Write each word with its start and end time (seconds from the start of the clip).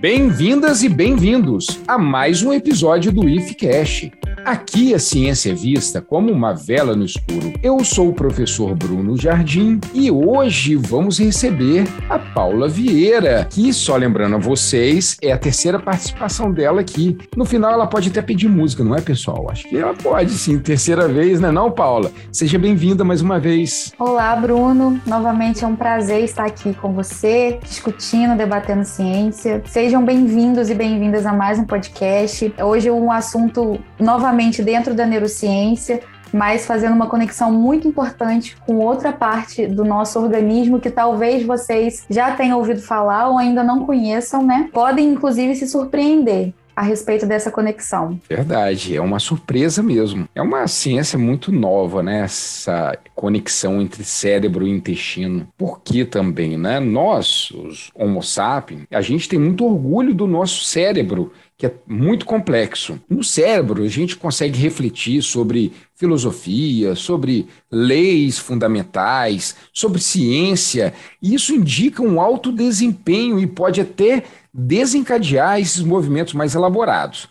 Bem-vindas 0.00 0.82
e 0.82 0.90
bem-vindos 0.90 1.80
a 1.88 1.96
mais 1.96 2.42
um 2.42 2.52
episódio 2.52 3.10
do 3.10 3.26
IFCast. 3.26 4.12
Aqui 4.46 4.94
a 4.94 4.98
ciência 5.00 5.50
é 5.50 5.54
vista 5.56 6.00
como 6.00 6.30
uma 6.30 6.54
vela 6.54 6.94
no 6.94 7.04
escuro. 7.04 7.52
Eu 7.64 7.82
sou 7.82 8.10
o 8.10 8.14
professor 8.14 8.76
Bruno 8.76 9.16
Jardim 9.20 9.80
e 9.92 10.08
hoje 10.08 10.76
vamos 10.76 11.18
receber 11.18 11.82
a 12.08 12.16
Paula 12.16 12.68
Vieira, 12.68 13.44
que, 13.50 13.72
só 13.72 13.96
lembrando 13.96 14.36
a 14.36 14.38
vocês, 14.38 15.16
é 15.20 15.32
a 15.32 15.36
terceira 15.36 15.80
participação 15.80 16.52
dela 16.52 16.80
aqui. 16.80 17.18
No 17.36 17.44
final 17.44 17.72
ela 17.72 17.88
pode 17.88 18.08
até 18.08 18.22
pedir 18.22 18.48
música, 18.48 18.84
não 18.84 18.94
é, 18.94 19.00
pessoal? 19.00 19.50
Acho 19.50 19.68
que 19.68 19.76
ela 19.76 19.94
pode 19.94 20.30
sim, 20.30 20.60
terceira 20.60 21.08
vez, 21.08 21.40
né 21.40 21.50
não, 21.50 21.68
Paula? 21.68 22.12
Seja 22.30 22.56
bem-vinda 22.56 23.02
mais 23.02 23.20
uma 23.20 23.40
vez. 23.40 23.92
Olá, 23.98 24.36
Bruno. 24.36 25.00
Novamente 25.04 25.64
é 25.64 25.66
um 25.66 25.74
prazer 25.74 26.22
estar 26.22 26.46
aqui 26.46 26.72
com 26.74 26.92
você, 26.92 27.58
discutindo, 27.64 28.36
debatendo 28.36 28.84
ciência. 28.84 29.60
Sejam 29.66 30.04
bem-vindos 30.04 30.70
e 30.70 30.74
bem-vindas 30.74 31.26
a 31.26 31.32
mais 31.32 31.58
um 31.58 31.64
podcast. 31.64 32.54
Hoje 32.62 32.92
um 32.92 33.10
assunto 33.10 33.80
novamente 33.98 34.35
dentro 34.62 34.94
da 34.94 35.06
neurociência, 35.06 36.00
mas 36.32 36.66
fazendo 36.66 36.94
uma 36.94 37.08
conexão 37.08 37.50
muito 37.50 37.88
importante 37.88 38.56
com 38.66 38.76
outra 38.76 39.12
parte 39.12 39.66
do 39.66 39.84
nosso 39.84 40.18
organismo 40.18 40.80
que 40.80 40.90
talvez 40.90 41.44
vocês 41.44 42.04
já 42.10 42.32
tenham 42.32 42.58
ouvido 42.58 42.82
falar 42.82 43.28
ou 43.28 43.38
ainda 43.38 43.64
não 43.64 43.86
conheçam, 43.86 44.44
né? 44.44 44.68
Podem 44.72 45.08
inclusive 45.08 45.54
se 45.54 45.66
surpreender 45.66 46.52
a 46.76 46.82
respeito 46.82 47.24
dessa 47.24 47.50
conexão. 47.50 48.20
Verdade, 48.28 48.94
é 48.94 49.00
uma 49.00 49.18
surpresa 49.18 49.82
mesmo. 49.82 50.28
É 50.34 50.42
uma 50.42 50.68
ciência 50.68 51.18
muito 51.18 51.50
nova, 51.50 52.02
né? 52.02 52.20
Essa 52.20 52.98
conexão 53.14 53.80
entre 53.80 54.04
cérebro 54.04 54.66
e 54.66 54.70
intestino. 54.70 55.48
Por 55.56 55.80
que 55.80 56.04
também, 56.04 56.58
né? 56.58 56.78
Nós, 56.78 57.50
os 57.50 57.90
Homo 57.94 58.22
sapiens, 58.22 58.82
a 58.90 59.00
gente 59.00 59.26
tem 59.26 59.38
muito 59.38 59.64
orgulho 59.64 60.12
do 60.12 60.26
nosso 60.26 60.64
cérebro 60.64 61.32
que 61.58 61.66
é 61.66 61.74
muito 61.86 62.26
complexo. 62.26 63.00
No 63.08 63.24
cérebro, 63.24 63.82
a 63.82 63.88
gente 63.88 64.16
consegue 64.16 64.58
refletir 64.58 65.22
sobre 65.22 65.72
filosofia, 65.94 66.94
sobre 66.94 67.46
leis 67.70 68.38
fundamentais, 68.38 69.56
sobre 69.72 70.00
ciência, 70.00 70.92
e 71.22 71.34
isso 71.34 71.54
indica 71.54 72.02
um 72.02 72.20
alto 72.20 72.52
desempenho 72.52 73.38
e 73.38 73.46
pode 73.46 73.80
até 73.80 74.24
desencadear 74.52 75.58
esses 75.58 75.80
movimentos 75.80 76.34
mais 76.34 76.54
elaborados. 76.54 77.28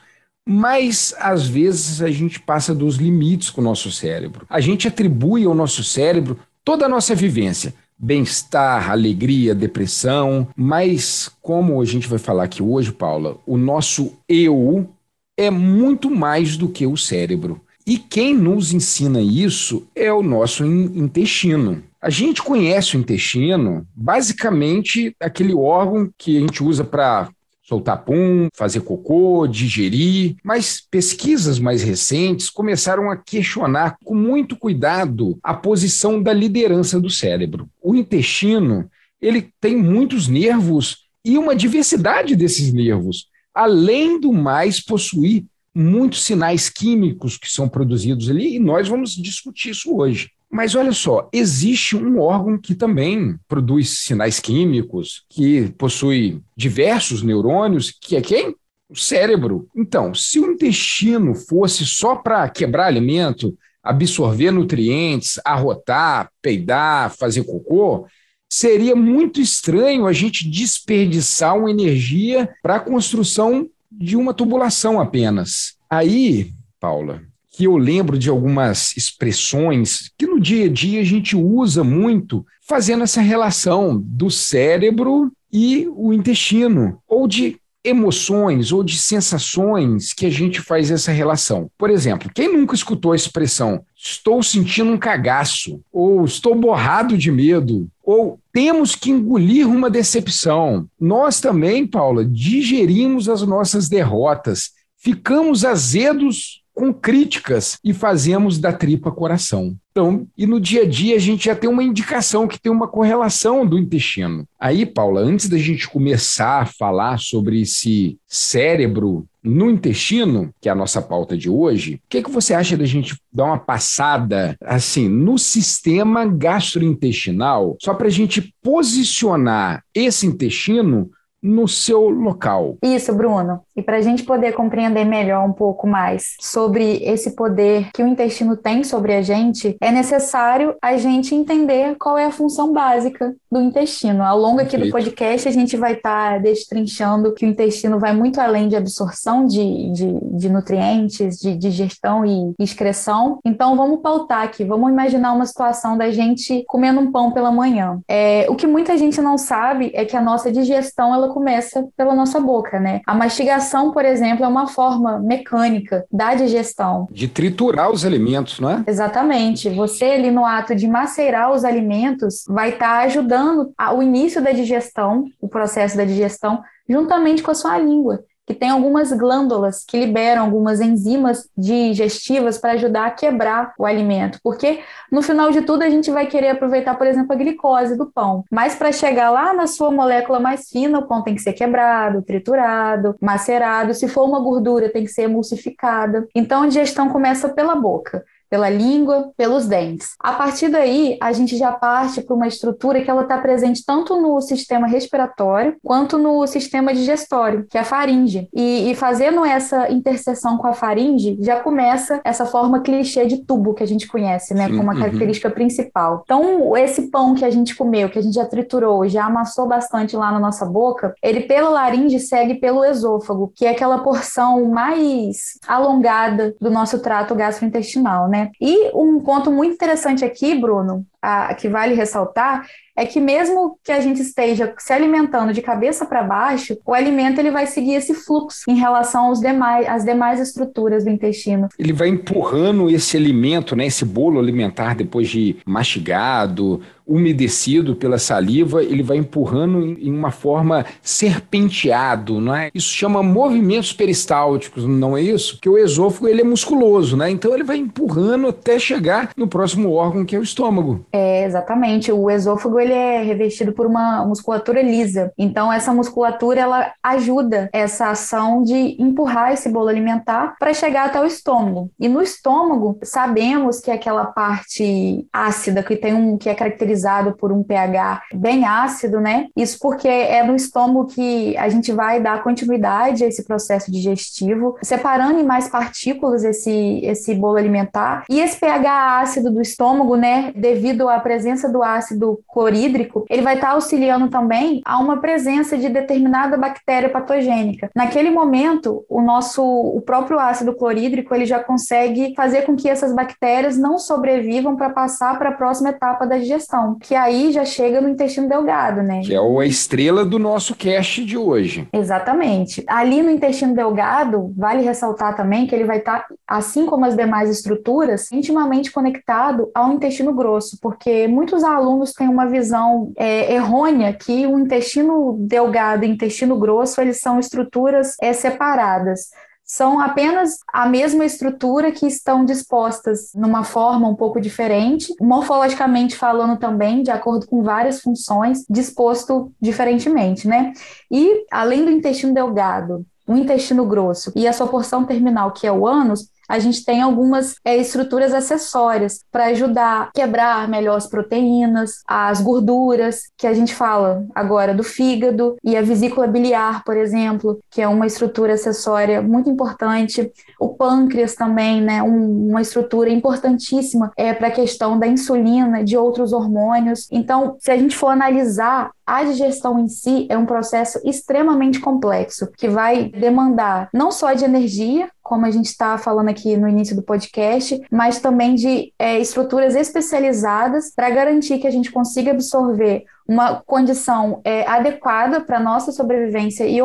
Mas, 0.47 1.13
às 1.19 1.47
vezes, 1.47 2.01
a 2.01 2.09
gente 2.09 2.39
passa 2.39 2.73
dos 2.73 2.97
limites 2.97 3.49
com 3.49 3.61
o 3.61 3.63
nosso 3.63 3.91
cérebro. 3.91 4.45
A 4.49 4.59
gente 4.59 4.87
atribui 4.87 5.43
ao 5.45 5.55
nosso 5.55 5.83
cérebro 5.83 6.39
toda 6.63 6.85
a 6.85 6.89
nossa 6.89 7.15
vivência 7.15 7.73
bem-estar, 7.97 8.91
alegria, 8.91 9.55
depressão, 9.55 10.47
mas 10.55 11.29
como 11.41 11.81
a 11.81 11.85
gente 11.85 12.07
vai 12.07 12.19
falar 12.19 12.43
aqui 12.43 12.61
hoje, 12.61 12.91
Paula, 12.91 13.37
o 13.45 13.57
nosso 13.57 14.13
eu 14.27 14.89
é 15.37 15.49
muito 15.49 16.09
mais 16.09 16.57
do 16.57 16.69
que 16.69 16.85
o 16.85 16.97
cérebro. 16.97 17.61
E 17.87 17.97
quem 17.99 18.33
nos 18.33 18.73
ensina 18.73 19.21
isso 19.21 19.87
é 19.95 20.11
o 20.11 20.23
nosso 20.23 20.65
intestino. 20.65 21.83
A 22.01 22.09
gente 22.09 22.41
conhece 22.41 22.95
o 22.95 22.99
intestino, 22.99 23.85
basicamente 23.95 25.15
aquele 25.19 25.53
órgão 25.53 26.09
que 26.17 26.37
a 26.37 26.39
gente 26.39 26.63
usa 26.63 26.83
para 26.83 27.29
soltar 27.67 28.05
pum, 28.05 28.47
fazer 28.55 28.81
cocô, 28.81 29.47
digerir, 29.47 30.35
mas 30.43 30.79
pesquisas 30.89 31.57
mais 31.57 31.81
recentes 31.81 32.47
começaram 32.47 33.09
a 33.09 33.17
questionar 33.17 33.97
com 34.03 34.13
muito 34.13 34.55
cuidado 34.55 35.39
a 35.41 35.53
posição 35.53 36.21
da 36.21 36.31
liderança 36.31 36.99
do 37.01 37.09
cérebro. 37.09 37.67
O 37.81 37.95
intestino, 37.95 38.87
ele 39.19 39.49
tem 39.59 39.75
muitos 39.75 40.27
nervos 40.27 41.05
e 41.23 41.39
uma 41.39 41.55
diversidade 41.55 42.35
desses 42.35 42.71
nervos. 42.71 43.29
Além 43.51 44.19
do 44.19 44.31
mais, 44.31 44.79
possuir 44.79 45.45
muitos 45.73 46.23
sinais 46.23 46.69
químicos 46.69 47.35
que 47.35 47.51
são 47.51 47.67
produzidos 47.67 48.29
ali, 48.29 48.55
e 48.55 48.59
nós 48.59 48.87
vamos 48.87 49.15
discutir 49.15 49.71
isso 49.71 49.97
hoje. 49.97 50.29
Mas 50.51 50.75
olha 50.75 50.93
só, 50.93 51.29
existe 51.33 51.95
um 51.95 52.19
órgão 52.19 52.57
que 52.57 52.75
também 52.75 53.37
produz 53.47 53.99
sinais 53.99 54.39
químicos, 54.39 55.23
que 55.29 55.69
possui 55.77 56.41
diversos 56.55 57.21
neurônios, 57.21 57.91
que 57.91 58.15
é 58.15 58.21
quem? 58.21 58.55
O 58.89 58.95
cérebro. 58.95 59.67
Então, 59.75 60.13
se 60.13 60.39
o 60.39 60.51
intestino 60.51 61.35
fosse 61.35 61.85
só 61.85 62.15
para 62.15 62.47
quebrar 62.49 62.85
alimento, 62.85 63.57
absorver 63.83 64.51
nutrientes, 64.51 65.39
arrotar, 65.43 66.29
peidar, 66.41 67.15
fazer 67.15 67.43
cocô, 67.43 68.07
seria 68.49 68.95
muito 68.95 69.41
estranho 69.41 70.07
a 70.07 70.13
gente 70.13 70.49
desperdiçar 70.49 71.57
uma 71.57 71.69
energia 71.69 72.49
para 72.61 72.75
a 72.77 72.79
construção 72.79 73.67
de 73.91 74.15
uma 74.15 74.33
tubulação 74.33 74.99
apenas. 74.99 75.75
Aí, 75.89 76.51
Paula, 76.79 77.21
que 77.55 77.63
eu 77.63 77.77
lembro 77.77 78.17
de 78.17 78.29
algumas 78.29 78.95
expressões 78.97 80.11
que 80.17 80.27
no 80.27 80.41
dia 80.41 80.65
a 80.65 80.69
dia 80.69 80.99
a 80.99 81.05
gente 81.05 81.37
usa 81.37 81.85
muito, 81.85 82.45
fazendo 82.67 83.03
essa 83.03 83.21
relação 83.21 83.97
do 83.97 84.29
cérebro 84.29 85.31
e 85.51 85.87
o 85.95 86.11
intestino, 86.11 86.99
ou 87.07 87.29
de 87.29 87.57
emoções 87.81 88.71
ou 88.71 88.83
de 88.83 88.97
sensações 88.97 90.11
que 90.11 90.25
a 90.25 90.29
gente 90.29 90.59
faz 90.59 90.91
essa 90.91 91.11
relação. 91.11 91.69
Por 91.77 91.89
exemplo, 91.89 92.31
quem 92.33 92.51
nunca 92.51 92.75
escutou 92.75 93.13
a 93.13 93.15
expressão 93.15 93.85
estou 93.95 94.43
sentindo 94.43 94.91
um 94.91 94.97
cagaço, 94.97 95.79
ou 95.93 96.25
estou 96.25 96.55
borrado 96.55 97.17
de 97.17 97.31
medo, 97.31 97.87
ou 98.03 98.39
temos 98.51 98.95
que 98.95 99.11
engolir 99.11 99.69
uma 99.69 99.89
decepção. 99.89 100.87
Nós 100.99 101.39
também, 101.39 101.87
Paula, 101.87 102.25
digerimos 102.25 103.29
as 103.29 103.43
nossas 103.43 103.87
derrotas, 103.87 104.71
ficamos 104.97 105.63
azedos 105.63 106.64
com 106.75 106.93
críticas 106.93 107.79
e 107.81 107.93
fazemos 107.93 108.59
da 108.59 108.73
tripa 108.73 109.09
coração. 109.09 109.75
Então, 109.91 110.27
e 110.37 110.45
no 110.45 110.59
dia 110.59 110.81
a 110.81 110.85
dia 110.85 111.15
a 111.15 111.19
gente 111.19 111.45
já 111.45 111.55
tem 111.55 111.69
uma 111.69 111.83
indicação 111.83 112.49
que 112.49 112.59
tem 112.59 112.69
uma 112.69 112.85
correlação 112.87 113.65
do 113.65 113.79
intestino. 113.79 114.45
Aí, 114.59 114.85
Paula, 114.85 115.21
antes 115.21 115.47
da 115.47 115.57
gente 115.57 115.87
começar 115.87 116.63
a 116.63 116.65
falar 116.65 117.17
sobre 117.17 117.61
esse 117.61 118.19
cérebro 118.27 119.25
no 119.41 119.71
intestino, 119.71 120.51
que 120.59 120.67
é 120.67 120.71
a 120.71 120.75
nossa 120.75 121.01
pauta 121.01 121.37
de 121.37 121.49
hoje, 121.49 121.95
o 121.95 121.99
que, 122.09 122.21
que 122.21 122.29
você 122.29 122.53
acha 122.53 122.75
da 122.75 122.85
gente 122.85 123.15
dar 123.31 123.45
uma 123.45 123.59
passada 123.59 124.57
assim 124.59 125.07
no 125.07 125.37
sistema 125.37 126.25
gastrointestinal, 126.25 127.77
só 127.79 127.93
para 127.93 128.07
a 128.07 128.11
gente 128.11 128.53
posicionar 128.61 129.81
esse 129.93 130.27
intestino 130.27 131.09
no 131.41 131.67
seu 131.67 132.09
local. 132.09 132.77
Isso, 132.83 133.13
Bruno. 133.13 133.61
E 133.75 133.81
para 133.81 133.97
a 133.97 134.01
gente 134.01 134.23
poder 134.23 134.53
compreender 134.53 135.05
melhor 135.05 135.45
um 135.45 135.53
pouco 135.53 135.87
mais 135.87 136.35
sobre 136.39 137.03
esse 137.03 137.35
poder 137.35 137.89
que 137.93 138.01
o 138.01 138.07
intestino 138.07 138.55
tem 138.55 138.83
sobre 138.83 139.13
a 139.13 139.21
gente, 139.21 139.75
é 139.81 139.91
necessário 139.91 140.75
a 140.81 140.97
gente 140.97 141.35
entender 141.35 141.95
qual 141.99 142.17
é 142.17 142.25
a 142.25 142.31
função 142.31 142.71
básica 142.71 143.35
do 143.51 143.61
intestino. 143.61 144.23
Ao 144.23 144.37
longo 144.37 144.61
aqui 144.61 144.77
do 144.77 144.89
podcast, 144.89 145.47
a 145.47 145.51
gente 145.51 145.77
vai 145.77 145.93
estar 145.93 146.33
tá 146.33 146.37
destrinchando 146.37 147.33
que 147.33 147.45
o 147.45 147.49
intestino 147.49 147.99
vai 147.99 148.13
muito 148.13 148.39
além 148.39 148.67
de 148.67 148.75
absorção 148.75 149.45
de, 149.45 149.91
de, 149.91 150.19
de 150.37 150.49
nutrientes, 150.49 151.37
de 151.37 151.55
digestão 151.55 152.25
e 152.25 152.53
excreção. 152.59 153.39
Então, 153.45 153.75
vamos 153.75 154.01
pautar 154.01 154.43
aqui, 154.43 154.63
vamos 154.63 154.91
imaginar 154.91 155.33
uma 155.33 155.45
situação 155.45 155.97
da 155.97 156.11
gente 156.11 156.63
comendo 156.67 156.99
um 156.99 157.11
pão 157.11 157.31
pela 157.31 157.51
manhã. 157.51 157.99
É, 158.07 158.45
o 158.49 158.55
que 158.55 158.67
muita 158.67 158.97
gente 158.97 159.21
não 159.21 159.37
sabe 159.37 159.91
é 159.93 160.05
que 160.05 160.15
a 160.15 160.21
nossa 160.21 160.51
digestão 160.51 161.13
ela 161.13 161.29
começa 161.29 161.87
pela 161.95 162.13
nossa 162.13 162.39
boca, 162.39 162.79
né? 162.79 163.01
A 163.05 163.13
mastigação, 163.13 163.64
por 163.91 164.05
exemplo, 164.05 164.45
é 164.45 164.47
uma 164.47 164.67
forma 164.67 165.19
mecânica 165.19 166.05
da 166.11 166.35
digestão. 166.35 167.07
De 167.11 167.27
triturar 167.27 167.91
os 167.91 168.05
alimentos, 168.05 168.59
não 168.59 168.69
é? 168.69 168.83
Exatamente. 168.87 169.69
Você 169.69 170.05
ali 170.05 170.31
no 170.31 170.45
ato 170.45 170.75
de 170.75 170.87
macerar 170.87 171.51
os 171.51 171.63
alimentos 171.63 172.43
vai 172.47 172.69
estar 172.69 172.99
tá 172.99 173.03
ajudando 173.03 173.73
o 173.95 174.01
início 174.01 174.41
da 174.41 174.51
digestão, 174.51 175.25
o 175.41 175.47
processo 175.47 175.97
da 175.97 176.05
digestão, 176.05 176.61
juntamente 176.87 177.41
com 177.41 177.51
a 177.51 177.55
sua 177.55 177.77
língua 177.77 178.23
que 178.45 178.53
tem 178.53 178.69
algumas 178.69 179.11
glândulas 179.11 179.83
que 179.85 179.99
liberam 179.99 180.43
algumas 180.43 180.79
enzimas 180.79 181.49
digestivas 181.57 182.57
para 182.57 182.73
ajudar 182.73 183.07
a 183.07 183.11
quebrar 183.11 183.73
o 183.77 183.85
alimento, 183.85 184.39
porque 184.43 184.79
no 185.11 185.21
final 185.21 185.51
de 185.51 185.61
tudo 185.61 185.83
a 185.83 185.89
gente 185.89 186.11
vai 186.11 186.27
querer 186.27 186.49
aproveitar, 186.49 186.95
por 186.95 187.07
exemplo, 187.07 187.33
a 187.33 187.35
glicose 187.35 187.97
do 187.97 188.05
pão, 188.05 188.43
mas 188.51 188.75
para 188.75 188.91
chegar 188.91 189.31
lá 189.31 189.53
na 189.53 189.67
sua 189.67 189.89
molécula 189.89 190.39
mais 190.39 190.69
fina, 190.69 190.99
o 190.99 191.07
pão 191.07 191.23
tem 191.23 191.35
que 191.35 191.41
ser 191.41 191.53
quebrado, 191.53 192.21
triturado, 192.21 193.15
macerado, 193.19 193.93
se 193.93 194.07
for 194.07 194.25
uma 194.25 194.39
gordura 194.39 194.89
tem 194.89 195.03
que 195.03 195.11
ser 195.11 195.23
emulsificada. 195.23 196.27
Então 196.35 196.63
a 196.63 196.67
digestão 196.67 197.09
começa 197.09 197.49
pela 197.49 197.75
boca. 197.75 198.23
Pela 198.49 198.69
língua, 198.69 199.31
pelos 199.37 199.67
dentes. 199.67 200.09
A 200.19 200.33
partir 200.33 200.69
daí, 200.69 201.17
a 201.21 201.31
gente 201.31 201.57
já 201.57 201.71
parte 201.71 202.21
para 202.21 202.35
uma 202.35 202.47
estrutura 202.47 203.01
que 203.01 203.09
ela 203.09 203.23
está 203.23 203.37
presente 203.37 203.83
tanto 203.85 204.19
no 204.19 204.39
sistema 204.41 204.87
respiratório 204.87 205.75
quanto 205.83 206.17
no 206.17 206.45
sistema 206.47 206.93
digestório, 206.93 207.65
que 207.69 207.77
é 207.77 207.81
a 207.81 207.85
faringe. 207.85 208.47
E, 208.53 208.91
e 208.91 208.95
fazendo 208.95 209.45
essa 209.45 209.91
interseção 209.91 210.57
com 210.57 210.67
a 210.67 210.73
faringe, 210.73 211.37
já 211.41 211.59
começa 211.59 212.21
essa 212.23 212.45
forma 212.45 212.81
clichê 212.81 213.25
de 213.25 213.43
tubo 213.45 213.73
que 213.73 213.83
a 213.83 213.87
gente 213.87 214.07
conhece, 214.07 214.53
né, 214.53 214.67
como 214.67 214.83
uma 214.83 214.93
uhum. 214.93 214.99
característica 214.99 215.49
principal. 215.49 216.21
Então, 216.23 216.75
esse 216.77 217.09
pão 217.09 217.33
que 217.33 217.45
a 217.45 217.49
gente 217.49 217.75
comeu, 217.75 218.09
que 218.09 218.19
a 218.19 218.21
gente 218.21 218.35
já 218.35 218.45
triturou, 218.45 219.07
já 219.07 219.25
amassou 219.25 219.67
bastante 219.67 220.15
lá 220.15 220.31
na 220.31 220.39
nossa 220.39 220.65
boca, 220.65 221.13
ele 221.21 221.41
pela 221.41 221.69
laringe 221.69 222.19
segue 222.19 222.55
pelo 222.55 222.83
esôfago, 222.83 223.51
que 223.55 223.65
é 223.65 223.71
aquela 223.71 223.99
porção 223.99 224.65
mais 224.65 225.59
alongada 225.67 226.55
do 226.59 226.69
nosso 226.69 226.99
trato 226.99 227.35
gastrointestinal, 227.35 228.27
né? 228.27 228.34
E 228.59 228.91
um 228.93 229.19
ponto 229.19 229.51
muito 229.51 229.73
interessante 229.73 230.23
aqui, 230.23 230.55
Bruno, 230.55 231.05
a, 231.25 231.53
que 231.55 231.67
vale 231.67 231.95
ressaltar, 231.95 232.67
é 232.95 233.05
que 233.05 233.19
mesmo 233.19 233.77
que 233.83 233.91
a 233.91 233.99
gente 233.99 234.21
esteja 234.21 234.73
se 234.77 234.93
alimentando 234.93 235.51
de 235.51 235.61
cabeça 235.61 236.05
para 236.05 236.23
baixo, 236.23 236.77
o 236.85 236.93
alimento 236.93 237.39
ele 237.39 237.51
vai 237.51 237.67
seguir 237.67 237.95
esse 237.95 238.13
fluxo 238.13 238.63
em 238.69 238.75
relação 238.75 239.25
aos 239.25 239.41
demais, 239.41 239.87
às 239.87 240.05
demais 240.05 240.39
estruturas 240.39 241.03
do 241.03 241.09
intestino. 241.09 241.67
Ele 241.77 241.91
vai 241.91 242.07
empurrando 242.07 242.89
esse 242.89 243.17
alimento, 243.17 243.75
né, 243.75 243.85
esse 243.87 244.05
bolo 244.05 244.39
alimentar 244.39 244.95
depois 244.95 245.27
de 245.27 245.57
mastigado, 245.65 246.81
umedecido 247.07 247.95
pela 247.95 248.17
saliva, 248.17 248.83
ele 248.83 249.03
vai 249.03 249.17
empurrando 249.17 249.85
em 249.99 250.11
uma 250.11 250.31
forma 250.31 250.85
serpenteado, 251.01 252.41
não 252.41 252.55
é? 252.55 252.71
Isso 252.73 252.91
chama 252.91 253.21
movimentos 253.21 253.93
peristálticos, 253.93 254.85
não 254.85 255.15
é 255.15 255.21
isso? 255.21 255.59
Que 255.61 255.69
o 255.69 255.77
esôfago 255.77 256.27
ele 256.27 256.41
é 256.41 256.43
musculoso, 256.43 257.15
né? 257.15 257.29
Então 257.29 257.53
ele 257.53 257.63
vai 257.63 257.77
empurrando 257.77 258.47
até 258.47 258.79
chegar 258.79 259.29
no 259.37 259.47
próximo 259.47 259.91
órgão 259.91 260.25
que 260.25 260.35
é 260.35 260.39
o 260.39 260.43
estômago. 260.43 261.05
É, 261.15 261.45
exatamente. 261.45 262.11
O 262.11 262.29
esôfago 262.29 262.77
ele 262.77 262.91
é 262.91 263.23
revestido 263.23 263.71
por 263.71 263.85
uma 263.85 264.25
musculatura 264.25 264.81
lisa. 264.81 265.31
Então 265.37 265.71
essa 265.71 265.93
musculatura 265.93 266.59
ela 266.59 266.91
ajuda 267.01 267.69
essa 267.71 268.09
ação 268.09 268.61
de 268.61 269.01
empurrar 269.01 269.53
esse 269.53 269.69
bolo 269.69 269.87
alimentar 269.87 270.57
para 270.59 270.73
chegar 270.73 271.05
até 271.05 271.21
o 271.21 271.25
estômago. 271.25 271.89
E 271.97 272.09
no 272.09 272.21
estômago, 272.21 272.99
sabemos 273.01 273.79
que 273.79 273.89
aquela 273.89 274.25
parte 274.25 275.25
ácida 275.31 275.81
que 275.81 275.95
tem 275.95 276.13
um 276.13 276.37
que 276.37 276.49
é 276.49 276.53
caracterizado 276.53 277.37
por 277.37 277.49
um 277.49 277.63
pH 277.63 278.23
bem 278.33 278.65
ácido, 278.65 279.21
né? 279.21 279.47
Isso 279.55 279.77
porque 279.79 280.09
é 280.09 280.43
no 280.43 280.53
estômago 280.53 281.05
que 281.05 281.55
a 281.55 281.69
gente 281.69 281.93
vai 281.93 282.19
dar 282.19 282.43
continuidade 282.43 283.23
a 283.23 283.27
esse 283.27 283.45
processo 283.45 283.89
digestivo, 283.89 284.75
separando 284.83 285.39
em 285.39 285.45
mais 285.45 285.69
partículas 285.69 286.43
esse, 286.43 286.99
esse 287.05 287.33
bolo 287.33 287.55
alimentar. 287.55 288.25
E 288.29 288.41
esse 288.41 288.59
pH 288.59 289.21
ácido 289.21 289.49
do 289.49 289.61
estômago, 289.61 290.17
né, 290.17 290.51
devido 290.53 291.04
à 291.09 291.19
presença 291.19 291.69
do 291.69 291.83
ácido 291.83 292.39
clorídrico, 292.47 293.25
ele 293.29 293.41
vai 293.41 293.55
estar 293.55 293.71
auxiliando 293.71 294.29
também 294.29 294.81
a 294.85 294.99
uma 294.99 295.17
presença 295.17 295.77
de 295.77 295.89
determinada 295.89 296.57
bactéria 296.57 297.09
patogênica. 297.09 297.89
Naquele 297.95 298.29
momento, 298.29 299.05
o 299.09 299.21
nosso 299.21 299.63
o 299.63 300.01
próprio 300.01 300.39
ácido 300.39 300.75
clorídrico, 300.75 301.33
ele 301.33 301.45
já 301.45 301.59
consegue 301.59 302.33
fazer 302.35 302.63
com 302.63 302.75
que 302.75 302.89
essas 302.89 303.13
bactérias 303.13 303.77
não 303.77 303.97
sobrevivam 303.97 304.75
para 304.75 304.89
passar 304.89 305.37
para 305.37 305.49
a 305.49 305.53
próxima 305.53 305.89
etapa 305.89 306.25
da 306.25 306.37
digestão 306.37 306.97
que 306.99 307.15
aí 307.15 307.51
já 307.51 307.65
chega 307.65 308.01
no 308.01 308.09
intestino 308.09 308.47
delgado, 308.47 309.01
né? 309.01 309.21
Que 309.21 309.33
é 309.33 309.39
a 309.39 309.65
estrela 309.65 310.25
do 310.25 310.39
nosso 310.39 310.75
cast 310.75 311.23
de 311.23 311.37
hoje. 311.37 311.87
Exatamente. 311.93 312.83
Ali 312.87 313.21
no 313.21 313.29
intestino 313.29 313.73
delgado, 313.73 314.53
vale 314.57 314.83
ressaltar 314.83 315.35
também 315.35 315.67
que 315.67 315.75
ele 315.75 315.85
vai 315.85 315.99
estar, 315.99 316.27
tá, 316.27 316.35
assim 316.47 316.85
como 316.85 317.05
as 317.05 317.15
demais 317.15 317.49
estruturas, 317.49 318.31
intimamente 318.31 318.91
conectado 318.91 319.69
ao 319.73 319.91
intestino 319.93 320.33
grosso, 320.33 320.77
porque 320.81 320.94
muitos 321.27 321.63
alunos 321.63 322.13
têm 322.13 322.27
uma 322.27 322.45
visão 322.45 323.11
é, 323.17 323.53
errônea 323.53 324.13
que 324.13 324.45
o 324.45 324.59
intestino 324.59 325.37
delgado 325.39 326.05
e 326.05 326.09
o 326.09 326.11
intestino 326.11 326.57
grosso 326.57 327.01
eles 327.01 327.19
são 327.19 327.39
estruturas 327.39 328.15
é, 328.21 328.33
separadas 328.33 329.29
são 329.65 329.99
apenas 329.99 330.59
a 330.71 330.85
mesma 330.85 331.25
estrutura 331.25 331.91
que 331.91 332.05
estão 332.05 332.45
dispostas 332.45 333.31
numa 333.33 333.63
forma 333.63 334.07
um 334.07 334.15
pouco 334.15 334.39
diferente, 334.39 335.11
morfologicamente 335.19 336.15
falando 336.15 336.59
também, 336.59 337.01
de 337.01 337.09
acordo 337.09 337.47
com 337.47 337.63
várias 337.63 337.99
funções, 337.99 338.63
disposto 338.69 339.51
diferentemente, 339.59 340.47
né? 340.47 340.71
E 341.09 341.45
além 341.51 341.83
do 341.83 341.89
intestino 341.89 342.31
delgado, 342.31 343.03
o 343.27 343.35
intestino 343.35 343.85
grosso 343.85 344.31
e 344.35 344.47
a 344.47 344.53
sua 344.53 344.67
porção 344.67 345.03
terminal, 345.03 345.51
que 345.51 345.65
é 345.65 345.71
o 345.71 345.87
ânus, 345.87 346.29
a 346.47 346.59
gente 346.59 346.83
tem 346.83 347.01
algumas 347.01 347.55
é, 347.63 347.75
estruturas 347.77 348.33
acessórias 348.33 349.21
para 349.31 349.45
ajudar 349.45 350.03
a 350.03 350.11
quebrar 350.13 350.67
melhor 350.67 350.95
as 350.95 351.07
proteínas, 351.07 352.01
as 352.07 352.41
gorduras, 352.41 353.23
que 353.37 353.47
a 353.47 353.53
gente 353.53 353.73
fala 353.73 354.25
agora 354.33 354.73
do 354.73 354.83
fígado 354.83 355.55
e 355.63 355.75
a 355.75 355.81
vesícula 355.81 356.27
biliar, 356.27 356.83
por 356.83 356.97
exemplo, 356.97 357.59
que 357.69 357.81
é 357.81 357.87
uma 357.87 358.07
estrutura 358.07 358.53
acessória 358.53 359.21
muito 359.21 359.49
importante. 359.49 360.31
O 360.59 360.69
pâncreas 360.69 361.35
também, 361.35 361.81
né, 361.81 362.01
um, 362.01 362.49
uma 362.49 362.61
estrutura 362.61 363.09
importantíssima 363.09 364.11
é 364.17 364.33
para 364.33 364.47
a 364.47 364.51
questão 364.51 364.97
da 364.97 365.07
insulina, 365.07 365.83
de 365.83 365.97
outros 365.97 366.33
hormônios. 366.33 367.07
Então, 367.11 367.57
se 367.59 367.71
a 367.71 367.77
gente 367.77 367.95
for 367.95 368.09
analisar 368.09 368.91
a 369.05 369.23
digestão 369.23 369.79
em 369.79 369.87
si 369.87 370.25
é 370.29 370.37
um 370.37 370.45
processo 370.45 370.99
extremamente 371.03 371.79
complexo, 371.79 372.49
que 372.57 372.67
vai 372.67 373.09
demandar 373.09 373.89
não 373.93 374.11
só 374.11 374.33
de 374.33 374.43
energia, 374.43 375.09
como 375.25 375.43
a 375.43 375.49
gente 375.49 375.65
está 375.65 375.97
falando 375.97 376.29
aqui 376.29 376.55
no 376.55 376.69
início 376.69 376.95
do 376.95 377.01
podcast, 377.01 377.81
mas 377.89 378.19
também 378.19 378.53
de 378.53 378.93
é, 378.99 379.19
estruturas 379.19 379.75
especializadas 379.75 380.93
para 380.95 381.09
garantir 381.09 381.57
que 381.57 381.65
a 381.65 381.71
gente 381.71 381.91
consiga 381.91 382.29
absorver 382.29 383.05
uma 383.27 383.59
condição 383.65 384.39
é, 384.43 384.67
adequada 384.67 385.41
para 385.41 385.59
nossa 385.59 385.91
sobrevivência 385.91 386.65
e 386.67 386.79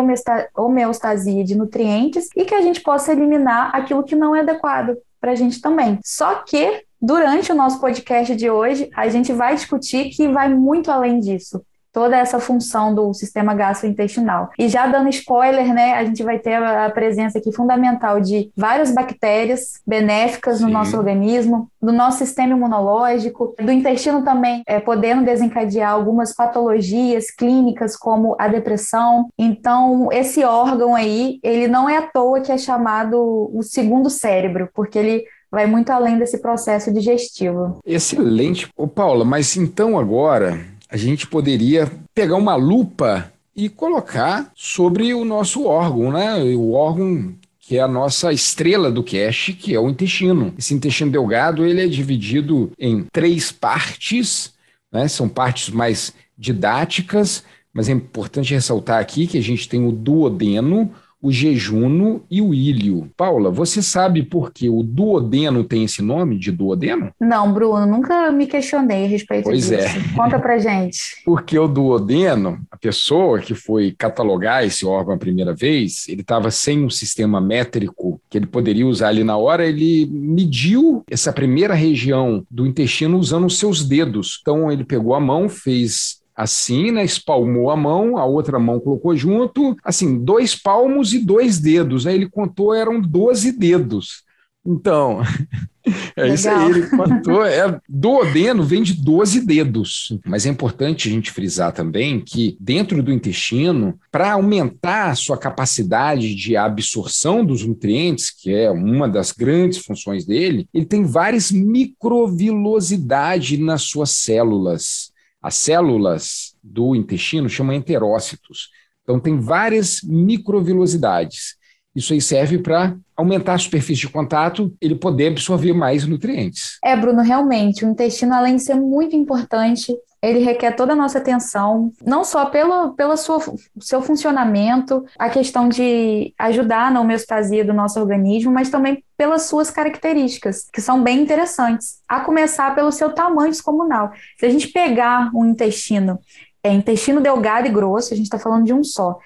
homeostasia 0.56 1.44
de 1.44 1.54
nutrientes 1.54 2.30
e 2.34 2.46
que 2.46 2.54
a 2.54 2.62
gente 2.62 2.80
possa 2.80 3.12
eliminar 3.12 3.76
aquilo 3.76 4.02
que 4.02 4.16
não 4.16 4.34
é 4.34 4.40
adequado 4.40 4.96
para 5.20 5.32
a 5.32 5.34
gente 5.34 5.60
também. 5.60 5.98
Só 6.02 6.36
que 6.36 6.82
Durante 7.02 7.50
o 7.50 7.54
nosso 7.54 7.80
podcast 7.80 8.36
de 8.36 8.50
hoje, 8.50 8.90
a 8.94 9.08
gente 9.08 9.32
vai 9.32 9.54
discutir 9.54 10.10
que 10.10 10.28
vai 10.28 10.52
muito 10.52 10.90
além 10.90 11.18
disso 11.18 11.64
toda 11.92 12.16
essa 12.16 12.38
função 12.38 12.94
do 12.94 13.12
sistema 13.12 13.54
gastrointestinal. 13.54 14.50
E 14.58 14.68
já 14.68 14.86
dando 14.86 15.08
spoiler, 15.08 15.72
né, 15.72 15.94
a 15.94 16.04
gente 16.04 16.22
vai 16.22 16.38
ter 16.38 16.54
a 16.54 16.88
presença 16.90 17.38
aqui 17.38 17.52
fundamental 17.52 18.20
de 18.20 18.50
várias 18.56 18.92
bactérias 18.92 19.80
benéficas 19.86 20.58
Sim. 20.58 20.64
no 20.64 20.70
nosso 20.70 20.96
organismo, 20.96 21.68
do 21.80 21.92
nosso 21.92 22.18
sistema 22.18 22.54
imunológico, 22.54 23.54
do 23.58 23.72
intestino 23.72 24.22
também, 24.22 24.62
é, 24.66 24.78
podendo 24.78 25.24
desencadear 25.24 25.92
algumas 25.92 26.34
patologias 26.34 27.30
clínicas 27.30 27.96
como 27.96 28.36
a 28.38 28.48
depressão. 28.48 29.28
Então, 29.38 30.08
esse 30.12 30.44
órgão 30.44 30.94
aí, 30.94 31.38
ele 31.42 31.68
não 31.68 31.88
é 31.88 31.96
à 31.96 32.02
toa 32.02 32.40
que 32.40 32.52
é 32.52 32.58
chamado 32.58 33.50
o 33.52 33.62
segundo 33.62 34.10
cérebro, 34.10 34.68
porque 34.74 34.98
ele 34.98 35.24
vai 35.50 35.66
muito 35.66 35.90
além 35.90 36.18
desse 36.18 36.38
processo 36.38 36.92
digestivo. 36.92 37.80
Excelente. 37.84 38.68
Ô, 38.76 38.86
Paula, 38.86 39.24
mas 39.24 39.56
então 39.56 39.98
agora 39.98 40.60
a 40.90 40.96
gente 40.96 41.26
poderia 41.26 41.90
pegar 42.14 42.36
uma 42.36 42.56
lupa 42.56 43.32
e 43.54 43.68
colocar 43.68 44.50
sobre 44.54 45.14
o 45.14 45.24
nosso 45.24 45.64
órgão, 45.64 46.10
né? 46.10 46.42
O 46.54 46.72
órgão 46.72 47.34
que 47.60 47.76
é 47.76 47.80
a 47.80 47.86
nossa 47.86 48.32
estrela 48.32 48.90
do 48.90 49.04
cache, 49.04 49.52
que 49.52 49.72
é 49.72 49.78
o 49.78 49.88
intestino. 49.88 50.52
Esse 50.58 50.74
intestino 50.74 51.12
delgado 51.12 51.64
ele 51.64 51.80
é 51.80 51.86
dividido 51.86 52.72
em 52.76 53.04
três 53.12 53.52
partes, 53.52 54.52
né? 54.90 55.06
São 55.06 55.28
partes 55.28 55.68
mais 55.68 56.12
didáticas, 56.36 57.44
mas 57.72 57.88
é 57.88 57.92
importante 57.92 58.52
ressaltar 58.52 58.98
aqui 59.00 59.26
que 59.28 59.38
a 59.38 59.42
gente 59.42 59.68
tem 59.68 59.86
o 59.86 59.92
duodeno, 59.92 60.92
o 61.22 61.30
jejuno 61.30 62.24
e 62.30 62.40
o 62.40 62.54
ilho. 62.54 63.10
Paula, 63.16 63.50
você 63.50 63.82
sabe 63.82 64.22
por 64.22 64.52
que 64.52 64.68
o 64.68 64.82
duodeno 64.82 65.62
tem 65.64 65.84
esse 65.84 66.00
nome 66.02 66.38
de 66.38 66.50
duodeno? 66.50 67.12
Não, 67.20 67.52
Bruno, 67.52 67.86
nunca 67.86 68.30
me 68.32 68.46
questionei 68.46 69.04
a 69.04 69.08
respeito 69.08 69.44
pois 69.44 69.68
disso. 69.68 69.74
É. 69.74 70.16
Conta 70.16 70.38
pra 70.38 70.58
gente. 70.58 70.98
Porque 71.24 71.58
o 71.58 71.68
duodeno, 71.68 72.60
a 72.70 72.76
pessoa 72.76 73.40
que 73.40 73.54
foi 73.54 73.94
catalogar 73.96 74.64
esse 74.64 74.86
órgão 74.86 75.14
a 75.14 75.18
primeira 75.18 75.54
vez, 75.54 76.08
ele 76.08 76.22
estava 76.22 76.50
sem 76.50 76.84
um 76.84 76.90
sistema 76.90 77.40
métrico 77.40 78.20
que 78.30 78.38
ele 78.38 78.46
poderia 78.46 78.86
usar 78.86 79.08
ali 79.08 79.22
na 79.22 79.36
hora, 79.36 79.66
ele 79.66 80.08
mediu 80.10 81.04
essa 81.10 81.32
primeira 81.32 81.74
região 81.74 82.44
do 82.50 82.66
intestino 82.66 83.18
usando 83.18 83.46
os 83.46 83.58
seus 83.58 83.84
dedos. 83.84 84.38
Então 84.40 84.70
ele 84.70 84.84
pegou 84.84 85.14
a 85.14 85.20
mão, 85.20 85.48
fez 85.48 86.19
assim, 86.40 86.90
né? 86.90 87.04
Espalmou 87.04 87.70
a 87.70 87.76
mão, 87.76 88.16
a 88.16 88.24
outra 88.24 88.58
mão 88.58 88.80
colocou 88.80 89.16
junto, 89.16 89.76
assim, 89.84 90.18
dois 90.18 90.54
palmos 90.54 91.12
e 91.12 91.18
dois 91.18 91.58
dedos. 91.58 92.06
Aí 92.06 92.14
ele 92.14 92.28
contou, 92.28 92.74
eram 92.74 93.00
12 93.00 93.52
dedos. 93.52 94.22
Então, 94.64 95.22
é 96.16 96.22
Legal. 96.22 96.34
isso 96.34 96.48
aí, 96.48 96.70
ele 96.70 96.86
contou. 96.88 97.44
É, 97.50 97.80
duodeno 97.88 98.62
vem 98.62 98.82
de 98.82 98.94
12 98.94 99.44
dedos. 99.44 100.16
Mas 100.24 100.46
é 100.46 100.48
importante 100.48 101.08
a 101.08 101.10
gente 101.10 101.30
frisar 101.30 101.72
também 101.72 102.20
que 102.20 102.56
dentro 102.60 103.02
do 103.02 103.12
intestino, 103.12 103.98
para 104.10 104.32
aumentar 104.32 105.10
a 105.10 105.14
sua 105.14 105.36
capacidade 105.36 106.34
de 106.34 106.56
absorção 106.56 107.44
dos 107.44 107.66
nutrientes, 107.66 108.30
que 108.30 108.52
é 108.52 108.70
uma 108.70 109.08
das 109.08 109.32
grandes 109.32 109.78
funções 109.78 110.24
dele, 110.24 110.68
ele 110.72 110.86
tem 110.86 111.04
várias 111.04 111.50
microvilosidades 111.50 113.58
nas 113.58 113.82
suas 113.82 114.10
células. 114.10 115.09
As 115.42 115.54
células 115.54 116.54
do 116.62 116.94
intestino 116.94 117.48
chamam 117.48 117.74
enterócitos. 117.74 118.68
Então, 119.02 119.18
tem 119.18 119.40
várias 119.40 120.00
microvilosidades. 120.02 121.56
Isso 121.94 122.12
aí 122.12 122.20
serve 122.20 122.58
para 122.58 122.96
aumentar 123.16 123.54
a 123.54 123.58
superfície 123.58 124.02
de 124.02 124.08
contato, 124.08 124.72
ele 124.80 124.94
poder 124.94 125.28
absorver 125.28 125.72
mais 125.72 126.06
nutrientes. 126.06 126.78
É, 126.84 126.96
Bruno, 126.96 127.20
realmente, 127.22 127.84
o 127.84 127.88
intestino, 127.88 128.32
além 128.32 128.56
de 128.56 128.62
ser 128.62 128.74
muito 128.74 129.16
importante, 129.16 129.94
ele 130.22 130.38
requer 130.40 130.72
toda 130.72 130.92
a 130.92 130.96
nossa 130.96 131.18
atenção, 131.18 131.92
não 132.04 132.22
só 132.24 132.46
pelo, 132.46 132.92
pelo 132.94 133.16
sua, 133.16 133.40
seu 133.80 134.02
funcionamento, 134.02 135.04
a 135.18 135.30
questão 135.30 135.68
de 135.68 136.34
ajudar 136.38 136.92
na 136.92 137.00
homeostasia 137.00 137.64
do 137.64 137.72
nosso 137.72 137.98
organismo, 137.98 138.52
mas 138.52 138.70
também 138.70 139.02
pelas 139.16 139.42
suas 139.42 139.70
características, 139.70 140.66
que 140.72 140.80
são 140.80 141.02
bem 141.02 141.20
interessantes. 141.20 142.00
A 142.06 142.20
começar 142.20 142.74
pelo 142.74 142.92
seu 142.92 143.12
tamanho 143.12 143.50
descomunal. 143.50 144.12
Se 144.38 144.46
a 144.46 144.50
gente 144.50 144.68
pegar 144.68 145.30
um 145.34 145.46
intestino, 145.46 146.18
é, 146.62 146.72
intestino 146.72 147.20
delgado 147.20 147.66
e 147.66 147.70
grosso, 147.70 148.12
a 148.12 148.16
gente 148.16 148.26
está 148.26 148.38
falando 148.38 148.64
de 148.64 148.74
um 148.74 148.84
só, 148.84 149.18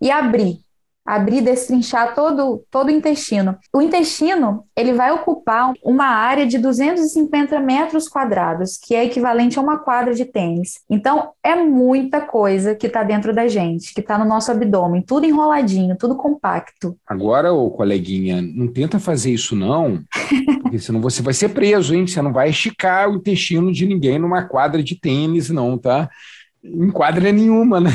e 0.00 0.10
abrir 0.10 0.60
abrir, 1.08 1.40
destrinchar 1.40 2.14
todo, 2.14 2.62
todo 2.70 2.88
o 2.88 2.90
intestino. 2.90 3.56
O 3.72 3.80
intestino, 3.80 4.64
ele 4.76 4.92
vai 4.92 5.10
ocupar 5.10 5.72
uma 5.82 6.04
área 6.04 6.46
de 6.46 6.58
250 6.58 7.58
metros 7.60 8.06
quadrados, 8.06 8.76
que 8.76 8.94
é 8.94 9.06
equivalente 9.06 9.58
a 9.58 9.62
uma 9.62 9.78
quadra 9.78 10.12
de 10.12 10.26
tênis. 10.26 10.80
Então, 10.90 11.30
é 11.42 11.56
muita 11.56 12.20
coisa 12.20 12.74
que 12.74 12.86
está 12.86 13.02
dentro 13.02 13.34
da 13.34 13.48
gente, 13.48 13.94
que 13.94 14.00
está 14.00 14.18
no 14.18 14.26
nosso 14.26 14.52
abdômen, 14.52 15.00
tudo 15.00 15.24
enroladinho, 15.24 15.96
tudo 15.96 16.14
compacto. 16.14 16.94
Agora, 17.06 17.54
ô 17.54 17.70
coleguinha, 17.70 18.42
não 18.42 18.68
tenta 18.68 18.98
fazer 18.98 19.32
isso 19.32 19.56
não, 19.56 20.02
porque 20.62 20.78
senão 20.78 21.00
você 21.00 21.22
vai 21.22 21.32
ser 21.32 21.48
preso, 21.48 21.94
hein? 21.94 22.06
Você 22.06 22.20
não 22.20 22.34
vai 22.34 22.50
esticar 22.50 23.08
o 23.08 23.16
intestino 23.16 23.72
de 23.72 23.86
ninguém 23.86 24.18
numa 24.18 24.42
quadra 24.42 24.82
de 24.82 24.94
tênis, 24.94 25.48
não, 25.48 25.78
tá? 25.78 26.10
Em 26.62 26.90
quadra 26.90 27.30
nenhuma, 27.32 27.80
né? 27.80 27.90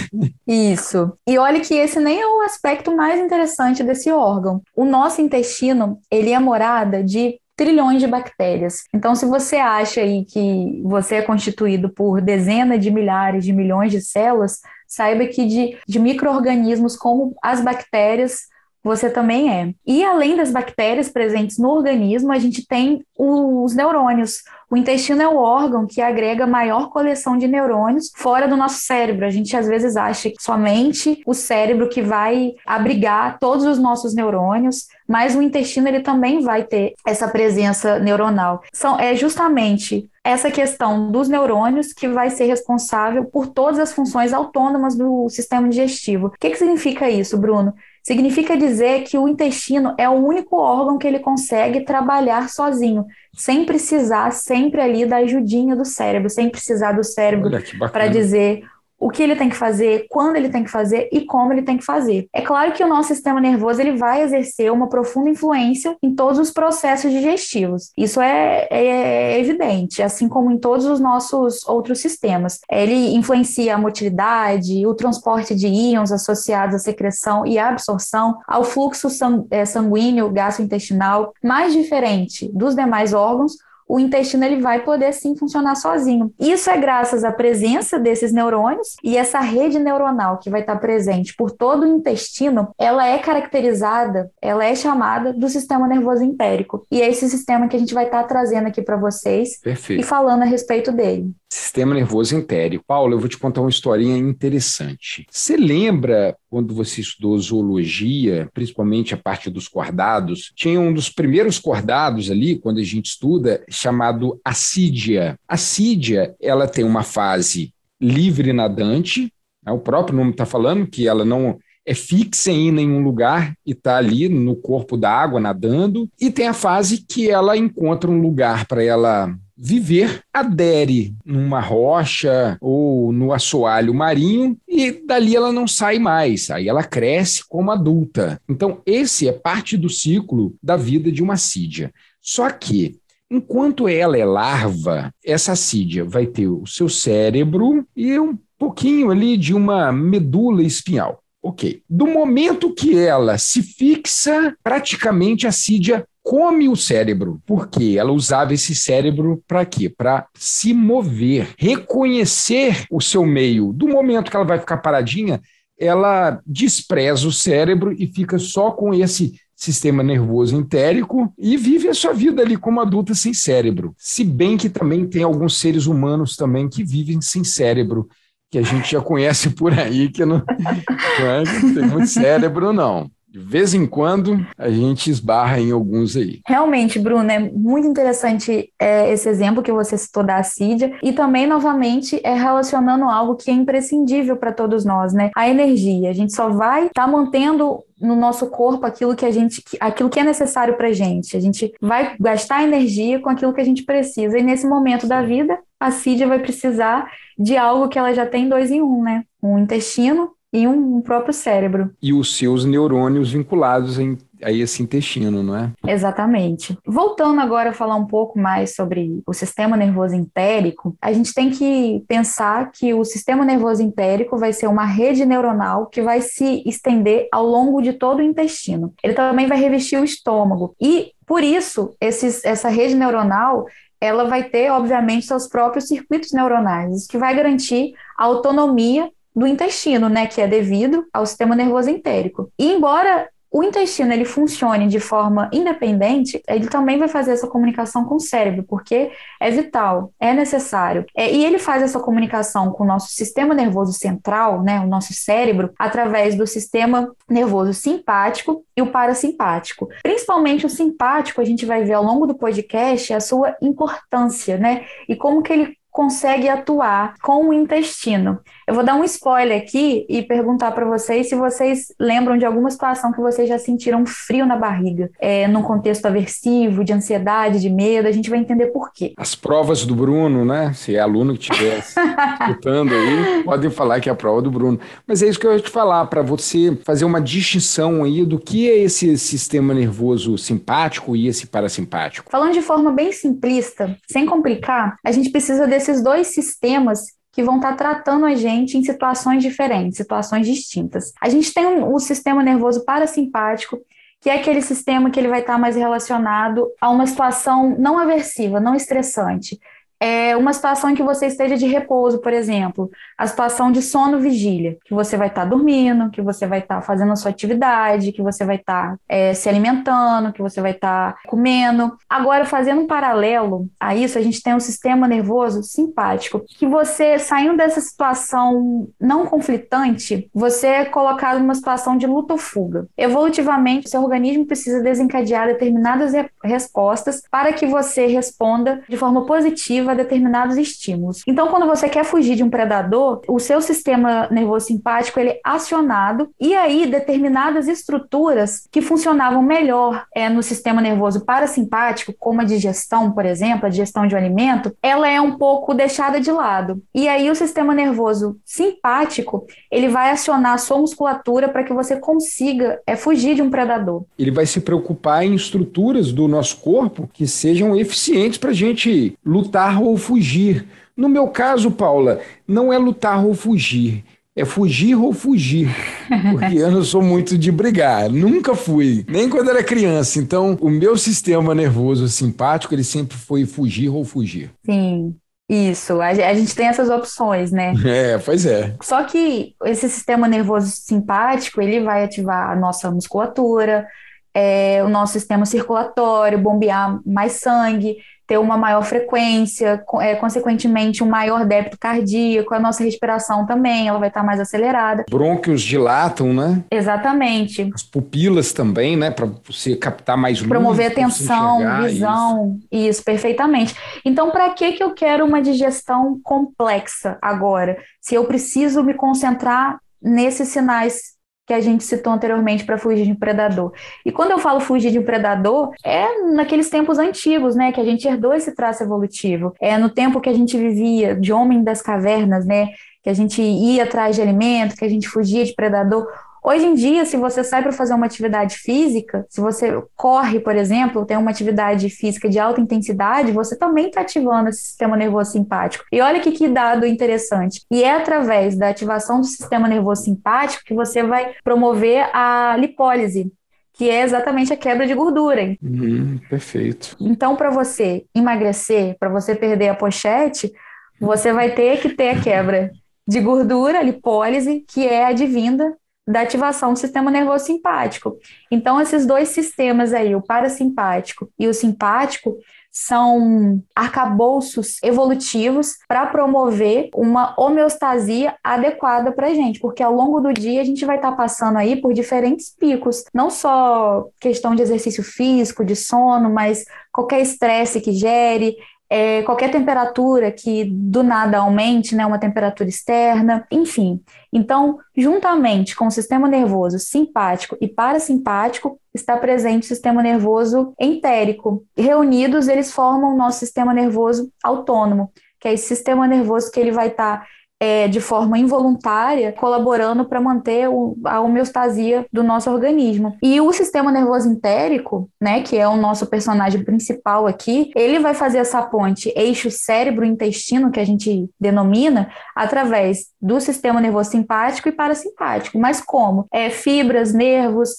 Isso. 0.47 1.13
E 1.27 1.37
olha 1.37 1.59
que 1.59 1.73
esse 1.73 1.99
nem 1.99 2.19
é 2.19 2.27
o 2.27 2.41
aspecto 2.41 2.95
mais 2.95 3.19
interessante 3.19 3.83
desse 3.83 4.11
órgão. 4.11 4.61
O 4.75 4.85
nosso 4.85 5.21
intestino, 5.21 5.99
ele 6.09 6.31
é 6.31 6.39
morada 6.39 7.03
de 7.03 7.39
trilhões 7.55 8.01
de 8.01 8.07
bactérias. 8.07 8.83
Então, 8.93 9.13
se 9.15 9.25
você 9.25 9.57
acha 9.57 10.01
aí 10.01 10.25
que 10.25 10.81
você 10.83 11.15
é 11.15 11.21
constituído 11.21 11.89
por 11.89 12.19
dezenas 12.19 12.79
de 12.79 12.89
milhares 12.89 13.43
de 13.45 13.53
milhões 13.53 13.91
de 13.91 14.01
células, 14.01 14.59
saiba 14.87 15.25
que 15.27 15.45
de, 15.45 15.77
de 15.87 15.99
micro-organismos 15.99 16.95
como 16.95 17.35
as 17.41 17.61
bactérias 17.61 18.52
você 18.83 19.09
também 19.09 19.49
é. 19.49 19.73
E 19.87 20.03
além 20.03 20.35
das 20.35 20.51
bactérias 20.51 21.09
presentes 21.09 21.57
no 21.57 21.69
organismo, 21.69 22.31
a 22.31 22.39
gente 22.39 22.67
tem 22.67 23.03
os 23.17 23.73
neurônios. 23.73 24.43
O 24.69 24.75
intestino 24.75 25.21
é 25.21 25.27
o 25.27 25.37
órgão 25.37 25.85
que 25.85 26.01
agrega 26.01 26.47
maior 26.47 26.89
coleção 26.89 27.37
de 27.37 27.47
neurônios 27.47 28.11
fora 28.15 28.47
do 28.47 28.57
nosso 28.57 28.79
cérebro. 28.81 29.25
A 29.25 29.29
gente 29.29 29.55
às 29.55 29.67
vezes 29.67 29.95
acha 29.95 30.29
que 30.29 30.41
somente 30.41 31.21
o 31.25 31.33
cérebro 31.33 31.87
que 31.87 32.01
vai 32.01 32.53
abrigar 32.65 33.37
todos 33.39 33.65
os 33.65 33.77
nossos 33.77 34.15
neurônios, 34.15 34.87
mas 35.07 35.35
o 35.35 35.41
intestino 35.41 35.87
ele 35.87 35.99
também 35.99 36.41
vai 36.41 36.63
ter 36.63 36.93
essa 37.05 37.27
presença 37.27 37.99
neuronal. 37.99 38.63
São, 38.73 38.99
é 38.99 39.15
justamente 39.15 40.09
essa 40.23 40.49
questão 40.49 41.11
dos 41.11 41.27
neurônios 41.27 41.93
que 41.93 42.07
vai 42.07 42.29
ser 42.29 42.45
responsável 42.45 43.25
por 43.25 43.47
todas 43.47 43.77
as 43.77 43.93
funções 43.93 44.33
autônomas 44.33 44.95
do 44.95 45.29
sistema 45.29 45.69
digestivo. 45.69 46.27
O 46.27 46.31
que, 46.31 46.49
que 46.49 46.57
significa 46.57 47.09
isso, 47.09 47.37
Bruno? 47.37 47.73
Significa 48.03 48.57
dizer 48.57 49.03
que 49.03 49.17
o 49.17 49.29
intestino 49.29 49.95
é 49.97 50.09
o 50.09 50.13
único 50.13 50.57
órgão 50.57 50.97
que 50.97 51.07
ele 51.07 51.19
consegue 51.19 51.85
trabalhar 51.85 52.49
sozinho, 52.49 53.05
sem 53.33 53.63
precisar 53.63 54.31
sempre 54.31 54.81
ali 54.81 55.05
da 55.05 55.17
ajudinha 55.17 55.73
do 55.73 55.85
cérebro, 55.85 56.29
sem 56.29 56.49
precisar 56.49 56.91
do 56.91 57.03
cérebro 57.03 57.49
para 57.93 58.07
dizer 58.07 58.63
o 59.03 59.09
que 59.09 59.21
ele 59.21 59.35
tem 59.35 59.49
que 59.49 59.55
fazer, 59.55 60.05
quando 60.09 60.37
ele 60.37 60.47
tem 60.47 60.63
que 60.63 60.71
fazer 60.71 61.09
e 61.11 61.25
como 61.25 61.51
ele 61.51 61.61
tem 61.61 61.77
que 61.77 61.83
fazer. 61.83 62.27
É 62.31 62.41
claro 62.41 62.71
que 62.71 62.81
o 62.81 62.87
nosso 62.87 63.09
sistema 63.09 63.41
nervoso 63.41 63.81
ele 63.81 63.97
vai 63.97 64.21
exercer 64.21 64.71
uma 64.71 64.87
profunda 64.87 65.29
influência 65.29 65.97
em 66.01 66.15
todos 66.15 66.39
os 66.39 66.51
processos 66.51 67.11
digestivos. 67.11 67.91
Isso 67.97 68.21
é, 68.21 68.65
é, 68.71 68.85
é 69.33 69.39
evidente, 69.39 70.01
assim 70.01 70.29
como 70.29 70.49
em 70.51 70.57
todos 70.57 70.85
os 70.85 71.01
nossos 71.01 71.67
outros 71.67 71.99
sistemas. 71.99 72.59
Ele 72.71 73.13
influencia 73.13 73.75
a 73.75 73.77
motilidade, 73.77 74.87
o 74.87 74.93
transporte 74.93 75.53
de 75.53 75.67
íons 75.67 76.11
associados 76.11 76.75
à 76.75 76.79
secreção 76.79 77.45
e 77.45 77.59
à 77.59 77.67
absorção, 77.67 78.37
ao 78.47 78.63
fluxo 78.63 79.09
é, 79.51 79.65
sanguíneo 79.65 80.29
gastrointestinal, 80.29 81.33
mais 81.43 81.73
diferente 81.73 82.49
dos 82.53 82.73
demais 82.73 83.13
órgãos, 83.13 83.57
o 83.93 83.99
intestino 83.99 84.43
ele 84.43 84.59
vai 84.59 84.83
poder 84.83 85.13
sim 85.13 85.35
funcionar 85.35 85.75
sozinho. 85.75 86.33
Isso 86.39 86.67
é 86.67 86.75
graças 86.77 87.23
à 87.23 87.31
presença 87.31 87.99
desses 87.99 88.33
neurônios 88.33 88.95
e 89.03 89.15
essa 89.15 89.39
rede 89.39 89.77
neuronal 89.77 90.39
que 90.39 90.49
vai 90.49 90.61
estar 90.61 90.77
presente 90.77 91.35
por 91.35 91.51
todo 91.51 91.83
o 91.83 91.87
intestino, 91.87 92.69
ela 92.79 93.05
é 93.05 93.19
caracterizada, 93.19 94.31
ela 94.41 94.65
é 94.65 94.73
chamada 94.73 95.31
do 95.31 95.47
sistema 95.47 95.87
nervoso 95.87 96.23
empérico. 96.23 96.87
E 96.89 97.03
é 97.03 97.07
esse 97.07 97.29
sistema 97.29 97.67
que 97.67 97.75
a 97.75 97.79
gente 97.79 97.93
vai 97.93 98.05
estar 98.05 98.23
trazendo 98.23 98.67
aqui 98.67 98.81
para 98.81 98.97
vocês 98.97 99.59
Perfeito. 99.61 100.01
e 100.01 100.03
falando 100.03 100.41
a 100.41 100.45
respeito 100.45 100.91
dele. 100.91 101.31
Sistema 101.53 101.93
nervoso 101.93 102.35
entérico. 102.35 102.83
Paulo, 102.87 103.13
eu 103.13 103.19
vou 103.19 103.29
te 103.29 103.37
contar 103.37 103.61
uma 103.61 103.69
historinha 103.69 104.17
interessante. 104.17 105.27
Você 105.29 105.55
lembra 105.55 106.35
quando 106.49 106.73
você 106.73 106.99
estudou 106.99 107.37
zoologia, 107.37 108.49
principalmente 108.55 109.13
a 109.13 109.17
parte 109.17 109.51
dos 109.51 109.67
cordados? 109.67 110.51
Tinha 110.55 110.79
um 110.79 110.91
dos 110.91 111.11
primeiros 111.11 111.59
cordados 111.59 112.31
ali, 112.31 112.57
quando 112.57 112.79
a 112.79 112.83
gente 112.83 113.05
estuda, 113.05 113.63
chamado 113.69 114.41
assídia. 114.43 115.37
Assídia, 115.47 116.33
ela 116.41 116.67
tem 116.67 116.83
uma 116.83 117.03
fase 117.03 117.71
livre 118.01 118.51
nadante, 118.51 119.31
né? 119.63 119.71
o 119.71 119.77
próprio 119.77 120.17
nome 120.17 120.31
está 120.31 120.47
falando 120.47 120.87
que 120.87 121.07
ela 121.07 121.23
não 121.23 121.59
é 121.85 121.93
fixa 121.93 122.51
em 122.51 122.71
nenhum 122.71 123.03
lugar 123.03 123.53
e 123.63 123.73
está 123.73 123.97
ali 123.97 124.27
no 124.27 124.55
corpo 124.55 124.97
da 124.97 125.11
água 125.11 125.39
nadando, 125.39 126.09
e 126.19 126.31
tem 126.31 126.47
a 126.47 126.53
fase 126.53 127.05
que 127.07 127.29
ela 127.29 127.55
encontra 127.55 128.09
um 128.09 128.19
lugar 128.19 128.65
para 128.65 128.83
ela 128.83 129.37
viver, 129.65 130.21
adere 130.33 131.15
numa 131.25 131.61
rocha 131.61 132.57
ou 132.59 133.13
no 133.13 133.31
assoalho 133.31 133.93
marinho 133.93 134.57
e 134.67 134.91
dali 134.91 135.37
ela 135.37 135.53
não 135.53 135.65
sai 135.65 135.97
mais. 135.99 136.51
Aí 136.51 136.67
ela 136.67 136.83
cresce 136.83 137.47
como 137.47 137.71
adulta. 137.71 138.41
Então, 138.49 138.81
esse 138.85 139.25
é 139.25 139.31
parte 139.31 139.77
do 139.77 139.89
ciclo 139.89 140.53
da 140.61 140.75
vida 140.75 141.09
de 141.09 141.23
uma 141.23 141.37
sídia. 141.37 141.93
Só 142.21 142.49
que 142.49 143.01
Enquanto 143.31 143.87
ela 143.87 144.15
é 144.15 144.23
larva, 144.23 145.11
essa 145.25 145.55
sídia 145.55 146.05
vai 146.05 146.27
ter 146.27 146.47
o 146.47 146.67
seu 146.67 146.87
cérebro 146.87 147.83
e 147.95 148.19
um 148.19 148.37
pouquinho 148.59 149.09
ali 149.09 149.37
de 149.37 149.55
uma 149.55 149.91
medula 149.91 150.61
espinhal. 150.61 151.23
Ok. 151.41 151.81
Do 151.89 152.05
momento 152.05 152.75
que 152.75 152.95
ela 152.95 153.39
se 153.39 153.63
fixa, 153.63 154.55
praticamente 154.63 155.47
a 155.47 155.51
sídia 155.51 156.05
come 156.23 156.69
o 156.69 156.75
cérebro. 156.75 157.41
porque 157.45 157.95
Ela 157.97 158.11
usava 158.11 158.53
esse 158.53 158.73
cérebro 158.73 159.43
para 159.47 159.65
quê? 159.65 159.89
Para 159.89 160.25
se 160.33 160.73
mover, 160.73 161.49
reconhecer 161.57 162.85
o 162.89 163.01
seu 163.01 163.25
meio. 163.25 163.73
Do 163.73 163.87
momento 163.87 164.31
que 164.31 164.35
ela 164.35 164.45
vai 164.45 164.57
ficar 164.57 164.77
paradinha, 164.77 165.41
ela 165.77 166.39
despreza 166.47 167.27
o 167.27 167.31
cérebro 167.31 167.93
e 167.97 168.07
fica 168.07 168.39
só 168.39 168.71
com 168.71 168.93
esse 168.93 169.33
sistema 169.55 170.03
nervoso 170.03 170.55
entérico 170.55 171.33
e 171.37 171.55
vive 171.55 171.87
a 171.87 171.93
sua 171.93 172.13
vida 172.13 172.41
ali 172.41 172.57
como 172.57 172.81
adulta 172.81 173.13
sem 173.13 173.33
cérebro. 173.33 173.93
Se 173.97 174.23
bem 174.23 174.57
que 174.57 174.69
também 174.69 175.07
tem 175.07 175.23
alguns 175.23 175.59
seres 175.59 175.85
humanos 175.85 176.35
também 176.35 176.67
que 176.67 176.83
vivem 176.83 177.21
sem 177.21 177.43
cérebro, 177.43 178.07
que 178.51 178.57
a 178.57 178.61
gente 178.61 178.91
já 178.91 179.01
conhece 179.01 179.49
por 179.51 179.77
aí, 179.77 180.09
que 180.09 180.25
não, 180.25 180.43
não, 181.19 181.25
é, 181.25 181.43
não 181.43 181.73
tem 181.73 181.87
muito 181.87 182.07
cérebro, 182.07 182.73
não. 182.73 183.09
De 183.33 183.39
vez 183.39 183.73
em 183.73 183.87
quando 183.87 184.45
a 184.55 184.69
gente 184.69 185.09
esbarra 185.09 185.59
em 185.59 185.71
alguns 185.71 186.15
aí. 186.15 186.39
Realmente, 186.45 186.99
Bruno, 186.99 187.31
é 187.31 187.39
muito 187.39 187.87
interessante 187.87 188.71
é, 188.79 189.11
esse 189.11 189.27
exemplo 189.27 189.63
que 189.63 189.71
você 189.71 189.97
citou 189.97 190.23
da 190.23 190.43
Cídia 190.43 190.95
e 191.01 191.11
também, 191.11 191.47
novamente, 191.47 192.21
é 192.23 192.35
relacionando 192.35 193.05
algo 193.05 193.35
que 193.35 193.49
é 193.49 193.53
imprescindível 193.55 194.37
para 194.37 194.53
todos 194.53 194.85
nós, 194.85 195.13
né? 195.13 195.31
A 195.35 195.49
energia. 195.49 196.11
A 196.11 196.13
gente 196.13 196.31
só 196.31 196.47
vai 196.47 196.85
estar 196.85 197.05
tá 197.05 197.11
mantendo 197.11 197.79
no 197.99 198.15
nosso 198.15 198.51
corpo 198.51 198.85
aquilo 198.85 199.15
que 199.15 199.25
a 199.25 199.31
gente, 199.31 199.63
aquilo 199.79 200.11
que 200.11 200.19
é 200.19 200.23
necessário 200.23 200.77
para 200.77 200.93
gente. 200.93 201.35
A 201.35 201.39
gente 201.39 201.73
vai 201.81 202.15
gastar 202.19 202.63
energia 202.63 203.19
com 203.19 203.31
aquilo 203.31 203.51
que 203.51 203.61
a 203.61 203.65
gente 203.65 203.81
precisa. 203.81 204.37
E 204.37 204.43
nesse 204.43 204.67
momento 204.67 205.07
da 205.07 205.23
vida, 205.23 205.57
a 205.79 205.89
Cídia 205.89 206.27
vai 206.27 206.37
precisar 206.37 207.09
de 207.35 207.57
algo 207.57 207.89
que 207.89 207.97
ela 207.97 208.13
já 208.13 208.27
tem 208.27 208.47
dois 208.47 208.69
em 208.69 208.83
um, 208.83 209.01
né? 209.01 209.23
Um 209.41 209.57
intestino 209.57 210.29
e 210.53 210.67
um, 210.67 211.01
próprio 211.01 211.33
cérebro. 211.33 211.91
E 212.01 212.13
os 212.13 212.37
seus 212.37 212.63
neurônios 212.63 213.31
vinculados 213.31 213.97
em, 213.97 214.17
a 214.41 214.51
esse 214.51 214.83
intestino, 214.83 215.41
não 215.41 215.55
é? 215.55 215.71
Exatamente. 215.87 216.77
Voltando 216.85 217.41
agora 217.41 217.71
a 217.71 217.73
falar 217.73 217.95
um 217.95 218.05
pouco 218.05 218.39
mais 218.39 218.75
sobre 218.75 219.21
o 219.25 219.33
sistema 219.33 219.75
nervoso 219.75 220.15
entérico, 220.15 220.95
a 221.01 221.11
gente 221.11 221.33
tem 221.33 221.49
que 221.49 222.03
pensar 222.07 222.71
que 222.71 222.93
o 222.93 223.03
sistema 223.03 223.43
nervoso 223.43 223.81
entérico 223.81 224.37
vai 224.37 224.53
ser 224.53 224.67
uma 224.67 224.85
rede 224.85 225.25
neuronal 225.25 225.87
que 225.87 226.01
vai 226.01 226.21
se 226.21 226.61
estender 226.65 227.27
ao 227.31 227.45
longo 227.45 227.81
de 227.81 227.93
todo 227.93 228.19
o 228.19 228.23
intestino. 228.23 228.93
Ele 229.03 229.15
também 229.15 229.47
vai 229.47 229.57
revestir 229.57 229.99
o 229.99 230.05
estômago. 230.05 230.75
E 230.79 231.11
por 231.25 231.43
isso, 231.43 231.95
esses, 231.99 232.45
essa 232.45 232.69
rede 232.69 232.95
neuronal 232.95 233.65
ela 233.99 234.25
vai 234.25 234.43
ter, 234.43 234.69
obviamente, 234.69 235.25
seus 235.25 235.47
próprios 235.47 235.87
circuitos 235.87 236.33
neuronais, 236.33 236.93
isso 236.93 237.07
que 237.07 237.17
vai 237.17 237.33
garantir 237.33 237.93
a 238.17 238.25
autonomia 238.25 239.09
do 239.35 239.47
intestino, 239.47 240.09
né, 240.09 240.27
que 240.27 240.41
é 240.41 240.47
devido 240.47 241.05
ao 241.13 241.25
sistema 241.25 241.55
nervoso 241.55 241.89
entérico. 241.89 242.51
E 242.57 242.71
embora 242.71 243.27
o 243.53 243.63
intestino 243.63 244.11
ele 244.11 244.25
funcione 244.25 244.87
de 244.87 244.99
forma 244.99 245.47
independente, 245.53 246.41
ele 246.47 246.67
também 246.67 246.97
vai 246.97 247.07
fazer 247.07 247.33
essa 247.33 247.47
comunicação 247.47 248.03
com 248.03 248.15
o 248.15 248.19
cérebro, 248.19 248.63
porque 248.63 249.11
é 249.39 249.51
vital, 249.51 250.11
é 250.19 250.33
necessário. 250.33 251.05
É, 251.15 251.31
e 251.31 251.45
ele 251.45 251.59
faz 251.59 251.83
essa 251.83 251.99
comunicação 251.99 252.71
com 252.71 252.83
o 252.83 252.87
nosso 252.87 253.13
sistema 253.13 253.53
nervoso 253.53 253.93
central, 253.93 254.63
né, 254.63 254.79
o 254.79 254.87
nosso 254.87 255.13
cérebro, 255.13 255.71
através 255.77 256.33
do 256.33 256.47
sistema 256.47 257.13
nervoso 257.29 257.75
simpático 257.75 258.65
e 258.75 258.81
o 258.81 258.87
parasimpático. 258.87 259.87
Principalmente 260.01 260.65
o 260.65 260.69
simpático, 260.69 261.39
a 261.39 261.45
gente 261.45 261.63
vai 261.63 261.83
ver 261.83 261.93
ao 261.93 262.03
longo 262.03 262.25
do 262.25 262.33
podcast 262.33 263.13
a 263.13 263.19
sua 263.19 263.55
importância, 263.61 264.57
né, 264.57 264.85
e 265.07 265.15
como 265.15 265.43
que 265.43 265.53
ele 265.53 265.77
consegue 265.93 266.49
atuar 266.49 267.13
com 267.21 267.49
o 267.49 267.53
intestino. 267.53 268.39
Eu 268.67 268.73
vou 268.73 268.83
dar 268.83 268.95
um 268.95 269.03
spoiler 269.03 269.61
aqui 269.61 270.05
e 270.07 270.21
perguntar 270.21 270.71
para 270.71 270.85
vocês 270.85 271.27
se 271.27 271.35
vocês 271.35 271.93
lembram 271.99 272.37
de 272.37 272.45
alguma 272.45 272.71
situação 272.71 273.11
que 273.11 273.19
vocês 273.19 273.49
já 273.49 273.59
sentiram 273.59 274.05
frio 274.05 274.45
na 274.45 274.55
barriga, 274.55 275.09
é, 275.19 275.47
num 275.47 275.61
contexto 275.61 276.05
aversivo, 276.05 276.83
de 276.83 276.93
ansiedade, 276.93 277.59
de 277.59 277.69
medo. 277.69 278.07
A 278.07 278.11
gente 278.11 278.29
vai 278.29 278.39
entender 278.39 278.67
por 278.67 278.93
quê. 278.93 279.13
As 279.17 279.35
provas 279.35 279.85
do 279.85 279.93
Bruno, 279.93 280.45
né? 280.45 280.71
Se 280.73 280.95
é 280.95 280.99
aluno 280.99 281.33
que 281.37 281.51
estiver 281.51 281.79
escutando 282.39 282.93
aí, 282.93 283.43
podem 283.43 283.69
falar 283.69 283.99
que 283.99 284.07
é 284.07 284.11
a 284.11 284.15
prova 284.15 284.41
do 284.41 284.49
Bruno. 284.49 284.79
Mas 285.05 285.21
é 285.21 285.27
isso 285.27 285.39
que 285.39 285.45
eu 285.45 285.53
ia 285.53 285.59
te 285.59 285.69
falar, 285.69 286.05
para 286.05 286.21
você 286.21 286.77
fazer 286.85 287.03
uma 287.03 287.19
distinção 287.19 288.03
aí 288.03 288.25
do 288.25 288.39
que 288.39 288.69
é 288.69 288.77
esse 288.77 289.17
sistema 289.17 289.73
nervoso 289.73 290.37
simpático 290.37 291.15
e 291.15 291.27
esse 291.27 291.47
parasimpático. 291.47 292.31
Falando 292.31 292.53
de 292.53 292.61
forma 292.61 292.91
bem 292.91 293.11
simplista, 293.11 293.97
sem 294.09 294.25
complicar, 294.25 294.95
a 295.03 295.11
gente 295.11 295.29
precisa 295.29 295.67
desses 295.67 296.01
dois 296.01 296.27
sistemas 296.27 297.01
que 297.33 297.43
vão 297.43 297.57
estar 297.57 297.75
tratando 297.75 298.25
a 298.25 298.35
gente 298.35 298.77
em 298.77 298.83
situações 298.83 299.43
diferentes, 299.43 299.97
situações 299.97 300.47
distintas. 300.47 301.11
A 301.19 301.27
gente 301.27 301.51
tem 301.53 301.65
um, 301.65 301.91
o 301.93 301.99
sistema 301.99 302.43
nervoso 302.43 302.85
parasimpático, 302.85 303.79
que 304.21 304.29
é 304.29 304.35
aquele 304.35 304.61
sistema 304.61 305.09
que 305.09 305.19
ele 305.19 305.27
vai 305.27 305.41
estar 305.41 305.57
mais 305.57 305.75
relacionado 305.75 306.71
a 306.79 306.89
uma 306.89 307.07
situação 307.07 307.75
não 307.77 307.97
aversiva, 307.97 308.59
não 308.59 308.75
estressante 308.75 309.59
é 310.03 310.35
uma 310.35 310.51
situação 310.51 310.89
em 310.89 310.95
que 310.95 311.01
você 311.01 311.27
esteja 311.27 311.55
de 311.55 311.65
repouso, 311.65 312.19
por 312.19 312.33
exemplo, 312.33 312.91
a 313.17 313.27
situação 313.27 313.71
de 313.71 313.81
sono 313.81 314.19
vigília, 314.19 314.77
que 314.85 314.93
você 314.93 315.17
vai 315.17 315.27
estar 315.27 315.43
tá 315.43 315.47
dormindo, 315.47 316.09
que 316.09 316.21
você 316.21 316.45
vai 316.47 316.59
estar 316.59 316.75
tá 316.75 316.81
fazendo 316.81 317.11
a 317.11 317.15
sua 317.15 317.31
atividade, 317.31 318.11
que 318.11 318.21
você 318.21 318.45
vai 318.45 318.55
estar 318.57 318.91
tá, 318.91 318.97
é, 319.07 319.33
se 319.33 319.47
alimentando, 319.47 320.33
que 320.33 320.41
você 320.41 320.61
vai 320.61 320.71
estar 320.71 321.13
tá 321.13 321.19
comendo. 321.27 321.95
Agora, 322.09 322.45
fazendo 322.45 322.81
um 322.81 322.87
paralelo 322.87 323.67
a 323.79 323.95
isso, 323.95 324.17
a 324.17 324.21
gente 324.21 324.41
tem 324.41 324.53
um 324.53 324.59
sistema 324.59 325.07
nervoso 325.07 325.63
simpático, 325.63 326.43
que 326.57 326.65
você, 326.65 327.19
saindo 327.19 327.57
dessa 327.57 327.81
situação 327.81 328.87
não 328.99 329.25
conflitante, 329.25 330.29
você 330.33 330.67
é 330.67 330.85
colocado 330.85 331.39
numa 331.39 331.55
situação 331.55 331.97
de 331.97 332.07
luta 332.07 332.33
ou 332.33 332.39
fuga. 332.39 332.87
Evolutivamente, 332.97 333.89
seu 333.89 334.01
organismo 334.01 334.45
precisa 334.45 334.81
desencadear 334.81 335.47
determinadas 335.47 336.13
re 336.13 336.29
respostas 336.43 337.21
para 337.31 337.53
que 337.53 337.65
você 337.65 338.05
responda 338.05 338.81
de 338.87 338.97
forma 338.97 339.25
positiva 339.25 339.91
a 339.91 339.95
determinados 339.95 340.57
estímulos. 340.57 341.21
Então, 341.27 341.47
quando 341.47 341.65
você 341.65 341.87
quer 341.87 342.03
fugir 342.03 342.35
de 342.35 342.43
um 342.43 342.49
predador, 342.49 343.02
o 343.27 343.39
seu 343.39 343.61
sistema 343.61 344.27
nervoso 344.29 344.67
simpático 344.67 345.19
ele 345.19 345.29
é 345.31 345.39
acionado 345.43 346.29
e 346.39 346.53
aí 346.53 346.85
determinadas 346.85 347.67
estruturas 347.67 348.67
que 348.71 348.81
funcionavam 348.81 349.41
melhor 349.41 350.05
é, 350.15 350.29
no 350.29 350.43
sistema 350.43 350.81
nervoso 350.81 351.25
parasimpático, 351.25 352.13
como 352.17 352.41
a 352.41 352.45
digestão, 352.45 353.11
por 353.11 353.25
exemplo, 353.25 353.65
a 353.65 353.69
digestão 353.69 354.07
de 354.07 354.15
um 354.15 354.17
alimento, 354.17 354.75
ela 354.81 355.07
é 355.07 355.19
um 355.19 355.37
pouco 355.37 355.73
deixada 355.73 356.19
de 356.19 356.31
lado. 356.31 356.81
E 356.93 357.07
aí 357.07 357.29
o 357.29 357.35
sistema 357.35 357.73
nervoso 357.73 358.37
simpático 358.45 359.45
ele 359.71 359.87
vai 359.87 360.11
acionar 360.11 360.53
a 360.53 360.57
sua 360.57 360.77
musculatura 360.77 361.49
para 361.49 361.63
que 361.63 361.73
você 361.73 361.95
consiga 361.95 362.79
é, 362.85 362.95
fugir 362.95 363.35
de 363.35 363.41
um 363.41 363.49
predador. 363.49 364.03
Ele 364.17 364.31
vai 364.31 364.45
se 364.45 364.61
preocupar 364.61 365.25
em 365.25 365.35
estruturas 365.35 366.11
do 366.11 366.27
nosso 366.27 366.57
corpo 366.57 367.09
que 367.11 367.27
sejam 367.27 367.75
eficientes 367.75 368.37
para 368.37 368.51
a 368.51 368.53
gente 368.53 369.17
lutar 369.25 369.81
ou 369.81 369.97
fugir. 369.97 370.65
No 370.95 371.09
meu 371.09 371.27
caso, 371.27 371.71
Paula, 371.71 372.19
não 372.47 372.71
é 372.71 372.77
lutar 372.77 373.25
ou 373.25 373.33
fugir. 373.33 374.03
É 374.35 374.45
fugir 374.45 374.95
ou 374.95 375.13
fugir. 375.13 375.69
Porque 376.31 376.57
eu 376.57 376.71
não 376.71 376.83
sou 376.83 377.01
muito 377.01 377.37
de 377.37 377.51
brigar. 377.51 378.09
Nunca 378.09 378.55
fui. 378.55 379.05
Nem 379.07 379.29
quando 379.29 379.49
era 379.49 379.63
criança. 379.63 380.19
Então, 380.19 380.57
o 380.59 380.69
meu 380.69 380.97
sistema 380.97 381.53
nervoso 381.53 382.07
simpático, 382.07 382.73
ele 382.73 382.83
sempre 382.83 383.17
foi 383.17 383.45
fugir 383.45 383.89
ou 383.89 384.03
fugir. 384.03 384.51
Sim. 384.65 385.15
Isso, 385.49 386.01
a 386.01 386.33
gente 386.33 386.55
tem 386.55 386.67
essas 386.67 386.89
opções, 386.89 387.51
né? 387.51 387.73
É, 387.85 388.17
pois 388.17 388.45
é. 388.45 388.75
Só 388.81 389.03
que 389.03 389.53
esse 389.65 389.89
sistema 389.89 390.27
nervoso 390.27 390.67
simpático, 390.67 391.61
ele 391.61 391.81
vai 391.81 392.03
ativar 392.03 392.49
a 392.49 392.55
nossa 392.55 392.89
musculatura, 392.89 393.85
é, 394.33 394.81
o 394.83 394.89
nosso 394.89 395.13
sistema 395.13 395.45
circulatório, 395.45 396.39
bombear 396.39 396.99
mais 397.05 397.33
sangue, 397.33 397.97
ter 398.25 398.37
uma 398.37 398.57
maior 398.57 398.83
frequência, 398.83 399.83
é, 400.01 400.15
consequentemente 400.15 401.03
um 401.03 401.09
maior 401.09 401.45
débito 401.45 401.77
cardíaco, 401.77 402.53
a 402.53 402.59
nossa 402.59 402.83
respiração 402.83 403.45
também, 403.45 403.87
ela 403.87 403.99
vai 403.99 404.07
estar 404.07 404.23
mais 404.23 404.39
acelerada. 404.39 405.05
Brônquios 405.09 405.61
dilatam, 405.61 406.33
né? 406.33 406.63
Exatamente. 406.71 407.69
As 407.73 407.83
pupilas 407.83 408.53
também, 408.53 408.95
né, 408.95 409.11
para 409.11 409.27
você 409.45 409.75
captar 409.75 410.17
mais 410.17 410.39
luz. 410.39 410.49
Promover 410.49 410.87
atenção, 410.87 411.59
visão, 411.83 412.59
isso. 412.71 412.89
isso, 412.89 413.03
perfeitamente. 413.03 413.75
Então, 414.05 414.31
para 414.31 414.49
que 414.51 414.73
que 414.73 414.83
eu 414.83 414.91
quero 414.91 415.25
uma 415.25 415.41
digestão 415.41 416.19
complexa 416.23 417.17
agora? 417.21 417.77
Se 418.01 418.15
eu 418.15 418.25
preciso 418.25 418.83
me 418.83 418.93
concentrar 418.93 419.79
nesses 420.01 420.49
sinais 420.49 421.12
que 421.45 421.53
a 421.53 421.59
gente 421.59 421.83
citou 421.83 422.13
anteriormente 422.13 422.63
para 422.63 422.77
fugir 422.77 423.03
de 423.05 423.11
um 423.11 423.15
predador. 423.15 423.73
E 424.05 424.11
quando 424.11 424.31
eu 424.31 424.39
falo 424.39 424.59
fugir 424.59 424.91
de 424.91 424.99
um 424.99 425.03
predador, 425.03 425.71
é 425.83 426.21
naqueles 426.31 426.69
tempos 426.69 426.97
antigos, 426.97 427.55
né, 427.55 427.71
que 427.71 427.81
a 427.81 427.83
gente 427.83 428.07
herdou 428.07 428.33
esse 428.33 428.55
traço 428.55 428.83
evolutivo. 428.83 429.53
É 429.59 429.77
no 429.77 429.89
tempo 429.89 430.21
que 430.21 430.29
a 430.29 430.33
gente 430.33 430.57
vivia 430.57 431.15
de 431.15 431.33
homem 431.33 431.63
das 431.63 431.81
cavernas, 431.81 432.45
né, 432.45 432.69
que 433.01 433.09
a 433.09 433.13
gente 433.13 433.41
ia 433.41 433.83
atrás 433.83 434.15
de 434.15 434.21
alimento, 434.21 434.75
que 434.75 434.85
a 434.85 434.89
gente 434.89 435.09
fugia 435.09 435.43
de 435.43 435.53
predador. 435.53 436.07
Hoje 436.45 436.65
em 436.65 436.73
dia, 436.73 437.05
se 437.05 437.15
você 437.15 437.41
sai 437.41 437.63
para 437.63 437.71
fazer 437.71 437.93
uma 437.93 438.05
atividade 438.05 438.57
física, 438.57 439.25
se 439.29 439.39
você 439.39 439.81
corre, 439.95 440.41
por 440.41 440.53
exemplo, 440.57 441.05
tem 441.05 441.15
uma 441.15 441.31
atividade 441.31 441.89
física 441.89 442.27
de 442.27 442.37
alta 442.37 442.59
intensidade, 442.59 443.31
você 443.31 443.57
também 443.57 443.87
está 443.87 444.01
ativando 444.01 444.49
esse 444.49 444.63
sistema 444.63 444.97
nervoso 444.97 445.31
simpático. 445.31 445.85
E 445.89 446.01
olha 446.01 446.19
que, 446.19 446.31
que 446.31 446.49
dado 446.49 446.85
interessante. 446.85 447.61
E 447.71 447.81
é 447.81 447.95
através 447.95 448.57
da 448.57 448.67
ativação 448.67 449.21
do 449.21 449.25
sistema 449.25 449.69
nervoso 449.69 450.03
simpático 450.03 450.65
que 450.65 450.73
você 450.73 451.01
vai 451.01 451.33
promover 451.45 452.09
a 452.13 452.57
lipólise, 452.59 453.31
que 453.73 453.89
é 453.89 454.01
exatamente 454.01 454.51
a 454.51 454.57
quebra 454.57 454.85
de 454.85 454.93
gordura. 454.93 455.55
Uhum, 455.63 456.19
perfeito. 456.29 456.97
Então, 456.99 457.37
para 457.37 457.51
você 457.51 458.03
emagrecer, 458.13 458.97
para 458.99 459.07
você 459.07 459.33
perder 459.33 459.69
a 459.69 459.75
pochete, 459.75 460.51
você 460.99 461.31
vai 461.31 461.51
ter 461.51 461.79
que 461.79 461.87
ter 461.87 462.09
a 462.09 462.21
quebra 462.21 462.69
de 463.07 463.21
gordura, 463.21 463.81
lipólise, 463.81 464.65
que 464.67 464.85
é 464.85 465.05
advinda 465.05 465.73
da 466.07 466.21
ativação 466.21 466.73
do 466.73 466.79
sistema 466.79 467.09
nervoso 467.09 467.45
simpático. 467.45 468.17
Então, 468.51 468.79
esses 468.79 469.05
dois 469.05 469.29
sistemas 469.29 469.93
aí, 469.93 470.15
o 470.15 470.21
parasimpático 470.21 471.29
e 471.39 471.47
o 471.47 471.53
simpático, 471.53 472.37
são 472.75 473.61
arcabouços 473.75 474.81
evolutivos 474.81 475.75
para 475.87 476.07
promover 476.07 476.89
uma 476.95 477.35
homeostasia 477.37 478.35
adequada 478.43 479.11
para 479.11 479.27
a 479.27 479.33
gente, 479.33 479.59
porque 479.59 479.83
ao 479.83 479.93
longo 479.93 480.19
do 480.19 480.33
dia 480.33 480.59
a 480.59 480.63
gente 480.63 480.83
vai 480.83 480.95
estar 480.95 481.11
tá 481.11 481.15
passando 481.17 481.59
aí 481.59 481.79
por 481.79 481.93
diferentes 481.93 482.49
picos, 482.49 483.03
não 483.13 483.29
só 483.29 484.07
questão 484.19 484.55
de 484.55 484.63
exercício 484.63 485.03
físico, 485.03 485.63
de 485.63 485.75
sono, 485.75 486.31
mas 486.31 486.65
qualquer 486.91 487.21
estresse 487.21 487.79
que 487.79 487.91
gere, 487.91 488.55
é, 488.95 489.23
qualquer 489.23 489.49
temperatura 489.49 490.31
que 490.31 490.65
do 490.65 491.01
nada 491.01 491.39
aumente, 491.39 491.95
né, 491.95 492.05
uma 492.05 492.19
temperatura 492.19 492.69
externa, 492.69 493.43
enfim. 493.49 493.99
Então, 494.31 494.77
juntamente 494.95 495.75
com 495.75 495.87
o 495.87 495.91
sistema 495.91 496.27
nervoso 496.27 496.77
simpático 496.77 497.57
e 497.59 497.67
parasimpático, 497.67 498.79
está 498.93 499.17
presente 499.17 499.63
o 499.63 499.67
sistema 499.67 500.03
nervoso 500.03 500.75
entérico. 500.79 501.65
Reunidos, 501.75 502.47
eles 502.47 502.71
formam 502.71 503.15
o 503.15 503.17
nosso 503.17 503.39
sistema 503.39 503.73
nervoso 503.73 504.31
autônomo, 504.43 505.11
que 505.39 505.47
é 505.47 505.53
esse 505.53 505.65
sistema 505.65 506.07
nervoso 506.07 506.51
que 506.51 506.59
ele 506.59 506.71
vai 506.71 506.89
estar 506.89 507.21
tá 507.21 507.27
é, 507.63 507.87
de 507.87 508.01
forma 508.01 508.37
involuntária, 508.37 509.31
colaborando 509.31 510.03
para 510.03 510.19
manter 510.19 510.67
o, 510.67 510.97
a 511.05 511.21
homeostasia 511.21 512.05
do 512.11 512.21
nosso 512.21 512.51
organismo. 512.51 513.15
E 513.23 513.39
o 513.39 513.53
sistema 513.53 513.89
nervoso 513.89 514.27
entérico, 514.27 515.09
né, 515.19 515.41
que 515.43 515.57
é 515.57 515.65
o 515.65 515.77
nosso 515.77 516.07
personagem 516.07 516.61
principal 516.61 517.25
aqui, 517.25 517.71
ele 517.73 517.99
vai 517.99 518.13
fazer 518.13 518.39
essa 518.39 518.61
ponte 518.61 519.13
eixo 519.15 519.49
cérebro-intestino, 519.49 520.71
que 520.71 520.79
a 520.79 520.85
gente 520.85 521.29
denomina, 521.39 522.09
através 522.35 523.05
do 523.21 523.39
sistema 523.39 523.79
nervoso 523.79 524.11
simpático 524.11 524.67
e 524.67 524.73
parasimpático. 524.73 525.57
Mas 525.57 525.79
como? 525.79 526.27
É 526.33 526.49
fibras, 526.49 527.13
nervos, 527.13 527.77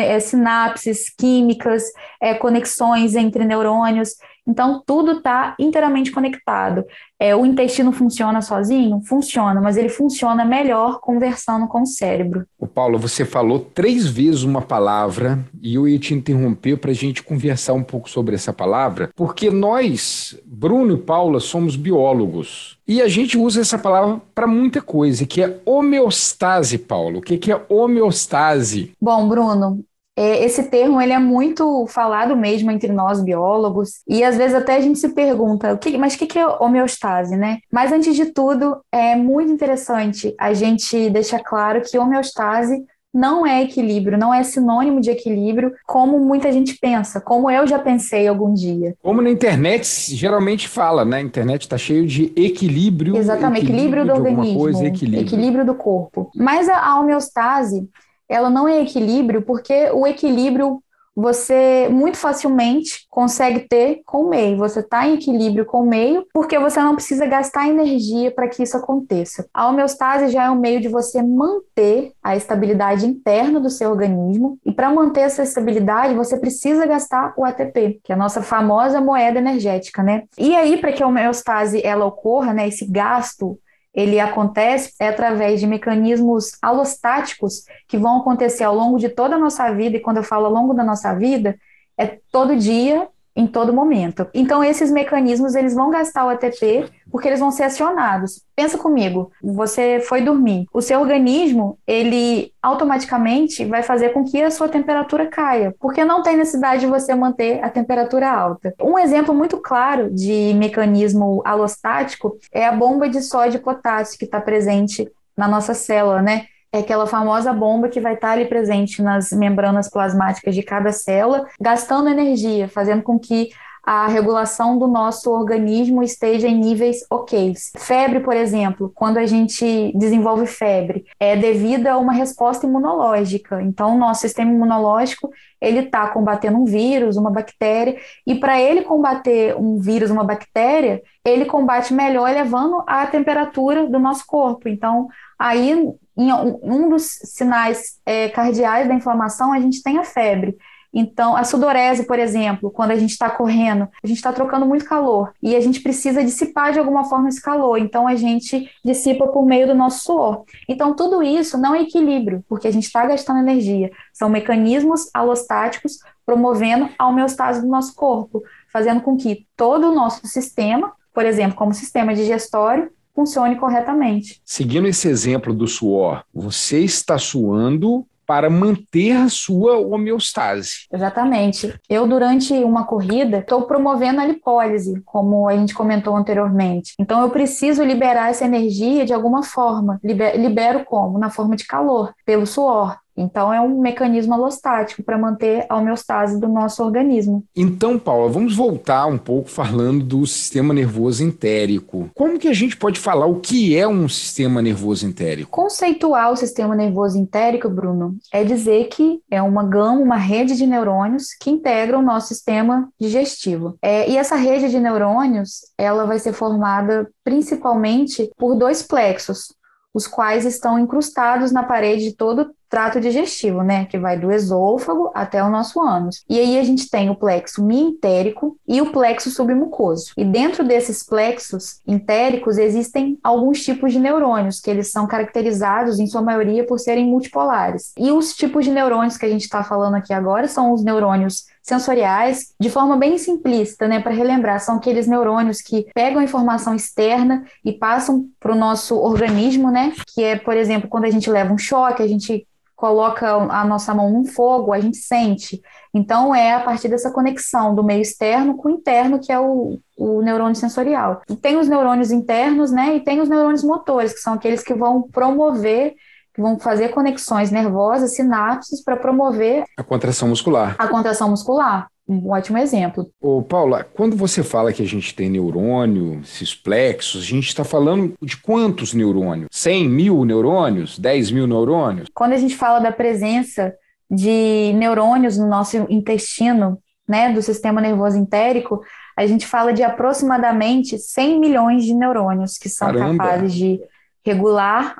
é, 0.00 0.18
sinapses 0.18 1.10
químicas, 1.10 1.84
é, 2.22 2.32
conexões 2.32 3.14
entre 3.14 3.44
neurônios. 3.44 4.14
Então, 4.46 4.82
tudo 4.86 5.12
está 5.12 5.56
inteiramente 5.58 6.12
conectado. 6.12 6.84
É, 7.18 7.34
o 7.34 7.44
intestino 7.44 7.90
funciona 7.90 8.40
sozinho? 8.40 9.00
Funciona, 9.00 9.60
mas 9.60 9.76
ele 9.76 9.88
funciona 9.88 10.44
melhor 10.44 11.00
conversando 11.00 11.66
com 11.66 11.82
o 11.82 11.86
cérebro. 11.86 12.46
O 12.58 12.66
Paulo, 12.66 12.98
você 12.98 13.24
falou 13.24 13.58
três 13.58 14.06
vezes 14.06 14.42
uma 14.42 14.62
palavra 14.62 15.38
e 15.60 15.74
eu 15.74 15.88
ia 15.88 15.98
te 15.98 16.14
interromper 16.14 16.76
para 16.76 16.90
a 16.90 16.94
gente 16.94 17.22
conversar 17.22 17.72
um 17.72 17.82
pouco 17.82 18.08
sobre 18.08 18.34
essa 18.34 18.52
palavra, 18.52 19.10
porque 19.16 19.50
nós, 19.50 20.38
Bruno 20.44 20.94
e 20.94 20.98
Paula, 20.98 21.40
somos 21.40 21.74
biólogos 21.74 22.78
e 22.86 23.02
a 23.02 23.08
gente 23.08 23.36
usa 23.36 23.62
essa 23.62 23.78
palavra 23.78 24.20
para 24.34 24.46
muita 24.46 24.80
coisa, 24.80 25.26
que 25.26 25.42
é 25.42 25.58
homeostase, 25.64 26.78
Paulo. 26.78 27.18
O 27.18 27.22
que 27.22 27.50
é 27.50 27.60
homeostase? 27.68 28.92
Bom, 29.00 29.28
Bruno, 29.28 29.84
esse 30.16 30.64
termo 30.64 31.00
ele 31.00 31.12
é 31.12 31.18
muito 31.18 31.86
falado 31.88 32.34
mesmo 32.34 32.70
entre 32.70 32.92
nós 32.92 33.20
biólogos 33.22 34.02
e 34.08 34.24
às 34.24 34.36
vezes 34.36 34.54
até 34.54 34.76
a 34.76 34.80
gente 34.80 34.98
se 34.98 35.10
pergunta, 35.10 35.74
o 35.74 35.78
que, 35.78 35.96
mas 35.98 36.14
o 36.14 36.18
que 36.18 36.38
é 36.38 36.46
homeostase, 36.46 37.36
né? 37.36 37.58
Mas 37.70 37.92
antes 37.92 38.14
de 38.16 38.26
tudo, 38.26 38.78
é 38.90 39.14
muito 39.14 39.52
interessante 39.52 40.34
a 40.38 40.54
gente 40.54 41.10
deixar 41.10 41.40
claro 41.40 41.82
que 41.82 41.98
homeostase 41.98 42.82
não 43.16 43.46
é 43.46 43.62
equilíbrio, 43.62 44.18
não 44.18 44.32
é 44.32 44.42
sinônimo 44.42 45.00
de 45.00 45.10
equilíbrio, 45.10 45.72
como 45.86 46.18
muita 46.20 46.52
gente 46.52 46.76
pensa, 46.78 47.18
como 47.18 47.50
eu 47.50 47.66
já 47.66 47.78
pensei 47.78 48.28
algum 48.28 48.52
dia. 48.52 48.94
Como 49.02 49.22
na 49.22 49.30
internet 49.30 49.86
geralmente 50.14 50.68
fala, 50.68 51.04
né? 51.04 51.16
A 51.16 51.22
internet 51.22 51.62
está 51.62 51.78
cheio 51.78 52.06
de 52.06 52.32
equilíbrio. 52.36 53.16
Exatamente, 53.16 53.64
equilíbrio, 53.64 54.02
equilíbrio 54.02 54.04
do 54.04 54.12
organismo, 54.12 54.58
coisa, 54.60 54.84
equilíbrio. 54.84 55.26
equilíbrio 55.26 55.64
do 55.64 55.74
corpo. 55.74 56.30
Mas 56.36 56.68
a 56.68 57.00
homeostase 57.00 57.88
ela 58.28 58.50
não 58.50 58.68
é 58.68 58.80
equilíbrio, 58.80 59.42
porque 59.42 59.90
o 59.92 60.06
equilíbrio 60.06 60.82
você 61.16 61.88
muito 61.90 62.18
facilmente 62.18 63.06
consegue 63.08 63.60
ter 63.60 64.02
com 64.04 64.24
o 64.24 64.28
meio. 64.28 64.58
Você 64.58 64.80
está 64.80 65.08
em 65.08 65.14
equilíbrio 65.14 65.64
com 65.64 65.80
o 65.80 65.88
meio, 65.88 66.26
porque 66.34 66.58
você 66.58 66.78
não 66.78 66.94
precisa 66.94 67.24
gastar 67.24 67.70
energia 67.70 68.30
para 68.30 68.46
que 68.48 68.62
isso 68.62 68.76
aconteça. 68.76 69.48
A 69.54 69.66
homeostase 69.66 70.28
já 70.28 70.44
é 70.44 70.50
um 70.50 70.60
meio 70.60 70.78
de 70.78 70.88
você 70.88 71.22
manter 71.22 72.12
a 72.22 72.36
estabilidade 72.36 73.06
interna 73.06 73.58
do 73.58 73.70
seu 73.70 73.90
organismo, 73.90 74.58
e 74.62 74.70
para 74.70 74.90
manter 74.90 75.20
essa 75.20 75.42
estabilidade, 75.42 76.14
você 76.14 76.38
precisa 76.38 76.84
gastar 76.84 77.32
o 77.34 77.44
ATP, 77.46 78.00
que 78.04 78.12
é 78.12 78.14
a 78.14 78.18
nossa 78.18 78.42
famosa 78.42 79.00
moeda 79.00 79.38
energética, 79.38 80.02
né? 80.02 80.24
E 80.36 80.54
aí, 80.54 80.76
para 80.76 80.92
que 80.92 81.02
a 81.02 81.06
homeostase 81.06 81.80
ela 81.82 82.04
ocorra, 82.04 82.52
né, 82.52 82.68
esse 82.68 82.84
gasto 82.84 83.58
ele 83.96 84.20
acontece 84.20 84.92
é 85.00 85.08
através 85.08 85.58
de 85.58 85.66
mecanismos 85.66 86.52
alostáticos 86.60 87.64
que 87.88 87.96
vão 87.96 88.18
acontecer 88.20 88.62
ao 88.62 88.76
longo 88.76 88.98
de 88.98 89.08
toda 89.08 89.36
a 89.36 89.38
nossa 89.38 89.72
vida, 89.72 89.96
e 89.96 90.00
quando 90.00 90.18
eu 90.18 90.22
falo 90.22 90.44
ao 90.44 90.52
longo 90.52 90.74
da 90.74 90.84
nossa 90.84 91.14
vida, 91.14 91.58
é 91.96 92.18
todo 92.30 92.54
dia 92.54 93.08
em 93.36 93.46
todo 93.46 93.72
momento. 93.72 94.26
Então 94.32 94.64
esses 94.64 94.90
mecanismos 94.90 95.54
eles 95.54 95.74
vão 95.74 95.90
gastar 95.90 96.24
o 96.24 96.30
ATP 96.30 96.90
porque 97.10 97.28
eles 97.28 97.38
vão 97.38 97.50
ser 97.50 97.64
acionados. 97.64 98.42
Pensa 98.56 98.78
comigo, 98.78 99.30
você 99.42 100.00
foi 100.00 100.22
dormir, 100.22 100.66
o 100.72 100.80
seu 100.80 101.00
organismo 101.00 101.78
ele 101.86 102.52
automaticamente 102.62 103.64
vai 103.64 103.82
fazer 103.82 104.08
com 104.10 104.24
que 104.24 104.42
a 104.42 104.50
sua 104.50 104.68
temperatura 104.68 105.26
caia, 105.26 105.74
porque 105.78 106.04
não 106.04 106.22
tem 106.22 106.36
necessidade 106.36 106.80
de 106.80 106.86
você 106.86 107.14
manter 107.14 107.62
a 107.62 107.68
temperatura 107.68 108.30
alta. 108.30 108.74
Um 108.82 108.98
exemplo 108.98 109.34
muito 109.34 109.58
claro 109.58 110.10
de 110.12 110.54
mecanismo 110.54 111.42
alostático 111.44 112.36
é 112.50 112.66
a 112.66 112.72
bomba 112.72 113.08
de 113.08 113.22
sódio 113.22 113.58
e 113.58 113.62
potássio 113.62 114.18
que 114.18 114.24
está 114.24 114.40
presente 114.40 115.08
na 115.36 115.46
nossa 115.46 115.74
célula, 115.74 116.22
né? 116.22 116.46
É 116.72 116.78
aquela 116.78 117.06
famosa 117.06 117.52
bomba 117.52 117.88
que 117.88 118.00
vai 118.00 118.14
estar 118.14 118.32
ali 118.32 118.46
presente 118.46 119.02
nas 119.02 119.30
membranas 119.30 119.90
plasmáticas 119.90 120.54
de 120.54 120.62
cada 120.62 120.92
célula, 120.92 121.46
gastando 121.60 122.08
energia, 122.08 122.68
fazendo 122.68 123.02
com 123.02 123.18
que 123.18 123.50
a 123.86 124.08
regulação 124.08 124.76
do 124.76 124.88
nosso 124.88 125.30
organismo 125.30 126.02
esteja 126.02 126.48
em 126.48 126.58
níveis 126.58 127.06
ok. 127.08 127.52
Febre, 127.78 128.18
por 128.18 128.34
exemplo, 128.34 128.90
quando 128.92 129.18
a 129.18 129.26
gente 129.26 129.92
desenvolve 129.96 130.44
febre, 130.44 131.04
é 131.20 131.36
devido 131.36 131.86
a 131.86 131.96
uma 131.96 132.12
resposta 132.12 132.66
imunológica. 132.66 133.62
Então, 133.62 133.94
o 133.94 133.98
nosso 133.98 134.22
sistema 134.22 134.50
imunológico 134.50 135.30
ele 135.60 135.78
está 135.78 136.08
combatendo 136.08 136.58
um 136.58 136.64
vírus, 136.64 137.16
uma 137.16 137.30
bactéria, 137.30 137.96
e 138.26 138.34
para 138.34 138.60
ele 138.60 138.82
combater 138.82 139.56
um 139.56 139.78
vírus, 139.78 140.10
uma 140.10 140.24
bactéria, 140.24 141.00
ele 141.24 141.44
combate 141.44 141.94
melhor 141.94 142.28
elevando 142.28 142.82
a 142.88 143.06
temperatura 143.06 143.86
do 143.86 144.00
nosso 144.00 144.24
corpo. 144.26 144.68
Então, 144.68 145.06
aí 145.38 145.94
em 146.16 146.32
um 146.32 146.88
dos 146.88 147.04
sinais 147.04 147.98
é, 148.06 148.28
cardeais 148.28 148.88
da 148.88 148.94
inflamação, 148.94 149.52
a 149.52 149.60
gente 149.60 149.82
tem 149.82 149.98
a 149.98 150.04
febre. 150.04 150.56
Então, 150.98 151.36
a 151.36 151.44
sudorese, 151.44 152.06
por 152.06 152.18
exemplo, 152.18 152.70
quando 152.70 152.92
a 152.92 152.96
gente 152.96 153.10
está 153.10 153.28
correndo, 153.28 153.86
a 154.02 154.06
gente 154.06 154.16
está 154.16 154.32
trocando 154.32 154.64
muito 154.64 154.86
calor 154.86 155.30
e 155.42 155.54
a 155.54 155.60
gente 155.60 155.80
precisa 155.80 156.24
dissipar 156.24 156.72
de 156.72 156.78
alguma 156.78 157.04
forma 157.04 157.28
esse 157.28 157.42
calor. 157.42 157.76
Então, 157.76 158.08
a 158.08 158.14
gente 158.14 158.66
dissipa 158.82 159.28
por 159.28 159.44
meio 159.44 159.66
do 159.66 159.74
nosso 159.74 160.04
suor. 160.04 160.44
Então, 160.66 160.96
tudo 160.96 161.22
isso 161.22 161.58
não 161.58 161.74
é 161.74 161.82
equilíbrio, 161.82 162.42
porque 162.48 162.66
a 162.66 162.70
gente 162.70 162.84
está 162.84 163.04
gastando 163.06 163.40
energia. 163.40 163.90
São 164.10 164.30
mecanismos 164.30 165.10
alostáticos 165.12 165.98
promovendo 166.24 166.88
a 166.98 167.06
homeostase 167.06 167.60
do 167.60 167.68
nosso 167.68 167.94
corpo, 167.94 168.42
fazendo 168.72 169.02
com 169.02 169.18
que 169.18 169.46
todo 169.54 169.90
o 169.90 169.94
nosso 169.94 170.26
sistema, 170.26 170.94
por 171.12 171.26
exemplo, 171.26 171.56
como 171.56 171.74
sistema 171.74 172.14
digestório, 172.14 172.90
funcione 173.16 173.56
corretamente. 173.56 174.40
Seguindo 174.44 174.86
esse 174.86 175.08
exemplo 175.08 175.52
do 175.52 175.66
suor, 175.66 176.22
você 176.32 176.80
está 176.80 177.18
suando 177.18 178.06
para 178.26 178.50
manter 178.50 179.12
a 179.12 179.28
sua 179.28 179.78
homeostase. 179.78 180.86
Exatamente. 180.92 181.72
Eu, 181.88 182.08
durante 182.08 182.52
uma 182.52 182.84
corrida, 182.84 183.38
estou 183.38 183.62
promovendo 183.62 184.20
a 184.20 184.26
lipólise, 184.26 185.00
como 185.04 185.48
a 185.48 185.56
gente 185.56 185.72
comentou 185.72 186.16
anteriormente. 186.16 186.94
Então, 186.98 187.22
eu 187.22 187.30
preciso 187.30 187.84
liberar 187.84 188.30
essa 188.30 188.44
energia 188.44 189.06
de 189.06 189.12
alguma 189.12 189.44
forma. 189.44 190.00
Libero 190.02 190.84
como? 190.84 191.20
Na 191.20 191.30
forma 191.30 191.54
de 191.54 191.64
calor, 191.64 192.12
pelo 192.24 192.46
suor. 192.46 192.98
Então, 193.16 193.52
é 193.52 193.60
um 193.60 193.80
mecanismo 193.80 194.34
alostático 194.34 195.02
para 195.02 195.16
manter 195.16 195.64
a 195.68 195.76
homeostase 195.76 196.40
do 196.40 196.48
nosso 196.48 196.82
organismo. 196.82 197.44
Então, 197.54 197.98
Paula, 197.98 198.28
vamos 198.28 198.54
voltar 198.54 199.06
um 199.06 199.18
pouco 199.18 199.48
falando 199.48 200.04
do 200.04 200.26
sistema 200.26 200.74
nervoso 200.74 201.24
entérico. 201.24 202.10
Como 202.14 202.38
que 202.38 202.48
a 202.48 202.52
gente 202.52 202.76
pode 202.76 203.00
falar 203.00 203.26
o 203.26 203.40
que 203.40 203.76
é 203.76 203.86
um 203.86 204.08
sistema 204.08 204.60
nervoso 204.60 205.06
entérico? 205.06 205.50
Conceituar 205.50 206.32
o 206.32 206.36
sistema 206.36 206.74
nervoso 206.74 207.18
entérico, 207.18 207.68
Bruno, 207.68 208.16
é 208.32 208.44
dizer 208.44 208.88
que 208.88 209.20
é 209.30 209.40
uma 209.40 209.64
gama, 209.64 210.00
uma 210.00 210.16
rede 210.16 210.56
de 210.56 210.66
neurônios 210.66 211.28
que 211.40 211.50
integram 211.50 212.00
o 212.00 212.02
nosso 212.02 212.28
sistema 212.28 212.88
digestivo. 213.00 213.78
É, 213.80 214.08
e 214.10 214.16
essa 214.16 214.36
rede 214.36 214.68
de 214.68 214.78
neurônios, 214.78 215.60
ela 215.78 216.04
vai 216.04 216.18
ser 216.18 216.32
formada 216.32 217.08
principalmente 217.24 218.30
por 218.36 218.54
dois 218.54 218.82
plexos, 218.82 219.54
os 219.92 220.06
quais 220.06 220.44
estão 220.44 220.78
incrustados 220.78 221.50
na 221.50 221.62
parede 221.62 222.04
de 222.04 222.16
todo 222.16 222.50
trato 222.68 223.00
digestivo, 223.00 223.62
né, 223.62 223.84
que 223.86 223.98
vai 223.98 224.18
do 224.18 224.32
esôfago 224.32 225.10
até 225.14 225.42
o 225.42 225.50
nosso 225.50 225.80
ânus. 225.80 226.24
E 226.28 226.38
aí 226.38 226.58
a 226.58 226.64
gente 226.64 226.90
tem 226.90 227.10
o 227.10 227.14
plexo 227.14 227.64
mientérico 227.64 228.56
e 228.66 228.80
o 228.80 228.92
plexo 228.92 229.30
submucoso. 229.30 230.12
E 230.16 230.24
dentro 230.24 230.64
desses 230.64 231.02
plexos 231.02 231.80
entéricos 231.86 232.58
existem 232.58 233.18
alguns 233.22 233.62
tipos 233.62 233.92
de 233.92 234.00
neurônios, 234.00 234.60
que 234.60 234.70
eles 234.70 234.90
são 234.90 235.06
caracterizados 235.06 235.98
em 235.98 236.06
sua 236.06 236.22
maioria 236.22 236.66
por 236.66 236.78
serem 236.78 237.06
multipolares. 237.06 237.92
E 237.98 238.10
os 238.10 238.34
tipos 238.34 238.64
de 238.64 238.70
neurônios 238.70 239.16
que 239.16 239.26
a 239.26 239.30
gente 239.30 239.42
está 239.42 239.62
falando 239.62 239.94
aqui 239.94 240.12
agora 240.12 240.48
são 240.48 240.72
os 240.72 240.82
neurônios 240.82 241.44
sensoriais, 241.66 242.54
de 242.60 242.70
forma 242.70 242.96
bem 242.96 243.18
simplista, 243.18 243.88
né, 243.88 244.00
para 244.00 244.12
relembrar, 244.12 244.60
são 244.60 244.76
aqueles 244.76 245.08
neurônios 245.08 245.60
que 245.60 245.86
pegam 245.92 246.22
informação 246.22 246.76
externa 246.76 247.44
e 247.64 247.72
passam 247.72 248.28
para 248.38 248.52
o 248.52 248.54
nosso 248.54 248.96
organismo, 248.96 249.68
né, 249.68 249.92
que 250.14 250.22
é, 250.22 250.36
por 250.36 250.56
exemplo, 250.56 250.88
quando 250.88 251.06
a 251.06 251.10
gente 251.10 251.28
leva 251.28 251.52
um 251.52 251.58
choque, 251.58 252.04
a 252.04 252.06
gente 252.06 252.46
coloca 252.76 253.26
a 253.26 253.64
nossa 253.64 253.94
mão 253.94 254.10
no 254.10 254.26
fogo, 254.26 254.72
a 254.72 254.78
gente 254.78 254.98
sente. 254.98 255.60
Então, 255.94 256.34
é 256.34 256.52
a 256.52 256.60
partir 256.60 256.88
dessa 256.88 257.10
conexão 257.10 257.74
do 257.74 257.82
meio 257.82 258.02
externo 258.02 258.56
com 258.56 258.68
o 258.68 258.72
interno, 258.72 259.18
que 259.18 259.32
é 259.32 259.40
o, 259.40 259.80
o 259.96 260.20
neurônio 260.20 260.54
sensorial. 260.54 261.22
E 261.28 261.34
tem 261.34 261.56
os 261.56 261.68
neurônios 261.68 262.12
internos, 262.12 262.70
né? 262.70 262.94
E 262.94 263.00
tem 263.00 263.20
os 263.20 263.28
neurônios 263.30 263.64
motores, 263.64 264.12
que 264.12 264.20
são 264.20 264.34
aqueles 264.34 264.62
que 264.62 264.74
vão 264.74 265.02
promover 265.02 265.94
que 266.34 266.42
vão 266.42 266.58
fazer 266.58 266.90
conexões 266.90 267.50
nervosas, 267.50 268.14
sinapses, 268.14 268.84
para 268.84 268.94
promover 268.94 269.64
a 269.74 269.82
contração 269.82 270.28
muscular. 270.28 270.76
A 270.78 270.86
contração 270.86 271.30
muscular. 271.30 271.88
Um 272.08 272.30
ótimo 272.30 272.58
exemplo. 272.58 273.10
Ô, 273.20 273.42
Paula, 273.42 273.84
quando 273.84 274.16
você 274.16 274.42
fala 274.42 274.72
que 274.72 274.82
a 274.82 274.86
gente 274.86 275.14
tem 275.14 275.28
neurônio, 275.28 276.20
esses 276.22 276.54
plexos, 276.54 277.22
a 277.22 277.24
gente 277.24 277.48
está 277.48 277.64
falando 277.64 278.14
de 278.22 278.36
quantos 278.36 278.94
neurônios? 278.94 279.48
100 279.50 279.88
mil 279.88 280.24
neurônios? 280.24 280.98
10 280.98 281.30
mil 281.32 281.46
neurônios? 281.46 282.08
Quando 282.14 282.32
a 282.32 282.36
gente 282.36 282.56
fala 282.56 282.78
da 282.78 282.92
presença 282.92 283.74
de 284.08 284.72
neurônios 284.74 285.36
no 285.36 285.48
nosso 285.48 285.76
intestino, 285.90 286.78
né, 287.08 287.32
do 287.32 287.42
sistema 287.42 287.80
nervoso 287.80 288.16
entérico, 288.16 288.80
a 289.16 289.26
gente 289.26 289.46
fala 289.46 289.72
de 289.72 289.82
aproximadamente 289.82 290.98
100 290.98 291.40
milhões 291.40 291.84
de 291.84 291.94
neurônios 291.94 292.58
que 292.58 292.68
são 292.68 292.88
Caramba. 292.88 293.16
capazes 293.16 293.52
de 293.52 293.80
regular 294.24 294.94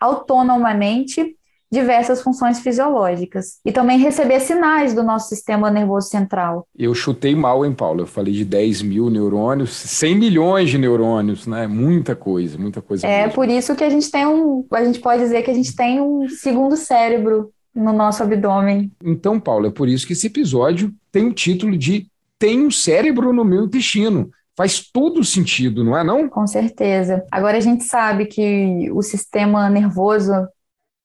autonomamente 0.00 1.36
diversas 1.72 2.20
funções 2.20 2.60
fisiológicas 2.60 3.58
e 3.64 3.72
também 3.72 3.98
receber 3.98 4.38
sinais 4.40 4.92
do 4.92 5.02
nosso 5.02 5.30
sistema 5.30 5.70
nervoso 5.70 6.08
central. 6.08 6.68
Eu 6.78 6.94
chutei 6.94 7.34
mal, 7.34 7.64
hein, 7.64 7.72
Paulo? 7.72 8.02
Eu 8.02 8.06
falei 8.06 8.34
de 8.34 8.44
10 8.44 8.82
mil 8.82 9.08
neurônios, 9.08 9.70
100 9.70 10.14
milhões 10.16 10.68
de 10.68 10.76
neurônios, 10.76 11.46
né? 11.46 11.66
Muita 11.66 12.14
coisa, 12.14 12.58
muita 12.58 12.82
coisa. 12.82 13.06
É 13.06 13.22
mesmo. 13.22 13.34
por 13.34 13.48
isso 13.48 13.74
que 13.74 13.82
a 13.82 13.88
gente 13.88 14.10
tem 14.10 14.26
um, 14.26 14.66
a 14.70 14.84
gente 14.84 15.00
pode 15.00 15.22
dizer 15.22 15.42
que 15.42 15.50
a 15.50 15.54
gente 15.54 15.74
tem 15.74 15.98
um 15.98 16.28
segundo 16.28 16.76
cérebro 16.76 17.50
no 17.74 17.92
nosso 17.94 18.22
abdômen. 18.22 18.92
Então, 19.02 19.40
Paulo, 19.40 19.66
é 19.66 19.70
por 19.70 19.88
isso 19.88 20.06
que 20.06 20.12
esse 20.12 20.26
episódio 20.26 20.92
tem 21.10 21.26
o 21.26 21.32
título 21.32 21.76
de 21.76 22.06
Tem 22.38 22.66
um 22.66 22.70
cérebro 22.70 23.32
no 23.32 23.46
meu 23.46 23.64
intestino 23.64 24.30
faz 24.54 24.82
todo 24.92 25.24
sentido, 25.24 25.82
não 25.82 25.96
é 25.96 26.04
não? 26.04 26.28
Com 26.28 26.46
certeza. 26.46 27.24
Agora 27.30 27.56
a 27.56 27.60
gente 27.60 27.84
sabe 27.84 28.26
que 28.26 28.90
o 28.92 29.00
sistema 29.00 29.70
nervoso 29.70 30.32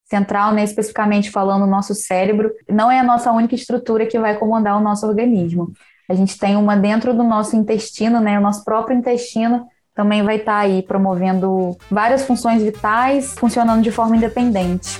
central, 0.10 0.54
né, 0.54 0.64
especificamente 0.64 1.30
falando 1.30 1.64
o 1.64 1.70
nosso 1.70 1.94
cérebro, 1.94 2.52
não 2.70 2.90
é 2.90 3.00
a 3.00 3.04
nossa 3.04 3.32
única 3.32 3.56
estrutura 3.56 4.06
que 4.06 4.18
vai 4.20 4.36
comandar 4.36 4.78
o 4.78 4.84
nosso 4.84 5.06
organismo. 5.06 5.72
A 6.10 6.14
gente 6.14 6.38
tem 6.40 6.56
uma 6.56 6.76
dentro 6.78 7.14
do 7.14 7.24
nosso 7.24 7.56
intestino, 7.56 8.20
né, 8.20 8.38
o 8.40 8.42
nosso 8.42 8.64
próprio 8.64 8.98
intestino 8.98 9.68
também 9.94 10.22
vai 10.24 10.38
estar 10.38 10.54
tá 10.54 10.60
aí 10.60 10.84
promovendo 10.84 11.76
várias 11.90 12.24
funções 12.24 12.62
vitais, 12.62 13.34
funcionando 13.38 13.82
de 13.82 13.92
forma 13.92 14.16
independente. 14.16 15.00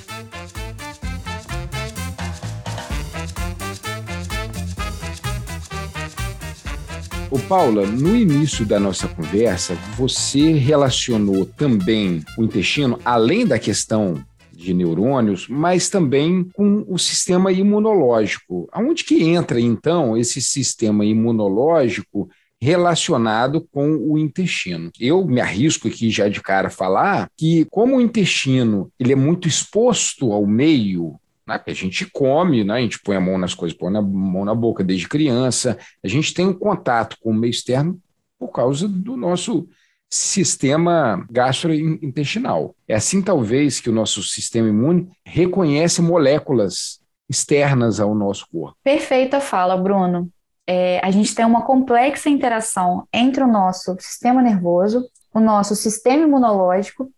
Ô 7.30 7.38
Paula, 7.40 7.86
no 7.86 8.16
início 8.16 8.66
da 8.66 8.80
nossa 8.80 9.08
conversa, 9.08 9.76
você 9.96 10.54
relacionou 10.54 11.46
também 11.46 12.24
o 12.38 12.44
intestino, 12.44 13.00
além 13.06 13.46
da 13.46 13.60
questão 13.60 14.16
de 14.58 14.74
neurônios, 14.74 15.48
mas 15.48 15.88
também 15.88 16.44
com 16.54 16.84
o 16.88 16.98
sistema 16.98 17.52
imunológico. 17.52 18.68
Aonde 18.72 19.04
que 19.04 19.24
entra, 19.24 19.62
então, 19.62 20.18
esse 20.18 20.42
sistema 20.42 21.06
imunológico 21.06 22.28
relacionado 22.60 23.62
com 23.72 23.96
o 23.98 24.18
intestino. 24.18 24.90
Eu 25.00 25.24
me 25.28 25.40
arrisco 25.40 25.88
aqui 25.88 26.10
já 26.10 26.28
de 26.28 26.42
cara 26.42 26.72
falar 26.72 27.30
que 27.38 27.68
como 27.70 27.98
o 27.98 28.02
intestino 28.02 28.92
ele 29.00 29.14
é 29.14 29.16
muito 29.16 29.48
exposto 29.48 30.32
ao 30.32 30.44
meio, 30.48 31.20
né, 31.46 31.62
a 31.64 31.74
gente 31.74 32.08
come, 32.12 32.64
né, 32.64 32.74
a 32.74 32.82
gente 32.82 33.00
põe 33.00 33.16
a 33.16 33.22
mão 33.22 33.38
nas 33.38 33.54
coisas, 33.54 33.78
põe 33.78 33.96
a 33.96 34.02
mão 34.02 34.44
na 34.44 34.56
boca 34.56 34.84
desde 34.84 35.08
criança, 35.08 35.78
a 36.04 36.08
gente 36.08 36.34
tem 36.34 36.48
um 36.48 36.54
contato 36.54 37.16
com 37.22 37.30
o 37.30 37.36
meio 37.36 37.52
externo 37.52 38.00
por 38.40 38.48
causa 38.48 38.88
do 38.88 39.16
nosso 39.16 39.68
sistema 40.10 41.26
gastrointestinal. 41.30 42.76
É 42.88 42.96
assim, 42.96 43.22
talvez, 43.22 43.80
que 43.80 43.90
o 43.90 43.94
nosso 43.94 44.24
sistema 44.24 44.70
imune 44.70 45.10
reconhece 45.26 46.02
moléculas 46.02 47.00
externas 47.30 48.00
ao 48.00 48.16
nosso 48.16 48.48
corpo. 48.52 48.78
Perfeita 48.84 49.40
fala, 49.40 49.76
Bruno. 49.76 50.30
É, 50.66 51.00
a 51.04 51.12
gente 51.12 51.34
tem 51.34 51.46
uma 51.46 51.62
complexa 51.62 52.30
interação 52.30 53.08
entre 53.14 53.44
o 53.44 53.48
nosso 53.48 53.96
sistema 54.00 54.42
nervoso, 54.42 55.06
o 55.34 55.40
nosso 55.40 55.76
sistema 55.76 56.24
imunológico 56.24 57.10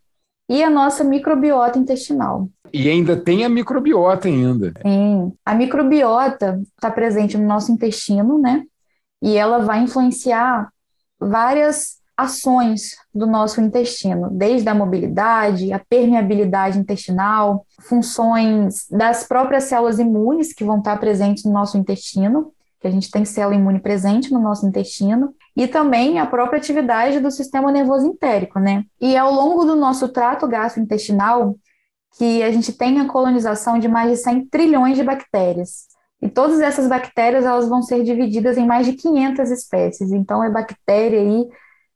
e 0.47 0.63
a 0.63 0.69
nossa 0.69 1.03
microbiota 1.03 1.77
intestinal. 1.77 2.49
E 2.73 2.89
ainda 2.89 3.15
tem 3.15 3.45
a 3.45 3.49
microbiota 3.49 4.27
ainda. 4.27 4.73
Sim, 4.81 5.31
a 5.45 5.55
microbiota 5.55 6.61
está 6.75 6.89
presente 6.91 7.37
no 7.37 7.47
nosso 7.47 7.71
intestino, 7.71 8.39
né? 8.39 8.63
E 9.21 9.35
ela 9.35 9.59
vai 9.59 9.83
influenciar 9.83 10.71
várias 11.19 11.99
ações 12.19 12.95
do 13.13 13.25
nosso 13.25 13.61
intestino, 13.61 14.29
desde 14.29 14.67
a 14.67 14.75
mobilidade, 14.75 15.71
a 15.71 15.79
permeabilidade 15.79 16.77
intestinal, 16.77 17.65
funções 17.81 18.85
das 18.89 19.23
próprias 19.23 19.65
células 19.65 19.99
imunes 19.99 20.53
que 20.53 20.63
vão 20.63 20.79
estar 20.79 20.99
presentes 20.99 21.45
no 21.45 21.51
nosso 21.51 21.77
intestino, 21.77 22.51
que 22.79 22.87
a 22.87 22.91
gente 22.91 23.09
tem 23.09 23.25
célula 23.25 23.55
imune 23.55 23.79
presente 23.79 24.31
no 24.31 24.39
nosso 24.39 24.67
intestino, 24.67 25.33
e 25.55 25.67
também 25.67 26.19
a 26.19 26.25
própria 26.25 26.57
atividade 26.57 27.19
do 27.19 27.31
sistema 27.31 27.71
nervoso 27.71 28.07
entérico, 28.07 28.59
né? 28.59 28.83
E 28.99 29.17
ao 29.17 29.33
longo 29.33 29.65
do 29.65 29.75
nosso 29.75 30.07
trato 30.09 30.47
gastrointestinal, 30.47 31.55
que 32.17 32.43
a 32.43 32.51
gente 32.51 32.73
tem 32.73 32.99
a 32.99 33.07
colonização 33.07 33.79
de 33.79 33.87
mais 33.87 34.11
de 34.11 34.17
100 34.17 34.45
trilhões 34.47 34.97
de 34.97 35.03
bactérias. 35.03 35.87
E 36.21 36.27
todas 36.27 36.59
essas 36.59 36.87
bactérias 36.87 37.45
elas 37.45 37.67
vão 37.67 37.81
ser 37.81 38.03
divididas 38.03 38.57
em 38.57 38.65
mais 38.65 38.85
de 38.85 38.93
500 38.93 39.51
espécies. 39.51 40.11
Então 40.11 40.43
é 40.43 40.49
bactéria 40.49 41.19
aí 41.19 41.47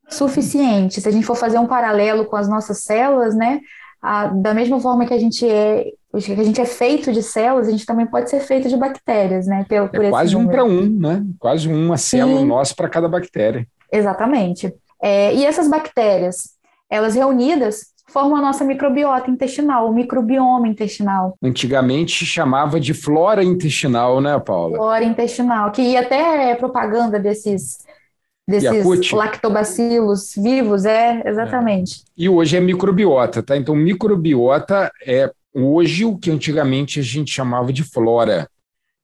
suficiente. 0.09 1.01
Se 1.01 1.07
a 1.07 1.11
gente 1.11 1.25
for 1.25 1.35
fazer 1.35 1.57
um 1.57 1.67
paralelo 1.67 2.25
com 2.25 2.35
as 2.35 2.47
nossas 2.47 2.83
células, 2.83 3.35
né, 3.35 3.59
a, 4.01 4.27
da 4.27 4.53
mesma 4.53 4.79
forma 4.79 5.05
que 5.05 5.13
a 5.13 5.19
gente 5.19 5.47
é 5.47 5.91
que 6.21 6.31
a 6.31 6.43
gente 6.43 6.61
é 6.61 6.65
feito 6.65 7.11
de 7.11 7.23
células, 7.23 7.67
a 7.67 7.71
gente 7.71 7.87
também 7.87 8.05
pode 8.05 8.29
ser 8.29 8.39
feito 8.39 8.69
de 8.69 8.77
bactérias, 8.77 9.47
né? 9.47 9.65
É 9.67 10.09
quase 10.11 10.35
um 10.35 10.45
para 10.45 10.63
um, 10.63 10.87
né? 10.87 11.23
Quase 11.39 11.67
uma 11.67 11.97
célula 11.97 12.41
Sim. 12.41 12.45
nossa 12.45 12.75
para 12.75 12.87
cada 12.87 13.07
bactéria. 13.07 13.67
Exatamente. 13.91 14.71
É, 15.01 15.33
e 15.33 15.43
essas 15.43 15.67
bactérias, 15.67 16.51
elas 16.87 17.15
reunidas 17.15 17.93
formam 18.07 18.37
a 18.37 18.41
nossa 18.41 18.63
microbiota 18.63 19.31
intestinal, 19.31 19.89
o 19.89 19.93
microbioma 19.93 20.67
intestinal. 20.67 21.35
Antigamente 21.41 22.25
chamava 22.25 22.79
de 22.79 22.93
flora 22.93 23.43
intestinal, 23.43 24.21
né, 24.21 24.37
Paula? 24.39 24.77
Flora 24.77 25.03
intestinal, 25.03 25.71
que 25.71 25.81
ia 25.81 26.01
até 26.01 26.53
propaganda 26.55 27.19
desses 27.19 27.79
desses 28.47 29.11
lactobacilos 29.11 30.33
vivos, 30.35 30.85
é, 30.85 31.21
exatamente. 31.25 32.01
É. 32.01 32.03
E 32.17 32.29
hoje 32.29 32.57
é 32.57 32.59
microbiota, 32.59 33.41
tá? 33.41 33.55
Então, 33.55 33.75
microbiota 33.75 34.91
é 35.05 35.31
hoje 35.53 36.05
o 36.05 36.17
que 36.17 36.31
antigamente 36.31 36.99
a 36.99 37.03
gente 37.03 37.31
chamava 37.31 37.71
de 37.71 37.83
flora, 37.83 38.49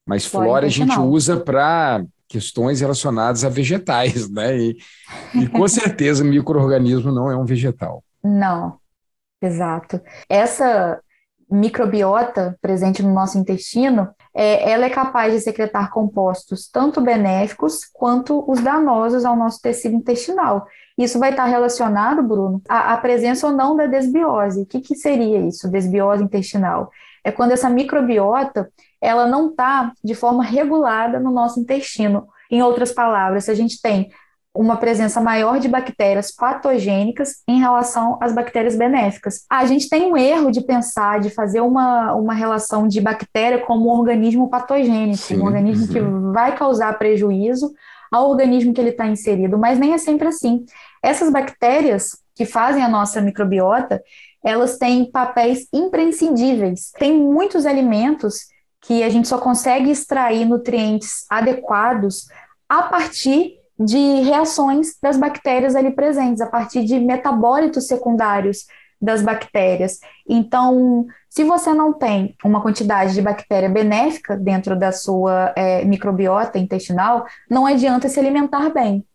mas 0.06 0.26
flora, 0.26 0.46
flora 0.46 0.66
a 0.66 0.70
gente 0.70 1.00
usa 1.00 1.38
para 1.38 2.04
questões 2.28 2.82
relacionadas 2.82 3.44
a 3.44 3.50
vegetais, 3.50 4.30
né? 4.30 4.58
E, 4.58 4.78
e 5.34 5.48
com 5.48 5.66
certeza 5.70 6.24
microorganismo 6.24 7.12
não 7.12 7.32
é 7.32 7.36
um 7.36 7.46
vegetal. 7.46 8.04
Não, 8.24 8.78
exato. 9.42 10.02
Essa 10.28 11.00
microbiota 11.50 12.58
presente 12.62 13.02
no 13.02 13.14
nosso 13.14 13.38
intestino, 13.38 14.10
é, 14.34 14.70
ela 14.70 14.86
é 14.86 14.90
capaz 14.90 15.34
de 15.34 15.40
secretar 15.40 15.92
compostos 15.92 16.70
tanto 16.72 17.02
benéficos 17.02 17.80
quanto 17.94 18.44
os 18.50 18.60
danosos 18.60 19.26
ao 19.26 19.36
nosso 19.36 19.62
tecido 19.62 19.96
intestinal. 19.96 20.66
Isso 20.98 21.18
vai 21.18 21.32
estar 21.32 21.46
relacionado, 21.46 22.22
Bruno, 22.22 22.62
à, 22.68 22.94
à 22.94 22.98
presença 22.98 23.48
ou 23.48 23.54
não 23.54 23.76
da 23.76 23.86
desbiose. 23.86 24.62
O 24.62 24.66
que, 24.66 24.82
que 24.82 24.96
seria 24.96 25.40
isso, 25.40 25.70
desbiose 25.70 26.24
intestinal? 26.24 26.92
É 27.24 27.32
quando 27.32 27.52
essa 27.52 27.70
microbiota 27.70 28.70
ela 29.02 29.26
não 29.26 29.50
está 29.50 29.94
de 30.04 30.14
forma 30.14 30.44
regulada 30.44 31.20
no 31.20 31.32
nosso 31.32 31.60
intestino. 31.60 32.28
Em 32.52 32.62
outras 32.62 32.92
palavras, 32.92 33.46
se 33.46 33.52
a 33.52 33.56
gente 33.56 33.82
tem 33.82 34.12
uma 34.60 34.76
presença 34.76 35.22
maior 35.22 35.58
de 35.58 35.70
bactérias 35.70 36.36
patogênicas 36.36 37.36
em 37.48 37.62
relação 37.62 38.18
às 38.22 38.34
bactérias 38.34 38.76
benéficas. 38.76 39.46
A 39.50 39.66
gente 39.66 39.88
tem 39.88 40.12
um 40.12 40.18
erro 40.18 40.52
de 40.52 40.60
pensar, 40.60 41.22
de 41.22 41.30
fazer 41.30 41.62
uma, 41.62 42.14
uma 42.14 42.34
relação 42.34 42.86
de 42.86 43.00
bactéria 43.00 43.60
como 43.60 43.86
um 43.86 43.98
organismo 43.98 44.50
patogênico, 44.50 45.16
Sim, 45.16 45.40
um 45.40 45.46
organismo 45.46 45.88
que 45.88 46.02
vai 46.34 46.58
causar 46.58 47.00
prejuízo 47.00 47.72
ao 48.12 48.30
organismo 48.30 48.74
que 48.74 48.82
ele 48.82 48.90
está 48.90 49.08
inserido, 49.08 49.58
mas 49.58 49.80
nem 49.80 49.94
é 49.94 49.98
sempre 49.98 50.28
assim. 50.28 50.66
Essas 51.02 51.32
bactérias 51.32 52.18
que 52.36 52.46
fazem 52.46 52.84
a 52.84 52.90
nossa 52.90 53.22
microbiota, 53.22 54.04
elas 54.44 54.78
têm 54.78 55.10
papéis 55.10 55.70
imprescindíveis. 55.72 56.92
Tem 57.00 57.18
muitos 57.18 57.66
alimentos 57.66 58.42
que 58.82 59.04
a 59.04 59.10
gente 59.10 59.30
só 59.30 59.38
consegue 59.38 59.90
extrair 59.90 60.44
nutrientes 60.44 61.26
adequados 61.30 62.28
a 62.68 62.84
partir 62.84 63.59
de 63.80 64.22
reações 64.22 64.98
das 65.02 65.16
bactérias 65.16 65.76
ali 65.76 65.92
presentes, 65.92 66.42
a 66.42 66.48
partir 66.48 66.84
de 66.84 67.00
metabólitos 67.00 67.88
secundários 67.88 68.66
das 69.02 69.22
bactérias. 69.22 70.00
Então, 70.28 71.06
se 71.30 71.44
você 71.46 71.74
não 71.74 71.94
tem 71.94 72.36
uma 72.44 72.62
quantidade 72.62 73.14
de 73.14 73.22
bactéria 73.22 73.70
benéfica 73.70 74.36
dentro 74.36 74.78
da 74.78 74.92
sua 74.92 75.54
é, 75.56 75.86
microbiota 75.86 76.60
intestinal, 76.60 77.26
não 77.50 77.66
adianta 77.66 78.10
se 78.10 78.20
alimentar 78.20 78.70
bem, 78.70 79.06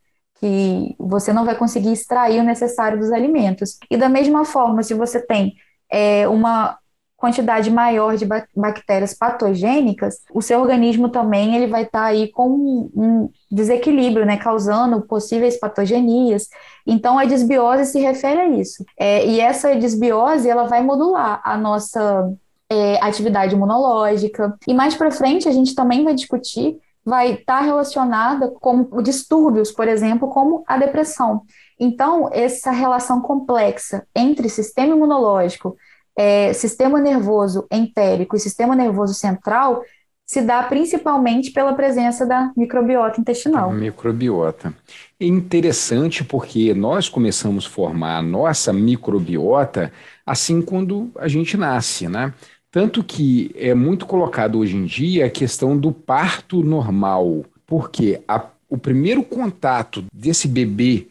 que 0.40 0.96
você 0.98 1.32
não 1.32 1.44
vai 1.44 1.54
conseguir 1.54 1.92
extrair 1.92 2.40
o 2.40 2.44
necessário 2.44 2.98
dos 2.98 3.12
alimentos. 3.12 3.78
E 3.90 3.96
da 3.96 4.08
mesma 4.08 4.44
forma, 4.46 4.82
se 4.82 4.94
você 4.94 5.20
tem 5.20 5.52
é, 5.92 6.26
uma 6.26 6.78
quantidade 7.24 7.70
maior 7.70 8.18
de 8.18 8.26
bactérias 8.54 9.14
patogênicas, 9.14 10.18
o 10.30 10.42
seu 10.42 10.60
organismo 10.60 11.08
também 11.08 11.56
ele 11.56 11.66
vai 11.66 11.84
estar 11.84 12.00
tá 12.00 12.04
aí 12.04 12.30
com 12.30 12.50
um 12.94 13.30
desequilíbrio, 13.50 14.26
né, 14.26 14.36
causando 14.36 15.00
possíveis 15.00 15.58
patogenias. 15.58 16.50
Então, 16.86 17.18
a 17.18 17.24
desbiose 17.24 17.86
se 17.86 17.98
refere 17.98 18.40
a 18.40 18.48
isso. 18.48 18.84
É, 18.98 19.26
e 19.26 19.40
essa 19.40 19.74
desbiose 19.74 20.46
ela 20.46 20.64
vai 20.64 20.82
modular 20.82 21.40
a 21.42 21.56
nossa 21.56 22.30
é, 22.68 23.02
atividade 23.02 23.54
imunológica. 23.54 24.54
E 24.68 24.74
mais 24.74 24.94
para 24.94 25.10
frente, 25.10 25.48
a 25.48 25.52
gente 25.52 25.74
também 25.74 26.04
vai 26.04 26.14
discutir 26.14 26.78
vai 27.06 27.32
estar 27.32 27.58
tá 27.58 27.60
relacionada 27.60 28.48
com 28.48 29.02
distúrbios, 29.02 29.70
por 29.70 29.86
exemplo, 29.86 30.28
como 30.28 30.64
a 30.66 30.78
depressão. 30.78 31.42
Então, 31.78 32.30
essa 32.32 32.70
relação 32.70 33.20
complexa 33.20 34.06
entre 34.14 34.48
sistema 34.48 34.96
imunológico, 34.96 35.76
é, 36.16 36.52
sistema 36.52 37.00
nervoso 37.00 37.66
entérico 37.70 38.36
e 38.36 38.40
sistema 38.40 38.74
nervoso 38.74 39.14
central 39.14 39.82
se 40.26 40.40
dá 40.40 40.62
principalmente 40.62 41.50
pela 41.50 41.74
presença 41.74 42.24
da 42.24 42.50
microbiota 42.56 43.20
intestinal. 43.20 43.70
Microbiota. 43.72 44.74
É 45.20 45.26
interessante 45.26 46.24
porque 46.24 46.72
nós 46.72 47.08
começamos 47.08 47.66
a 47.66 47.70
formar 47.70 48.18
a 48.18 48.22
nossa 48.22 48.72
microbiota 48.72 49.92
assim 50.24 50.62
quando 50.62 51.10
a 51.16 51.28
gente 51.28 51.56
nasce, 51.56 52.08
né? 52.08 52.32
Tanto 52.70 53.04
que 53.04 53.54
é 53.54 53.74
muito 53.74 54.06
colocado 54.06 54.58
hoje 54.58 54.76
em 54.76 54.84
dia 54.84 55.26
a 55.26 55.30
questão 55.30 55.76
do 55.76 55.92
parto 55.92 56.62
normal, 56.64 57.44
porque 57.66 58.20
a, 58.26 58.46
o 58.68 58.76
primeiro 58.76 59.22
contato 59.22 60.04
desse 60.12 60.48
bebê 60.48 61.06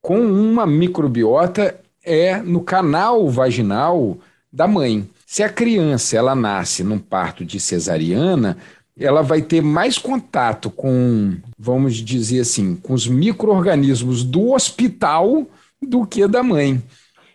com 0.00 0.20
uma 0.20 0.66
microbiota 0.66 1.80
é 2.04 2.36
no 2.36 2.60
canal 2.60 3.28
vaginal 3.28 4.18
da 4.52 4.66
mãe. 4.66 5.08
Se 5.26 5.42
a 5.42 5.48
criança 5.48 6.16
ela 6.16 6.34
nasce 6.34 6.82
num 6.82 6.98
parto 6.98 7.44
de 7.44 7.60
cesariana, 7.60 8.56
ela 8.98 9.22
vai 9.22 9.42
ter 9.42 9.62
mais 9.62 9.98
contato 9.98 10.70
com, 10.70 11.36
vamos 11.58 11.96
dizer 11.96 12.40
assim, 12.40 12.74
com 12.74 12.94
os 12.94 13.06
micro-organismos 13.06 14.24
do 14.24 14.52
hospital 14.52 15.46
do 15.80 16.04
que 16.06 16.26
da 16.26 16.42
mãe. 16.42 16.82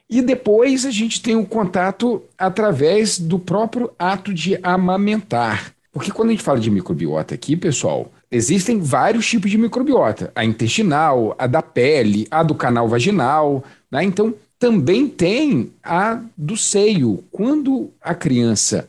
E 0.09 0.21
depois 0.21 0.85
a 0.85 0.91
gente 0.91 1.21
tem 1.21 1.35
o 1.35 1.45
contato 1.45 2.21
através 2.37 3.17
do 3.17 3.39
próprio 3.39 3.91
ato 3.97 4.33
de 4.33 4.59
amamentar. 4.61 5.73
Porque 5.91 6.11
quando 6.11 6.29
a 6.29 6.31
gente 6.31 6.43
fala 6.43 6.59
de 6.59 6.69
microbiota 6.69 7.35
aqui, 7.35 7.55
pessoal, 7.55 8.11
existem 8.29 8.79
vários 8.79 9.25
tipos 9.25 9.49
de 9.49 9.57
microbiota: 9.57 10.31
a 10.35 10.43
intestinal, 10.43 11.35
a 11.37 11.47
da 11.47 11.61
pele, 11.61 12.27
a 12.29 12.43
do 12.43 12.53
canal 12.53 12.87
vaginal. 12.87 13.63
Né? 13.89 14.03
Então, 14.03 14.33
também 14.63 15.09
tem 15.09 15.73
a 15.83 16.23
do 16.37 16.55
seio. 16.55 17.21
Quando 17.29 17.91
a 18.01 18.15
criança 18.15 18.87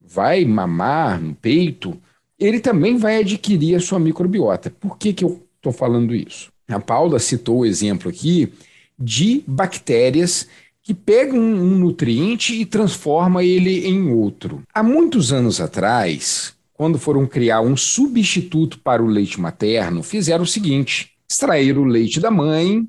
vai 0.00 0.44
mamar 0.44 1.20
no 1.20 1.34
peito, 1.34 2.00
ele 2.38 2.60
também 2.60 2.96
vai 2.96 3.18
adquirir 3.18 3.74
a 3.74 3.80
sua 3.80 3.98
microbiota. 3.98 4.70
Por 4.70 4.96
que, 4.96 5.12
que 5.12 5.24
eu 5.24 5.42
estou 5.56 5.72
falando 5.72 6.14
isso? 6.14 6.52
A 6.68 6.78
Paula 6.78 7.18
citou 7.18 7.58
o 7.58 7.66
exemplo 7.66 8.08
aqui 8.08 8.52
de 8.96 9.42
bactérias 9.48 10.46
que 10.80 10.94
pega 10.94 11.34
um, 11.34 11.60
um 11.60 11.76
nutriente 11.76 12.54
e 12.54 12.64
transforma 12.64 13.42
ele 13.42 13.84
em 13.84 14.12
outro. 14.12 14.62
Há 14.72 14.80
muitos 14.80 15.32
anos 15.32 15.60
atrás, 15.60 16.54
quando 16.72 17.00
foram 17.00 17.26
criar 17.26 17.62
um 17.62 17.76
substituto 17.76 18.78
para 18.78 19.02
o 19.02 19.08
leite 19.08 19.40
materno, 19.40 20.04
fizeram 20.04 20.44
o 20.44 20.46
seguinte: 20.46 21.10
extraíram 21.28 21.82
o 21.82 21.86
leite 21.86 22.20
da 22.20 22.30
mãe, 22.30 22.86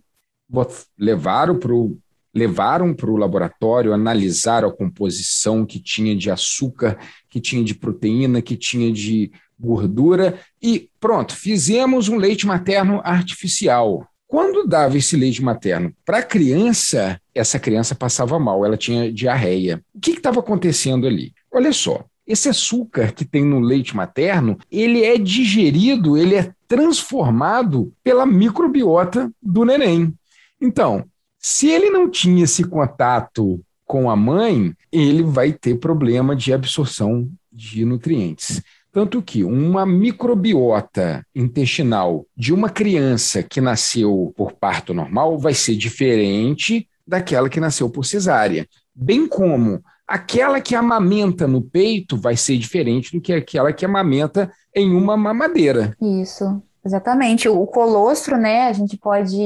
levaram 0.99 1.57
para 1.57 1.73
o 1.73 1.97
levaram 2.33 2.93
para 2.93 3.09
o 3.09 3.17
laboratório, 3.17 3.93
analisaram 3.93 4.69
a 4.69 4.75
composição 4.75 5.65
que 5.65 5.79
tinha 5.79 6.15
de 6.15 6.29
açúcar, 6.29 6.97
que 7.29 7.39
tinha 7.39 7.63
de 7.63 7.73
proteína, 7.73 8.41
que 8.41 8.55
tinha 8.55 8.91
de 8.91 9.31
gordura 9.59 10.39
e 10.61 10.89
pronto, 10.99 11.35
fizemos 11.35 12.09
um 12.09 12.17
leite 12.17 12.45
materno 12.45 13.01
artificial. 13.03 14.07
Quando 14.27 14.67
dava 14.67 14.97
esse 14.97 15.15
leite 15.15 15.41
materno 15.41 15.93
para 16.05 16.19
a 16.19 16.23
criança, 16.23 17.19
essa 17.33 17.57
criança 17.57 17.95
passava 17.95 18.37
mal, 18.37 18.65
ela 18.65 18.77
tinha 18.77 19.11
diarreia. 19.11 19.81
O 19.95 19.99
que 19.99 20.11
estava 20.11 20.41
acontecendo 20.41 21.07
ali? 21.07 21.33
Olha 21.51 21.71
só, 21.71 22.03
esse 22.27 22.49
açúcar 22.49 23.13
que 23.13 23.23
tem 23.23 23.45
no 23.45 23.59
leite 23.59 23.95
materno, 23.95 24.57
ele 24.69 25.03
é 25.03 25.17
digerido, 25.17 26.17
ele 26.17 26.35
é 26.35 26.51
transformado 26.67 27.93
pela 28.03 28.25
microbiota 28.25 29.31
do 29.41 29.63
neném. 29.63 30.13
Então, 30.59 31.05
se 31.49 31.69
ele 31.69 31.89
não 31.89 32.11
tinha 32.11 32.43
esse 32.43 32.61
contato 32.61 33.61
com 33.85 34.09
a 34.09 34.17
mãe, 34.17 34.73
ele 34.91 35.23
vai 35.23 35.53
ter 35.53 35.75
problema 35.79 36.35
de 36.35 36.51
absorção 36.51 37.25
de 37.49 37.85
nutrientes. 37.85 38.61
Tanto 38.91 39.21
que 39.21 39.45
uma 39.45 39.85
microbiota 39.85 41.25
intestinal 41.33 42.25
de 42.35 42.53
uma 42.53 42.69
criança 42.69 43.41
que 43.41 43.61
nasceu 43.61 44.33
por 44.35 44.51
parto 44.51 44.93
normal 44.93 45.39
vai 45.39 45.53
ser 45.53 45.77
diferente 45.77 46.85
daquela 47.07 47.47
que 47.47 47.61
nasceu 47.61 47.89
por 47.89 48.03
cesárea. 48.03 48.67
Bem 48.93 49.25
como 49.25 49.81
aquela 50.05 50.59
que 50.59 50.75
amamenta 50.75 51.47
no 51.47 51.61
peito 51.61 52.17
vai 52.17 52.35
ser 52.35 52.57
diferente 52.57 53.13
do 53.13 53.21
que 53.21 53.31
aquela 53.31 53.71
que 53.71 53.85
amamenta 53.85 54.51
em 54.75 54.93
uma 54.93 55.15
mamadeira. 55.15 55.95
Isso. 56.01 56.61
Exatamente. 56.87 57.49
O 57.49 57.67
colostro, 57.67 58.37
né, 58.37 58.67
a 58.67 58.71
gente 58.71 58.97
pode 58.97 59.37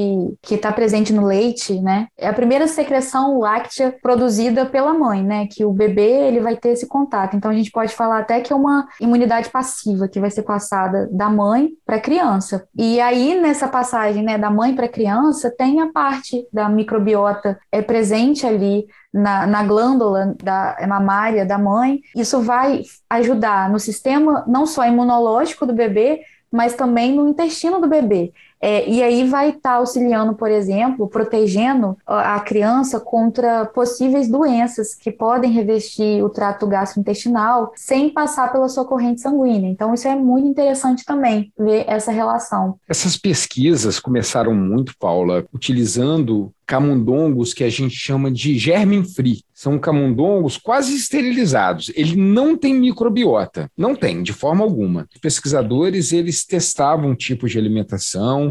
que 0.44 0.56
está 0.56 0.72
presente 0.72 1.12
no 1.12 1.26
leite, 1.26 1.82
né, 1.82 2.08
é 2.16 2.28
a 2.28 2.34
primeira 2.34 2.68
secreção 2.68 3.40
láctea 3.40 3.96
produzida 4.02 4.64
pela 4.64 4.94
mãe, 4.94 5.24
né, 5.24 5.48
que 5.48 5.66
o 5.66 5.74
bebê 5.74 6.28
ele 6.28 6.40
vai 6.40 6.56
ter 6.56 6.70
esse 6.70 6.88
contato. 6.88 7.36
Então 7.36 7.50
a 7.50 7.54
gente 7.54 7.72
pode 7.72 7.96
falar 7.96 8.20
até 8.20 8.42
que 8.42 8.54
é 8.54 8.56
uma 8.56 8.88
imunidade 9.00 9.50
passiva 9.50 10.08
que 10.08 10.20
vai 10.20 10.30
ser 10.30 10.44
passada 10.44 11.10
da 11.12 11.30
mãe 11.30 11.70
para 11.84 11.96
a 11.96 12.02
criança. 12.02 12.68
E 12.78 13.02
aí 13.02 13.42
nessa 13.42 13.68
passagem, 13.68 14.24
né, 14.24 14.38
da 14.38 14.52
mãe 14.52 14.76
para 14.76 14.86
a 14.86 14.90
criança 14.90 15.50
tem 15.50 15.82
a 15.82 15.92
parte 15.92 16.48
da 16.54 16.70
microbiota 16.70 17.58
é 17.72 17.82
presente 17.82 18.46
ali 18.46 18.86
na, 19.14 19.46
na, 19.46 19.64
glândula 19.64 20.36
da 20.42 20.78
mamária 20.88 21.46
da 21.46 21.58
mãe, 21.58 22.00
isso 22.16 22.40
vai 22.42 22.84
ajudar 23.10 23.70
no 23.70 23.80
sistema 23.80 24.46
não 24.48 24.66
só 24.66 24.86
imunológico 24.86 25.66
do 25.66 25.74
bebê, 25.74 26.22
mas 26.52 26.76
também 26.76 27.14
no 27.14 27.28
intestino 27.30 27.80
do 27.80 27.88
bebê. 27.88 28.34
É, 28.62 28.88
e 28.88 29.02
aí 29.02 29.28
vai 29.28 29.50
estar 29.50 29.62
tá 29.62 29.76
auxiliando, 29.78 30.36
por 30.36 30.52
exemplo, 30.52 31.08
protegendo 31.08 31.98
a 32.06 32.40
criança 32.40 33.00
contra 33.00 33.66
possíveis 33.66 34.30
doenças 34.30 34.94
que 34.94 35.12
podem 35.12 35.52
revestir 35.52 36.24
o 36.24 36.30
trato 36.30 36.68
gastrointestinal 36.68 37.72
sem 37.76 38.10
passar 38.10 38.52
pela 38.52 38.70
sua 38.70 38.86
corrente 38.86 39.22
sanguínea. 39.22 39.70
Então, 39.70 39.94
isso 39.94 40.08
é 40.08 40.16
muito 40.16 40.48
interessante 40.48 41.04
também, 41.04 41.52
ver 41.58 41.86
essa 41.88 42.12
relação. 42.12 42.76
Essas 42.88 43.18
pesquisas 43.18 44.00
começaram 44.00 44.54
muito, 44.54 44.94
Paula, 45.00 45.44
utilizando 45.54 46.54
camundongos 46.72 47.54
que 47.54 47.66
a 47.66 47.70
gente 47.70 47.94
chama 47.94 48.32
de 48.32 48.58
germen 48.58 49.04
free. 49.04 49.44
São 49.54 49.78
camundongos 49.78 50.58
quase 50.58 50.96
esterilizados. 50.96 51.92
Ele 51.94 52.16
não 52.16 52.56
tem 52.56 52.74
microbiota, 52.74 53.70
não 53.78 53.94
tem 53.94 54.24
de 54.24 54.32
forma 54.32 54.64
alguma. 54.64 55.06
Os 55.14 55.20
pesquisadores 55.20 56.14
eles 56.14 56.46
testavam 56.46 57.14
tipos 57.14 57.52
de 57.52 57.60
alimentação, 57.60 58.51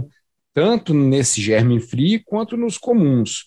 tanto 0.54 0.92
nesse 0.94 1.40
germen 1.40 1.80
free 1.80 2.18
quanto 2.18 2.56
nos 2.56 2.76
comuns. 2.76 3.46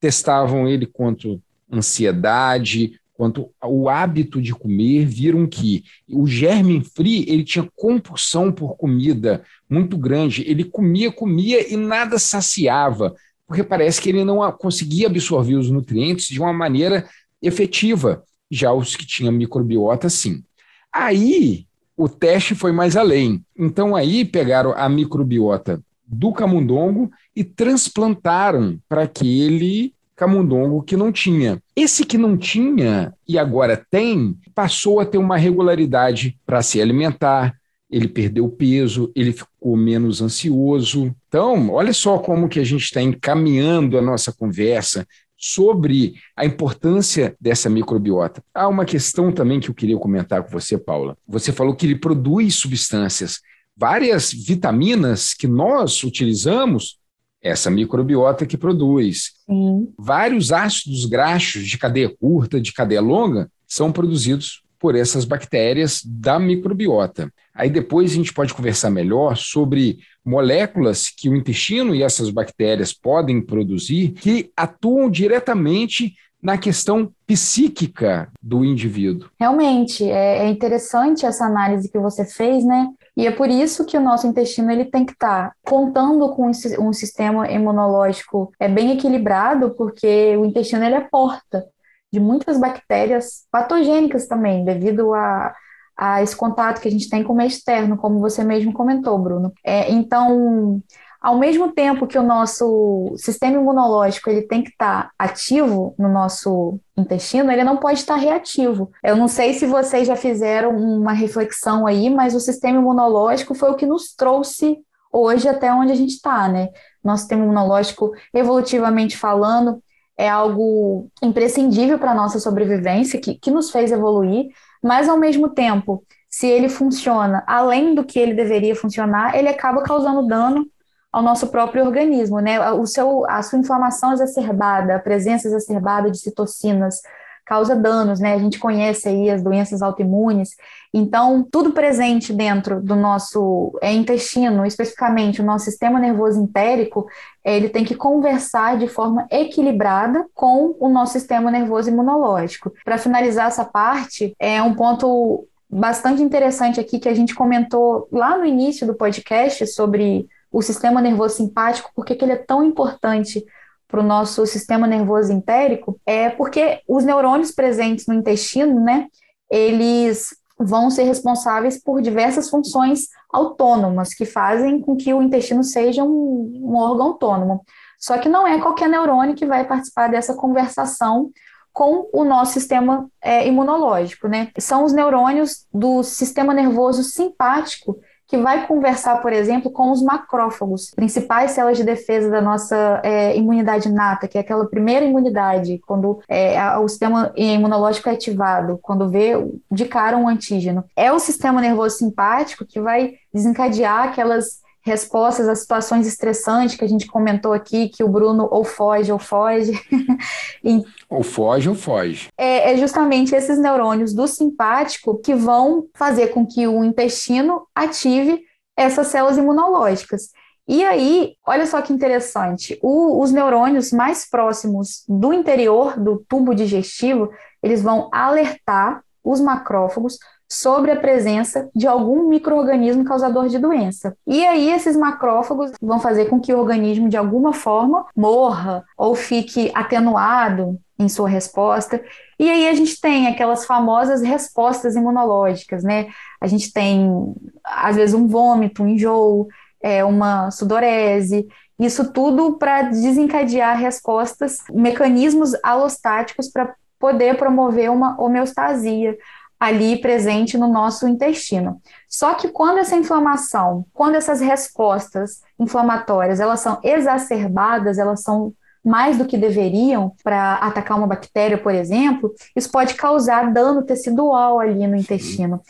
Testavam 0.00 0.68
ele 0.68 0.86
quanto 0.86 1.42
ansiedade, 1.72 2.98
quanto 3.12 3.50
o 3.62 3.88
hábito 3.88 4.40
de 4.40 4.54
comer, 4.54 5.04
viram 5.04 5.46
que 5.46 5.84
o 6.08 6.26
germen 6.26 6.82
free 6.82 7.24
ele 7.28 7.44
tinha 7.44 7.68
compulsão 7.76 8.50
por 8.50 8.76
comida 8.76 9.44
muito 9.68 9.96
grande. 9.96 10.42
Ele 10.46 10.64
comia, 10.64 11.12
comia 11.12 11.72
e 11.72 11.76
nada 11.76 12.18
saciava 12.18 13.14
porque 13.50 13.64
parece 13.64 14.00
que 14.00 14.08
ele 14.08 14.24
não 14.24 14.48
conseguia 14.52 15.08
absorver 15.08 15.56
os 15.56 15.68
nutrientes 15.68 16.28
de 16.28 16.38
uma 16.38 16.52
maneira 16.52 17.08
efetiva. 17.42 18.22
Já 18.48 18.72
os 18.72 18.94
que 18.94 19.04
tinham 19.04 19.32
microbiota, 19.32 20.08
sim. 20.08 20.44
Aí 20.92 21.66
o 21.96 22.08
teste 22.08 22.54
foi 22.54 22.70
mais 22.70 22.96
além. 22.96 23.44
Então 23.58 23.96
aí 23.96 24.24
pegaram 24.24 24.70
a 24.76 24.88
microbiota 24.88 25.82
do 26.10 26.32
camundongo 26.32 27.10
e 27.34 27.44
transplantaram 27.44 28.78
para 28.88 29.02
aquele 29.02 29.94
camundongo 30.16 30.82
que 30.82 30.96
não 30.96 31.10
tinha. 31.10 31.62
Esse 31.74 32.04
que 32.04 32.18
não 32.18 32.36
tinha 32.36 33.14
e 33.26 33.38
agora 33.38 33.82
tem, 33.90 34.36
passou 34.54 35.00
a 35.00 35.06
ter 35.06 35.16
uma 35.16 35.36
regularidade 35.36 36.38
para 36.44 36.62
se 36.62 36.80
alimentar, 36.80 37.54
ele 37.90 38.06
perdeu 38.06 38.48
peso, 38.48 39.10
ele 39.16 39.32
ficou 39.32 39.76
menos 39.76 40.20
ansioso. 40.20 41.14
Então, 41.28 41.70
olha 41.70 41.92
só 41.92 42.18
como 42.18 42.48
que 42.48 42.60
a 42.60 42.64
gente 42.64 42.84
está 42.84 43.00
encaminhando 43.00 43.96
a 43.96 44.02
nossa 44.02 44.32
conversa 44.32 45.06
sobre 45.36 46.14
a 46.36 46.44
importância 46.44 47.34
dessa 47.40 47.70
microbiota. 47.70 48.42
Há 48.54 48.68
uma 48.68 48.84
questão 48.84 49.32
também 49.32 49.58
que 49.58 49.70
eu 49.70 49.74
queria 49.74 49.96
comentar 49.96 50.42
com 50.42 50.50
você, 50.50 50.76
Paula. 50.76 51.16
Você 51.26 51.50
falou 51.50 51.74
que 51.74 51.86
ele 51.86 51.96
produz 51.96 52.56
substâncias, 52.56 53.40
várias 53.80 54.30
vitaminas 54.30 55.32
que 55.32 55.48
nós 55.48 56.04
utilizamos, 56.04 56.98
essa 57.42 57.70
microbiota 57.70 58.44
que 58.44 58.58
produz. 58.58 59.30
Sim. 59.46 59.88
Vários 59.98 60.52
ácidos 60.52 61.06
graxos 61.06 61.66
de 61.66 61.78
cadeia 61.78 62.14
curta, 62.20 62.60
de 62.60 62.74
cadeia 62.74 63.00
longa, 63.00 63.50
são 63.66 63.90
produzidos 63.90 64.62
por 64.78 64.94
essas 64.94 65.24
bactérias 65.24 66.02
da 66.04 66.38
microbiota. 66.38 67.32
Aí 67.54 67.70
depois 67.70 68.12
a 68.12 68.14
gente 68.14 68.34
pode 68.34 68.52
conversar 68.52 68.90
melhor 68.90 69.36
sobre 69.36 69.98
moléculas 70.22 71.08
que 71.08 71.30
o 71.30 71.36
intestino 71.36 71.94
e 71.94 72.02
essas 72.02 72.28
bactérias 72.28 72.92
podem 72.92 73.40
produzir 73.40 74.10
que 74.10 74.50
atuam 74.54 75.10
diretamente 75.10 76.14
na 76.42 76.56
questão 76.56 77.10
psíquica 77.26 78.30
do 78.42 78.64
indivíduo. 78.64 79.28
Realmente, 79.38 80.04
é, 80.04 80.46
é 80.46 80.48
interessante 80.48 81.26
essa 81.26 81.44
análise 81.44 81.90
que 81.90 81.98
você 81.98 82.24
fez, 82.24 82.64
né? 82.64 82.88
E 83.20 83.26
é 83.26 83.30
por 83.30 83.50
isso 83.50 83.84
que 83.84 83.98
o 83.98 84.00
nosso 84.00 84.26
intestino 84.26 84.70
ele 84.70 84.86
tem 84.86 85.04
que 85.04 85.12
estar 85.12 85.50
tá 85.50 85.54
contando 85.62 86.26
com 86.30 86.50
um 86.78 86.92
sistema 86.94 87.50
imunológico 87.52 88.50
é 88.58 88.66
bem 88.66 88.92
equilibrado, 88.92 89.74
porque 89.74 90.34
o 90.38 90.46
intestino 90.46 90.82
ele 90.82 90.94
é 90.94 91.02
porta 91.02 91.66
de 92.10 92.18
muitas 92.18 92.58
bactérias 92.58 93.46
patogênicas 93.52 94.26
também, 94.26 94.64
devido 94.64 95.12
a, 95.12 95.54
a 95.94 96.22
esse 96.22 96.34
contato 96.34 96.80
que 96.80 96.88
a 96.88 96.90
gente 96.90 97.10
tem 97.10 97.22
com 97.22 97.34
o 97.34 97.36
meio 97.36 97.48
externo, 97.48 97.98
como 97.98 98.20
você 98.20 98.42
mesmo 98.42 98.72
comentou, 98.72 99.18
Bruno. 99.18 99.52
É, 99.62 99.92
então, 99.92 100.82
ao 101.20 101.38
mesmo 101.38 101.72
tempo 101.72 102.06
que 102.06 102.18
o 102.18 102.22
nosso 102.22 103.12
sistema 103.16 103.58
imunológico 103.58 104.30
ele 104.30 104.42
tem 104.42 104.62
que 104.62 104.70
estar 104.70 105.04
tá 105.04 105.10
ativo 105.18 105.94
no 105.98 106.08
nosso 106.08 106.80
intestino, 106.96 107.52
ele 107.52 107.62
não 107.62 107.76
pode 107.76 107.98
estar 107.98 108.14
tá 108.14 108.20
reativo. 108.20 108.90
Eu 109.04 109.16
não 109.16 109.28
sei 109.28 109.52
se 109.52 109.66
vocês 109.66 110.08
já 110.08 110.16
fizeram 110.16 110.70
uma 110.70 111.12
reflexão 111.12 111.86
aí, 111.86 112.08
mas 112.08 112.34
o 112.34 112.40
sistema 112.40 112.78
imunológico 112.78 113.54
foi 113.54 113.70
o 113.70 113.74
que 113.74 113.84
nos 113.84 114.14
trouxe 114.14 114.78
hoje 115.12 115.46
até 115.46 115.72
onde 115.72 115.92
a 115.92 115.96
gente 115.96 116.14
está, 116.14 116.48
né? 116.48 116.68
Nosso 117.04 117.22
sistema 117.22 117.44
imunológico, 117.44 118.12
evolutivamente 118.32 119.18
falando, 119.18 119.82
é 120.16 120.28
algo 120.28 121.10
imprescindível 121.22 121.98
para 121.98 122.12
a 122.12 122.14
nossa 122.14 122.38
sobrevivência, 122.38 123.20
que, 123.20 123.34
que 123.34 123.50
nos 123.50 123.70
fez 123.70 123.92
evoluir, 123.92 124.46
mas 124.82 125.08
ao 125.08 125.18
mesmo 125.18 125.50
tempo, 125.50 126.02
se 126.30 126.46
ele 126.46 126.68
funciona 126.68 127.42
além 127.46 127.94
do 127.94 128.04
que 128.04 128.18
ele 128.18 128.32
deveria 128.32 128.76
funcionar, 128.76 129.36
ele 129.36 129.48
acaba 129.48 129.82
causando 129.82 130.26
dano 130.26 130.66
ao 131.12 131.22
nosso 131.22 131.48
próprio 131.48 131.84
organismo, 131.84 132.40
né? 132.40 132.70
O 132.72 132.86
seu, 132.86 133.28
a 133.28 133.42
sua 133.42 133.58
inflamação 133.58 134.12
exacerbada, 134.12 134.96
a 134.96 135.00
presença 135.00 135.48
exacerbada 135.48 136.10
de 136.10 136.18
citocinas, 136.18 137.00
causa 137.44 137.74
danos, 137.74 138.20
né? 138.20 138.34
A 138.34 138.38
gente 138.38 138.60
conhece 138.60 139.08
aí 139.08 139.28
as 139.28 139.42
doenças 139.42 139.82
autoimunes. 139.82 140.50
Então, 140.94 141.42
tudo 141.42 141.72
presente 141.72 142.32
dentro 142.32 142.80
do 142.80 142.94
nosso 142.94 143.76
é, 143.82 143.92
intestino, 143.92 144.64
especificamente 144.64 145.42
o 145.42 145.44
nosso 145.44 145.64
sistema 145.64 145.98
nervoso 145.98 146.40
entérico, 146.40 147.06
ele 147.44 147.68
tem 147.68 147.84
que 147.84 147.96
conversar 147.96 148.78
de 148.78 148.86
forma 148.86 149.26
equilibrada 149.32 150.24
com 150.32 150.76
o 150.78 150.88
nosso 150.88 151.14
sistema 151.14 151.50
nervoso 151.50 151.90
imunológico. 151.90 152.72
Para 152.84 152.98
finalizar 152.98 153.48
essa 153.48 153.64
parte, 153.64 154.32
é 154.38 154.62
um 154.62 154.74
ponto 154.74 155.44
bastante 155.68 156.22
interessante 156.22 156.78
aqui 156.78 157.00
que 157.00 157.08
a 157.08 157.14
gente 157.14 157.34
comentou 157.34 158.08
lá 158.12 158.38
no 158.38 158.44
início 158.44 158.86
do 158.86 158.94
podcast 158.94 159.66
sobre 159.66 160.28
o 160.50 160.62
sistema 160.62 161.00
nervoso 161.00 161.36
simpático, 161.36 161.90
porque 161.94 162.14
que 162.14 162.24
ele 162.24 162.32
é 162.32 162.36
tão 162.36 162.64
importante 162.64 163.44
para 163.86 164.00
o 164.00 164.04
nosso 164.04 164.46
sistema 164.46 164.86
nervoso 164.86 165.32
entérico 165.32 166.00
é 166.06 166.30
porque 166.30 166.80
os 166.86 167.04
neurônios 167.04 167.50
presentes 167.50 168.06
no 168.06 168.14
intestino, 168.14 168.80
né, 168.80 169.08
eles 169.50 170.28
vão 170.58 170.90
ser 170.90 171.04
responsáveis 171.04 171.82
por 171.82 172.00
diversas 172.00 172.50
funções 172.50 173.08
autônomas 173.32 174.14
que 174.14 174.26
fazem 174.26 174.80
com 174.80 174.96
que 174.96 175.12
o 175.12 175.22
intestino 175.22 175.64
seja 175.64 176.04
um, 176.04 176.60
um 176.62 176.76
órgão 176.76 177.06
autônomo. 177.06 177.64
Só 177.98 178.18
que 178.18 178.28
não 178.28 178.46
é 178.46 178.60
qualquer 178.60 178.88
neurônio 178.88 179.34
que 179.34 179.46
vai 179.46 179.66
participar 179.66 180.08
dessa 180.08 180.34
conversação 180.34 181.30
com 181.72 182.08
o 182.12 182.24
nosso 182.24 182.52
sistema 182.52 183.08
é, 183.22 183.46
imunológico, 183.46 184.28
né? 184.28 184.50
São 184.58 184.84
os 184.84 184.92
neurônios 184.92 185.66
do 185.72 186.02
sistema 186.02 186.52
nervoso 186.52 187.02
simpático 187.02 187.98
que 188.30 188.38
vai 188.38 188.64
conversar, 188.64 189.20
por 189.20 189.32
exemplo, 189.32 189.72
com 189.72 189.90
os 189.90 190.00
macrófagos, 190.00 190.92
principais 190.94 191.50
células 191.50 191.76
de 191.76 191.82
defesa 191.82 192.30
da 192.30 192.40
nossa 192.40 193.00
é, 193.02 193.36
imunidade 193.36 193.88
inata, 193.88 194.28
que 194.28 194.38
é 194.38 194.40
aquela 194.40 194.66
primeira 194.66 195.04
imunidade, 195.04 195.80
quando 195.84 196.20
é, 196.28 196.76
o 196.76 196.88
sistema 196.88 197.32
imunológico 197.34 198.08
é 198.08 198.12
ativado, 198.12 198.78
quando 198.80 199.08
vê 199.08 199.32
de 199.68 199.84
cara 199.84 200.16
um 200.16 200.28
antígeno. 200.28 200.84
É 200.94 201.12
o 201.12 201.18
sistema 201.18 201.60
nervoso 201.60 201.96
simpático 201.96 202.64
que 202.64 202.80
vai 202.80 203.14
desencadear 203.34 204.10
aquelas 204.10 204.60
respostas 204.82 205.48
a 205.48 205.54
situações 205.54 206.06
estressantes 206.06 206.76
que 206.76 206.84
a 206.84 206.88
gente 206.88 207.06
comentou 207.06 207.52
aqui, 207.52 207.88
que 207.88 208.02
o 208.02 208.08
Bruno 208.08 208.48
ou 208.50 208.64
foge 208.64 209.12
ou 209.12 209.18
foge. 209.18 209.72
e, 210.64 210.82
ou 211.08 211.22
foge 211.22 211.68
ou 211.68 211.74
foge. 211.74 212.28
É, 212.36 212.72
é, 212.72 212.76
justamente 212.76 213.34
esses 213.34 213.58
neurônios 213.58 214.14
do 214.14 214.26
simpático 214.26 215.18
que 215.18 215.34
vão 215.34 215.86
fazer 215.94 216.28
com 216.28 216.46
que 216.46 216.66
o 216.66 216.82
intestino 216.84 217.66
ative 217.74 218.42
essas 218.76 219.08
células 219.08 219.36
imunológicas. 219.36 220.30
E 220.66 220.84
aí, 220.84 221.34
olha 221.44 221.66
só 221.66 221.82
que 221.82 221.92
interessante, 221.92 222.78
o, 222.80 223.20
os 223.20 223.32
neurônios 223.32 223.92
mais 223.92 224.28
próximos 224.28 225.02
do 225.08 225.32
interior 225.32 225.98
do 225.98 226.24
tubo 226.28 226.54
digestivo, 226.54 227.28
eles 227.62 227.82
vão 227.82 228.08
alertar 228.12 229.02
os 229.22 229.40
macrófagos 229.40 230.16
sobre 230.50 230.90
a 230.90 230.96
presença 230.96 231.70
de 231.74 231.86
algum 231.86 232.28
microorganismo 232.28 233.04
causador 233.04 233.48
de 233.48 233.58
doença. 233.58 234.16
E 234.26 234.44
aí 234.44 234.70
esses 234.70 234.96
macrófagos 234.96 235.70
vão 235.80 236.00
fazer 236.00 236.26
com 236.26 236.40
que 236.40 236.52
o 236.52 236.58
organismo 236.58 237.08
de 237.08 237.16
alguma 237.16 237.52
forma 237.52 238.04
morra 238.16 238.84
ou 238.98 239.14
fique 239.14 239.70
atenuado 239.74 240.76
em 240.98 241.08
sua 241.08 241.28
resposta. 241.28 242.02
E 242.38 242.50
aí 242.50 242.68
a 242.68 242.74
gente 242.74 243.00
tem 243.00 243.28
aquelas 243.28 243.64
famosas 243.64 244.22
respostas 244.22 244.96
imunológicas, 244.96 245.84
né? 245.84 246.08
A 246.40 246.46
gente 246.46 246.72
tem 246.72 247.32
às 247.64 247.94
vezes 247.94 248.14
um 248.14 248.26
vômito, 248.26 248.82
um 248.82 248.88
enjoo, 248.88 249.46
é, 249.80 250.04
uma 250.04 250.50
sudorese, 250.50 251.46
isso 251.78 252.12
tudo 252.12 252.58
para 252.58 252.82
desencadear 252.82 253.78
respostas, 253.78 254.58
mecanismos 254.70 255.52
alostáticos 255.62 256.50
para 256.50 256.74
poder 256.98 257.38
promover 257.38 257.90
uma 257.90 258.20
homeostasia, 258.20 259.16
ali 259.60 260.00
presente 260.00 260.56
no 260.56 260.66
nosso 260.66 261.06
intestino. 261.06 261.80
Só 262.08 262.32
que 262.32 262.48
quando 262.48 262.78
essa 262.78 262.96
inflamação, 262.96 263.84
quando 263.92 264.14
essas 264.14 264.40
respostas 264.40 265.42
inflamatórias, 265.58 266.40
elas 266.40 266.60
são 266.60 266.80
exacerbadas, 266.82 267.98
elas 267.98 268.22
são 268.22 268.54
mais 268.82 269.18
do 269.18 269.26
que 269.26 269.36
deveriam 269.36 270.14
para 270.24 270.54
atacar 270.54 270.96
uma 270.96 271.06
bactéria, 271.06 271.58
por 271.58 271.74
exemplo, 271.74 272.32
isso 272.56 272.72
pode 272.72 272.94
causar 272.94 273.52
dano 273.52 273.82
tecidual 273.82 274.58
ali 274.58 274.86
no 274.86 274.96
intestino 274.96 275.60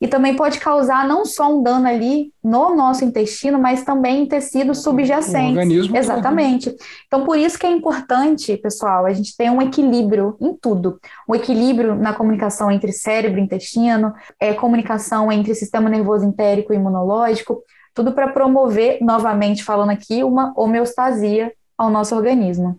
e 0.00 0.08
também 0.08 0.34
pode 0.34 0.58
causar 0.58 1.06
não 1.06 1.26
só 1.26 1.54
um 1.54 1.62
dano 1.62 1.86
ali 1.86 2.32
no 2.42 2.74
nosso 2.74 3.04
intestino, 3.04 3.58
mas 3.58 3.84
também 3.84 4.22
em 4.22 4.26
tecidos 4.26 4.82
subjacentes. 4.82 5.50
organismo 5.50 5.96
Exatamente. 5.96 6.70
Todo. 6.70 6.82
Então, 7.06 7.24
por 7.24 7.36
isso 7.36 7.58
que 7.58 7.66
é 7.66 7.70
importante, 7.70 8.56
pessoal, 8.56 9.04
a 9.04 9.12
gente 9.12 9.36
ter 9.36 9.50
um 9.50 9.60
equilíbrio 9.60 10.36
em 10.40 10.54
tudo. 10.54 10.98
Um 11.28 11.34
equilíbrio 11.34 11.94
na 11.94 12.14
comunicação 12.14 12.70
entre 12.70 12.92
cérebro 12.92 13.38
e 13.38 13.42
intestino, 13.42 14.14
é, 14.40 14.54
comunicação 14.54 15.30
entre 15.30 15.54
sistema 15.54 15.90
nervoso 15.90 16.24
entérico 16.24 16.72
e 16.72 16.76
imunológico, 16.76 17.62
tudo 17.94 18.12
para 18.12 18.28
promover, 18.28 18.98
novamente 19.02 19.62
falando 19.62 19.90
aqui, 19.90 20.24
uma 20.24 20.54
homeostasia 20.56 21.52
ao 21.76 21.90
nosso 21.90 22.14
organismo. 22.16 22.78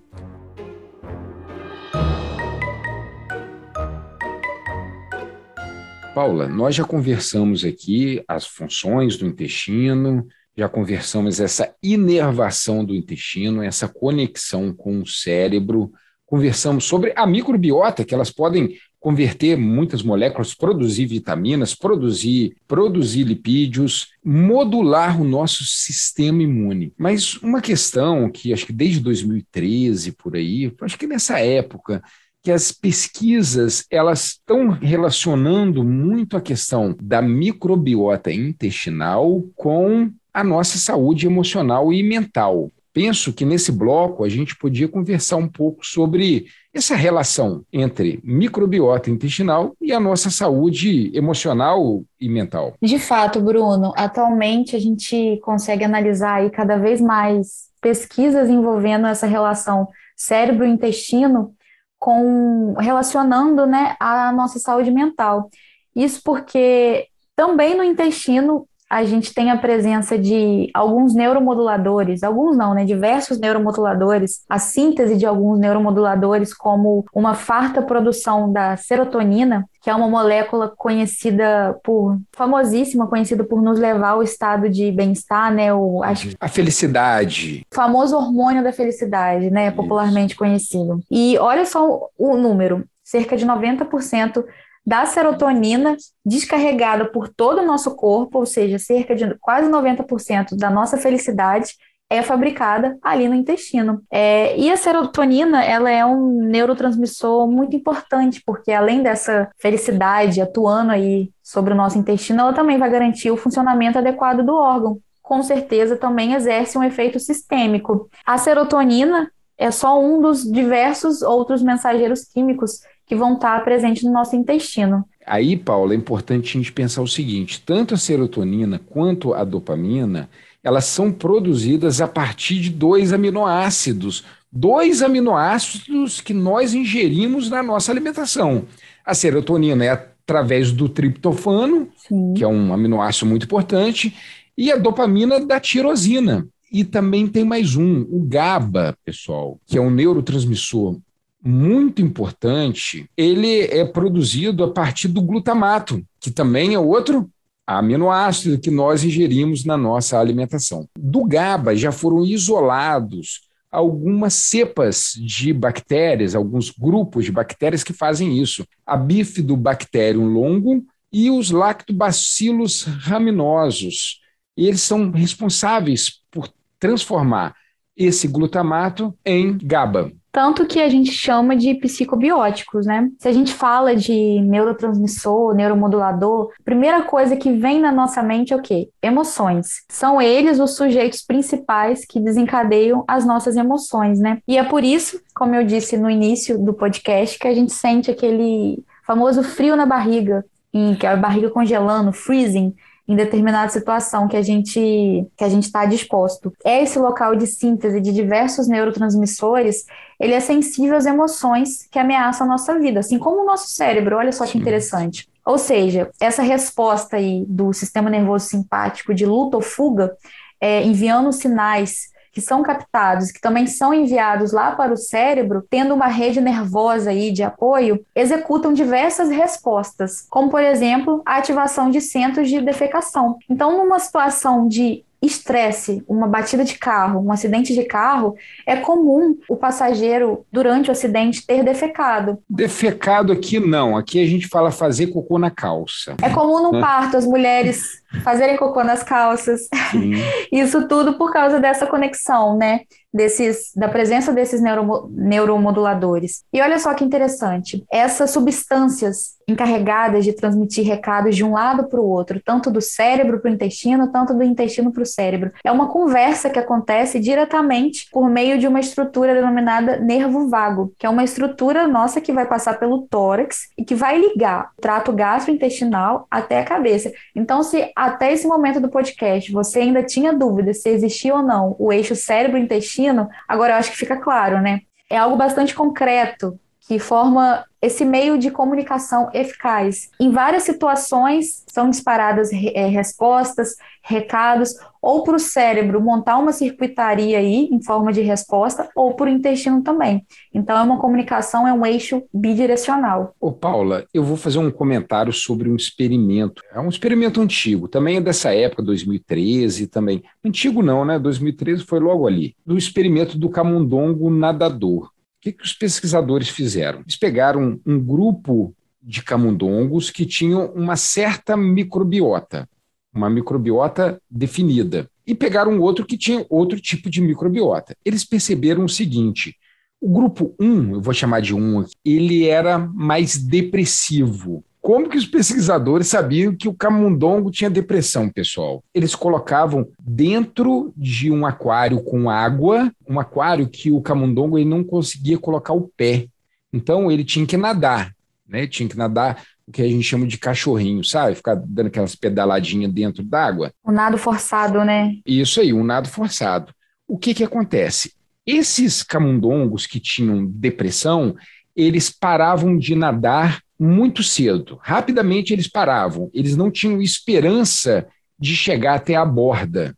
Paula, 6.14 6.46
nós 6.46 6.76
já 6.76 6.84
conversamos 6.84 7.64
aqui 7.64 8.22
as 8.28 8.46
funções 8.46 9.16
do 9.16 9.26
intestino, 9.26 10.28
já 10.58 10.68
conversamos 10.68 11.40
essa 11.40 11.74
inervação 11.82 12.84
do 12.84 12.94
intestino, 12.94 13.64
essa 13.64 13.88
conexão 13.88 14.74
com 14.74 15.00
o 15.00 15.08
cérebro, 15.08 15.90
conversamos 16.26 16.84
sobre 16.84 17.14
a 17.16 17.26
microbiota, 17.26 18.04
que 18.04 18.14
elas 18.14 18.30
podem 18.30 18.78
converter 19.00 19.58
muitas 19.58 20.04
moléculas, 20.04 20.54
produzir 20.54 21.06
vitaminas, 21.06 21.74
produzir, 21.74 22.58
produzir 22.68 23.24
lipídios, 23.24 24.10
modular 24.24 25.20
o 25.20 25.24
nosso 25.24 25.64
sistema 25.64 26.44
imune. 26.44 26.94
Mas 26.98 27.36
uma 27.38 27.62
questão 27.62 28.30
que 28.30 28.52
acho 28.52 28.66
que 28.66 28.74
desde 28.74 29.00
2013 29.00 30.12
por 30.12 30.36
aí, 30.36 30.72
acho 30.82 31.00
que 31.00 31.08
nessa 31.08 31.40
época 31.40 32.04
que 32.44 32.52
as 32.52 32.72
pesquisas 32.72 33.86
elas 33.90 34.26
estão 34.26 34.70
relacionando 34.70 35.84
muito 35.84 36.36
a 36.36 36.42
questão 36.42 36.96
da 37.02 37.22
microbiota 37.22 38.32
intestinal 38.32 39.44
com 39.56 40.10
a 40.34 40.44
nossa 40.44 40.78
saúde 40.78 41.28
emocional 41.28 41.94
e 41.94 42.02
mental. 42.02 42.72
Penso 42.94 43.32
que 43.32 43.46
nesse 43.46 43.72
bloco 43.72 44.24
a 44.24 44.30
gente 44.30 44.56
podia 44.56 44.88
conversar 44.88 45.38
um 45.38 45.48
pouco 45.48 45.86
sobre 45.86 46.48
essa 46.74 46.96
relação 46.96 47.64
entre 47.72 48.20
microbiota 48.24 49.10
intestinal 49.10 49.74
e 49.80 49.94
a 49.94 50.00
nossa 50.00 50.30
saúde 50.30 51.10
emocional 51.16 52.04
e 52.20 52.28
mental. 52.28 52.74
De 52.82 53.00
fato, 53.00 53.40
Bruno, 53.40 53.94
atualmente 53.96 54.76
a 54.76 54.80
gente 54.80 55.40
consegue 55.42 55.86
analisar 55.86 56.36
aí 56.36 56.50
cada 56.50 56.78
vez 56.78 57.00
mais 57.00 57.70
pesquisas 57.82 58.50
envolvendo 58.50 59.08
essa 59.08 59.26
relação 59.26 59.88
cérebro-intestino 60.16 61.54
com 62.02 62.74
relacionando 62.80 63.68
né, 63.68 63.96
a 64.00 64.32
nossa 64.32 64.58
saúde 64.58 64.90
mental. 64.90 65.52
Isso 65.96 66.20
porque 66.24 67.08
também 67.36 67.78
no 67.78 67.84
intestino 67.84 68.68
a 68.92 69.06
gente 69.06 69.34
tem 69.34 69.50
a 69.50 69.58
presença 69.58 70.18
de 70.18 70.70
alguns 70.74 71.16
neuromoduladores, 71.16 72.24
alguns 72.24 72.58
não, 72.58 72.74
né? 72.74 72.84
Diversos 72.84 73.40
neuromoduladores, 73.40 74.42
a 74.50 74.60
síntese 74.60 75.16
de 75.16 75.26
alguns 75.26 75.58
neuromoduladores, 75.62 76.54
como 76.54 77.06
uma 77.14 77.34
farta 77.34 77.82
produção 77.82 78.52
da 78.52 78.76
serotonina, 78.76 79.66
que 79.82 79.90
é 79.90 79.96
uma 79.96 80.10
molécula 80.10 80.74
conhecida 80.76 81.74
por 81.86 82.20
famosíssima, 82.34 83.08
conhecida 83.08 83.46
por 83.46 83.62
nos 83.62 83.80
levar 83.80 84.10
ao 84.10 84.24
estado 84.24 84.70
de 84.70 84.92
bem-estar, 84.92 85.54
né? 85.54 85.74
O, 85.74 86.04
acho, 86.04 86.32
a 86.38 86.50
felicidade. 86.50 87.66
O 87.72 87.76
famoso 87.76 88.18
hormônio 88.18 88.62
da 88.62 88.74
felicidade, 88.74 89.50
né? 89.50 89.72
Popularmente 89.72 90.32
Isso. 90.32 90.38
conhecido. 90.38 91.00
E 91.10 91.38
olha 91.38 91.66
só 91.66 92.10
o 92.18 92.36
número: 92.36 92.84
cerca 93.06 93.38
de 93.38 93.46
90% 93.46 94.44
da 94.86 95.06
serotonina 95.06 95.96
descarregada 96.26 97.06
por 97.06 97.28
todo 97.30 97.62
o 97.62 97.66
nosso 97.66 97.96
corpo, 97.96 98.40
ou 98.40 98.46
seja, 98.46 98.80
cerca 98.80 99.16
de 99.16 99.36
quase 99.40 99.70
90% 99.70 100.56
da 100.58 100.70
nossa 100.70 100.98
felicidade 100.98 101.76
é 102.12 102.22
fabricada 102.22 102.98
ali 103.02 103.30
no 103.30 103.36
intestino. 103.36 104.04
É, 104.12 104.58
e 104.60 104.70
a 104.70 104.76
serotonina, 104.76 105.64
ela 105.64 105.90
é 105.90 106.06
um 106.06 106.44
neurotransmissor 106.44 107.48
muito 107.48 107.74
importante, 107.74 108.44
porque 108.46 108.70
além 108.74 109.02
dessa 109.02 109.50
felicidade 109.58 110.42
atuando 110.42 110.92
aí 110.92 111.32
sobre 111.42 111.74
o 111.74 111.78
nosso 111.78 111.98
intestino, 111.98 112.42
ela 112.42 112.54
também 112.54 112.78
vai 112.78 112.90
garantir 112.90 113.32
o 113.32 113.38
funcionamento 113.38 113.98
adequado 113.98 114.44
do 114.44 114.54
órgão. 114.54 115.00
Com 115.22 115.42
certeza 115.42 115.96
também 115.96 116.34
exerce 116.34 116.78
um 116.78 116.84
efeito 116.84 117.18
sistêmico. 117.18 118.10
A 118.26 118.38
serotonina 118.38 119.32
é 119.58 119.72
só 119.72 119.98
um 119.98 120.20
dos 120.20 120.44
diversos 120.44 121.22
outros 121.22 121.64
mensageiros 121.64 122.26
químicos 122.26 122.82
que 123.12 123.16
vão 123.18 123.34
estar 123.34 123.62
presentes 123.66 124.04
no 124.04 124.12
nosso 124.14 124.38
intestino. 124.38 125.04
Aí, 125.28 125.58
Paula, 125.58 125.94
é 125.94 125.98
importante 125.98 126.58
a 126.58 126.62
gente 126.62 126.72
pensar 126.72 127.02
o 127.02 127.08
seguinte: 127.08 127.62
tanto 127.66 127.94
a 127.94 127.98
serotonina 127.98 128.80
quanto 128.80 129.34
a 129.34 129.44
dopamina, 129.44 130.30
elas 130.64 130.86
são 130.86 131.12
produzidas 131.12 132.00
a 132.00 132.08
partir 132.08 132.62
de 132.62 132.70
dois 132.70 133.12
aminoácidos, 133.12 134.24
dois 134.50 135.02
aminoácidos 135.02 136.22
que 136.22 136.34
nós 136.34 136.74
ingerimos 136.74 137.50
na 137.50 137.62
nossa 137.62 137.92
alimentação. 137.92 138.64
A 139.06 139.14
serotonina 139.14 139.84
é 139.84 139.90
através 139.90 140.72
do 140.72 140.88
triptofano, 140.88 141.90
Sim. 141.98 142.34
que 142.34 142.46
é 142.46 142.48
um 142.48 142.74
aminoácido 142.74 143.26
muito 143.26 143.44
importante, 143.44 144.16
e 144.58 144.72
a 144.72 144.78
dopamina 144.78 145.38
da 145.38 145.60
tirosina. 145.60 146.48
E 146.72 146.86
também 146.86 147.28
tem 147.28 147.44
mais 147.44 147.76
um, 147.76 148.04
o 148.10 148.24
GABA, 148.24 148.98
pessoal, 149.04 149.60
que 149.68 149.78
é 149.78 149.82
um 149.82 149.90
neurotransmissor 149.90 150.98
muito 151.44 152.02
importante, 152.02 153.10
ele 153.18 153.62
é 153.62 153.84
produzido 153.84 154.64
a 154.64 154.72
partir 154.72 155.08
do 155.08 155.22
glutamato, 155.22 156.04
que 156.20 156.30
também 156.30 156.74
é 156.74 156.80
outro 156.80 157.30
aminoácido 157.66 158.60
que 158.60 158.70
nós 158.70 159.04
ingerimos 159.04 159.66
na 159.66 159.78
nossa 159.78 160.20
alimentação. 160.20 160.88
Do 160.98 161.24
GABA 161.26 161.76
já 161.76 161.92
foram 161.92 162.24
isolados 162.26 163.50
algumas 163.72 164.34
cepas 164.34 165.14
de 165.16 165.54
bactérias, 165.54 166.36
alguns 166.36 166.70
grupos 166.70 167.26
de 167.26 167.32
bactérias 167.32 167.84
que 167.84 167.94
fazem 167.94 168.40
isso. 168.40 168.66
A 168.86 168.98
Bifidobacterium 168.98 170.26
longo 170.26 170.86
e 171.12 171.32
os 171.32 171.52
lactobacillus 171.52 172.84
raminosos. 172.84 174.20
Eles 174.58 174.82
são 174.82 175.10
responsáveis 175.12 176.20
por 176.30 176.52
transformar 176.78 177.56
esse 177.96 178.28
glutamato 178.28 179.18
em 179.26 179.58
GABA 179.58 180.12
tanto 180.32 180.66
que 180.66 180.80
a 180.80 180.88
gente 180.88 181.12
chama 181.12 181.56
de 181.56 181.76
psicobióticos, 181.76 182.86
né? 182.86 183.10
Se 183.20 183.28
a 183.28 183.32
gente 183.32 183.54
fala 183.54 183.96
de 183.96 184.40
neurotransmissor, 184.42 185.54
neuromodulador, 185.54 186.52
a 186.60 186.64
primeira 186.64 187.02
coisa 187.04 187.36
que 187.36 187.52
vem 187.52 187.80
na 187.80 187.92
nossa 187.92 188.24
mente 188.24 188.54
é 188.54 188.56
o 188.56 188.62
quê? 188.62 188.90
Emoções. 189.02 189.84
São 189.90 190.22
eles 190.22 190.60
os 190.60 190.76
sujeitos 190.76 191.22
principais 191.22 192.06
que 192.06 192.20
desencadeiam 192.20 193.04
as 193.08 193.26
nossas 193.26 193.58
emoções, 193.58 194.20
né? 194.20 194.40
E 194.48 194.58
é 194.58 194.64
por 194.64 194.84
isso, 194.84 195.20
como 195.36 195.54
eu 195.56 195.66
disse 195.66 195.98
no 195.98 196.10
início 196.10 196.58
do 196.58 196.74
podcast, 196.74 197.38
que 197.38 197.48
a 197.48 197.54
gente 197.54 197.74
sente 197.74 198.10
aquele 198.10 198.84
famoso 199.06 199.44
frio 199.44 199.76
na 199.76 199.86
barriga, 199.86 200.46
em 200.74 200.96
que 200.96 201.06
a 201.06 201.18
barriga 201.18 201.50
congelando, 201.50 202.14
freezing, 202.14 202.74
em 203.08 203.16
determinada 203.16 203.70
situação 203.70 204.28
que 204.28 204.38
a 204.38 204.42
gente 204.42 205.28
que 205.36 205.44
a 205.44 205.50
gente 205.50 205.64
está 205.64 205.86
disposto. 205.86 206.54
É 206.64 206.82
esse 206.82 207.00
local 207.00 207.36
de 207.36 207.48
síntese 207.48 208.00
de 208.00 208.14
diversos 208.14 208.68
neurotransmissores, 208.68 209.86
ele 210.20 210.34
é 210.34 210.40
sensível 210.40 210.96
às 210.96 211.06
emoções 211.06 211.88
que 211.92 212.00
ameaçam 212.00 212.46
a 212.46 212.50
nossa 212.50 212.78
vida, 212.80 213.00
assim 213.00 213.18
como 213.18 213.42
o 213.42 213.46
nosso 213.46 213.70
cérebro. 213.70 214.18
Olha 214.18 214.32
só 214.32 214.46
que 214.46 214.58
interessante. 214.58 215.28
Ou 215.46 215.58
seja, 215.58 216.12
essa 216.20 216.44
resposta 216.44 217.18
aí 217.18 217.44
do 217.48 217.74
sistema 217.74 218.10
nervoso 218.10 218.46
simpático 218.46 219.14
de 219.14 219.26
luta 219.26 219.58
ou 219.58 219.64
fuga, 219.64 220.16
é, 220.60 220.84
enviando 220.84 221.34
sinais 221.34 222.11
que 222.32 222.42
são 222.42 222.64
captados, 222.64 223.32
que 223.32 223.42
também 223.42 223.68
são 223.68 223.94
enviados 223.94 224.52
lá 224.52 224.72
para 224.72 224.94
o 224.94 224.98
cérebro, 224.98 225.66
tendo 225.70 225.94
uma 225.94 226.08
rede 226.08 226.40
nervosa 226.40 227.10
aí 227.10 227.32
de 227.32 227.44
apoio, 227.44 228.04
executam 228.16 228.74
diversas 228.74 229.30
respostas, 229.30 230.26
como 230.30 230.50
por 230.50 230.62
exemplo, 230.62 231.22
a 231.26 231.38
ativação 231.38 231.90
de 231.90 232.00
centros 232.00 232.50
de 232.50 232.62
defecação. 232.62 233.38
Então, 233.50 233.78
numa 233.78 234.00
situação 234.00 234.68
de 234.68 235.04
estresse, 235.22 236.04
uma 236.08 236.28
batida 236.28 236.64
de 236.64 236.78
carro, 236.80 237.24
um 237.24 237.32
acidente 237.32 237.76
de 237.76 237.84
carro, 237.84 238.36
é 238.66 238.76
comum 238.78 239.38
o 239.48 239.56
passageiro, 239.56 240.44
durante 240.52 240.90
o 240.90 240.92
acidente, 240.92 241.46
ter 241.46 241.64
defecado. 241.64 242.40
Defecado 242.50 243.32
aqui 243.32 243.60
não, 243.60 243.96
aqui 243.96 244.22
a 244.22 244.26
gente 244.26 244.48
fala 244.48 244.72
fazer 244.72 245.08
cocô 245.08 245.38
na 245.38 245.52
calça. 245.52 246.16
É 246.24 246.30
comum 246.30 246.64
no 246.64 246.72
né? 246.72 246.82
parto 246.82 247.18
as 247.18 247.26
mulheres 247.26 248.01
fazerem 248.24 248.58
cocô 248.58 248.84
nas 248.84 249.04
calças. 249.04 249.68
Sim. 249.92 250.14
Isso 250.52 250.88
tudo 250.88 251.18
por 251.18 251.32
causa 251.32 251.60
dessa 251.60 251.88
conexão, 251.88 252.58
né? 252.58 252.82
desses, 253.14 253.72
da 253.76 253.90
presença 253.90 254.34
desses 254.34 254.62
neuro, 254.62 255.10
neuromoduladores. 255.12 256.44
E 256.54 256.62
olha 256.62 256.80
só 256.80 256.94
que 256.94 257.04
interessante, 257.04 257.84
essas 257.92 258.32
substâncias 258.32 259.42
encarregadas 259.48 260.24
de 260.24 260.34
transmitir 260.34 260.86
recados 260.86 261.36
de 261.36 261.44
um 261.44 261.54
lado 261.54 261.90
para 261.90 262.00
o 262.00 262.08
outro, 262.08 262.42
tanto 262.44 262.72
do 262.72 262.80
cérebro 262.80 263.40
para 263.40 263.52
o 263.52 263.54
intestino, 263.54 264.10
tanto 264.10 264.34
do 264.34 264.44
intestino 264.44 264.94
para 264.94 265.04
o 265.04 265.06
cérebro. 265.06 265.52
É 265.64 265.72
uma 265.72 265.90
conversa 265.90 266.50
que 266.50 266.60
acontece 266.60 267.20
diretamente 267.20 268.08
por 268.12 268.30
meio 268.30 268.58
de 268.58 268.68
uma 268.68 268.80
estrutura 268.80 269.34
denominada 269.34 269.98
nervo 269.98 270.48
vago, 270.48 270.94
que 270.98 271.06
é 271.06 271.10
uma 271.10 271.24
estrutura 271.24 271.86
nossa 271.88 272.22
que 272.22 272.32
vai 272.32 272.48
passar 272.48 272.80
pelo 272.80 273.02
tórax 273.10 273.68
e 273.78 273.84
que 273.84 273.96
vai 273.96 274.18
ligar 274.18 274.70
o 274.78 274.82
trato 274.82 275.12
gastrointestinal 275.12 276.28
até 276.32 276.60
a 276.60 276.66
cabeça. 276.66 277.12
Então, 277.36 277.62
se 277.62 277.92
até 278.02 278.34
esse 278.34 278.48
momento 278.48 278.82
do 278.82 278.90
podcast 278.90 279.52
você 279.52 279.82
ainda 279.82 280.02
tinha 280.02 280.34
dúvida 280.34 280.74
se 280.74 280.90
existia 280.90 281.36
ou 281.36 281.44
não 281.44 281.76
o 281.78 281.94
eixo 281.94 282.16
cérebro-intestino, 282.16 283.30
agora 283.48 283.74
eu 283.74 283.78
acho 283.78 283.92
que 283.92 283.98
fica 283.98 284.18
claro, 284.18 284.60
né? 284.60 284.82
É 285.08 285.18
algo 285.18 285.36
bastante 285.36 285.76
concreto 285.76 286.60
que 286.92 287.00
forma 287.00 287.64
esse 287.82 288.04
meio 288.04 288.38
de 288.38 288.52
comunicação 288.52 289.30
eficaz. 289.34 290.10
Em 290.20 290.30
várias 290.30 290.64
situações 290.64 291.64
são 291.68 291.90
disparadas 291.90 292.50
é, 292.52 292.86
respostas, 292.88 293.78
recados, 294.04 294.74
ou 295.02 295.24
para 295.24 295.38
o 295.38 295.40
cérebro 295.40 296.02
montar 296.02 296.38
uma 296.38 296.52
circuitaria 296.52 297.38
aí 297.38 297.70
em 297.72 297.82
forma 297.82 298.12
de 298.12 298.20
resposta, 298.20 298.90
ou 298.94 299.14
para 299.14 299.28
o 299.28 299.30
intestino 299.30 299.82
também. 299.82 300.26
Então 300.54 300.78
é 300.78 300.82
uma 300.82 301.00
comunicação, 301.00 301.66
é 301.66 301.72
um 301.72 301.86
eixo 301.86 302.22
bidirecional. 302.34 303.34
Ô 303.40 303.54
Paula, 303.54 304.06
eu 304.14 304.22
vou 304.22 304.36
fazer 304.36 304.60
um 304.60 304.70
comentário 304.70 305.32
sobre 305.32 305.70
um 305.70 305.78
experimento. 305.78 306.62
É 306.74 306.80
um 306.82 306.90
experimento 306.90 307.40
antigo, 307.40 307.88
também 307.88 308.18
é 308.18 308.22
dessa 308.22 308.54
época, 308.54 308.84
2013 308.84 309.88
também. 309.88 310.22
Antigo 310.44 310.84
não, 310.84 311.06
né? 311.06 311.18
2013 311.18 311.86
foi 311.86 312.02
logo 312.02 312.28
ali. 312.28 312.54
Do 312.66 312.78
experimento 312.78 313.38
do 313.38 313.50
camundongo 313.50 314.30
nadador. 314.30 315.10
O 315.42 315.44
que, 315.44 315.54
que 315.54 315.64
os 315.64 315.74
pesquisadores 315.74 316.50
fizeram? 316.50 317.00
Eles 317.00 317.16
pegaram 317.16 317.82
um 317.84 318.00
grupo 318.00 318.76
de 319.02 319.24
camundongos 319.24 320.12
que 320.12 320.24
tinham 320.24 320.72
uma 320.74 320.96
certa 320.96 321.58
microbiota, 321.58 322.70
uma 323.12 323.28
microbiota 323.28 324.22
definida, 324.30 325.10
e 325.26 325.34
pegaram 325.34 325.80
outro 325.80 326.06
que 326.06 326.16
tinha 326.16 326.46
outro 326.48 326.80
tipo 326.80 327.10
de 327.10 327.22
microbiota. 327.22 327.98
Eles 328.06 328.24
perceberam 328.24 328.86
o 328.86 328.90
seguinte: 328.90 329.58
o 330.00 330.14
grupo 330.14 330.54
1, 330.60 330.94
eu 330.94 331.02
vou 331.02 331.14
chamar 331.14 331.42
de 331.42 331.56
1, 331.56 331.86
ele 332.06 332.46
era 332.46 332.78
mais 332.78 333.36
depressivo. 333.36 334.64
Como 334.82 335.08
que 335.08 335.18
os 335.18 335.28
pesquisadores 335.28 336.08
sabiam 336.08 336.56
que 336.56 336.68
o 336.68 336.74
camundongo 336.74 337.52
tinha 337.52 337.70
depressão, 337.70 338.28
pessoal? 338.28 338.84
Eles 338.94 339.14
colocavam 339.14 339.88
dentro 340.02 340.92
de 340.98 341.32
um 341.32 341.46
aquário 341.46 342.02
com 342.02 342.32
água, 342.32 342.92
um 343.08 343.20
aquário 343.20 343.70
que 343.70 343.92
o 343.92 344.02
camundongo 344.02 344.58
ele 344.58 344.68
não 344.68 344.84
conseguia 344.84 345.38
colocar 345.38 345.74
o 345.74 345.88
pé. 345.96 346.26
Então 346.74 347.12
ele 347.12 347.24
tinha 347.24 347.46
que 347.46 347.56
nadar, 347.56 348.12
né? 348.48 348.66
Tinha 348.66 348.90
que 348.90 348.98
nadar 348.98 349.44
o 349.68 349.72
que 349.72 349.84
a 349.84 349.88
gente 349.88 350.04
chama 350.04 350.26
de 350.26 350.40
cachorrinho, 350.40 351.04
sabe? 351.04 351.36
Ficar 351.36 351.56
dando 351.56 351.88
aquelas 351.88 352.16
pedaladinhas 352.16 352.92
dentro 352.92 353.24
d'água. 353.24 353.72
Um 353.86 353.92
nado 353.92 354.18
forçado, 354.18 354.84
né? 354.84 355.16
Isso 355.24 355.62
aí, 355.62 355.72
um 355.72 355.84
nado 355.84 356.10
forçado. 356.10 356.74
O 357.08 357.20
que 357.20 357.36
que 357.36 357.44
acontece? 357.44 358.14
Esses 358.48 359.04
camundongos 359.04 359.86
que 359.86 360.00
tinham 360.00 360.46
depressão, 360.46 361.36
eles 361.76 362.10
paravam 362.10 362.76
de 362.76 362.96
nadar 362.96 363.62
muito 363.82 364.22
cedo. 364.22 364.78
Rapidamente 364.80 365.52
eles 365.52 365.68
paravam. 365.68 366.30
Eles 366.36 366.56
não 366.56 366.70
tinham 366.70 367.02
esperança 367.02 368.06
de 368.38 368.56
chegar 368.56 368.94
até 368.94 369.16
a 369.16 369.26
borda. 369.26 369.98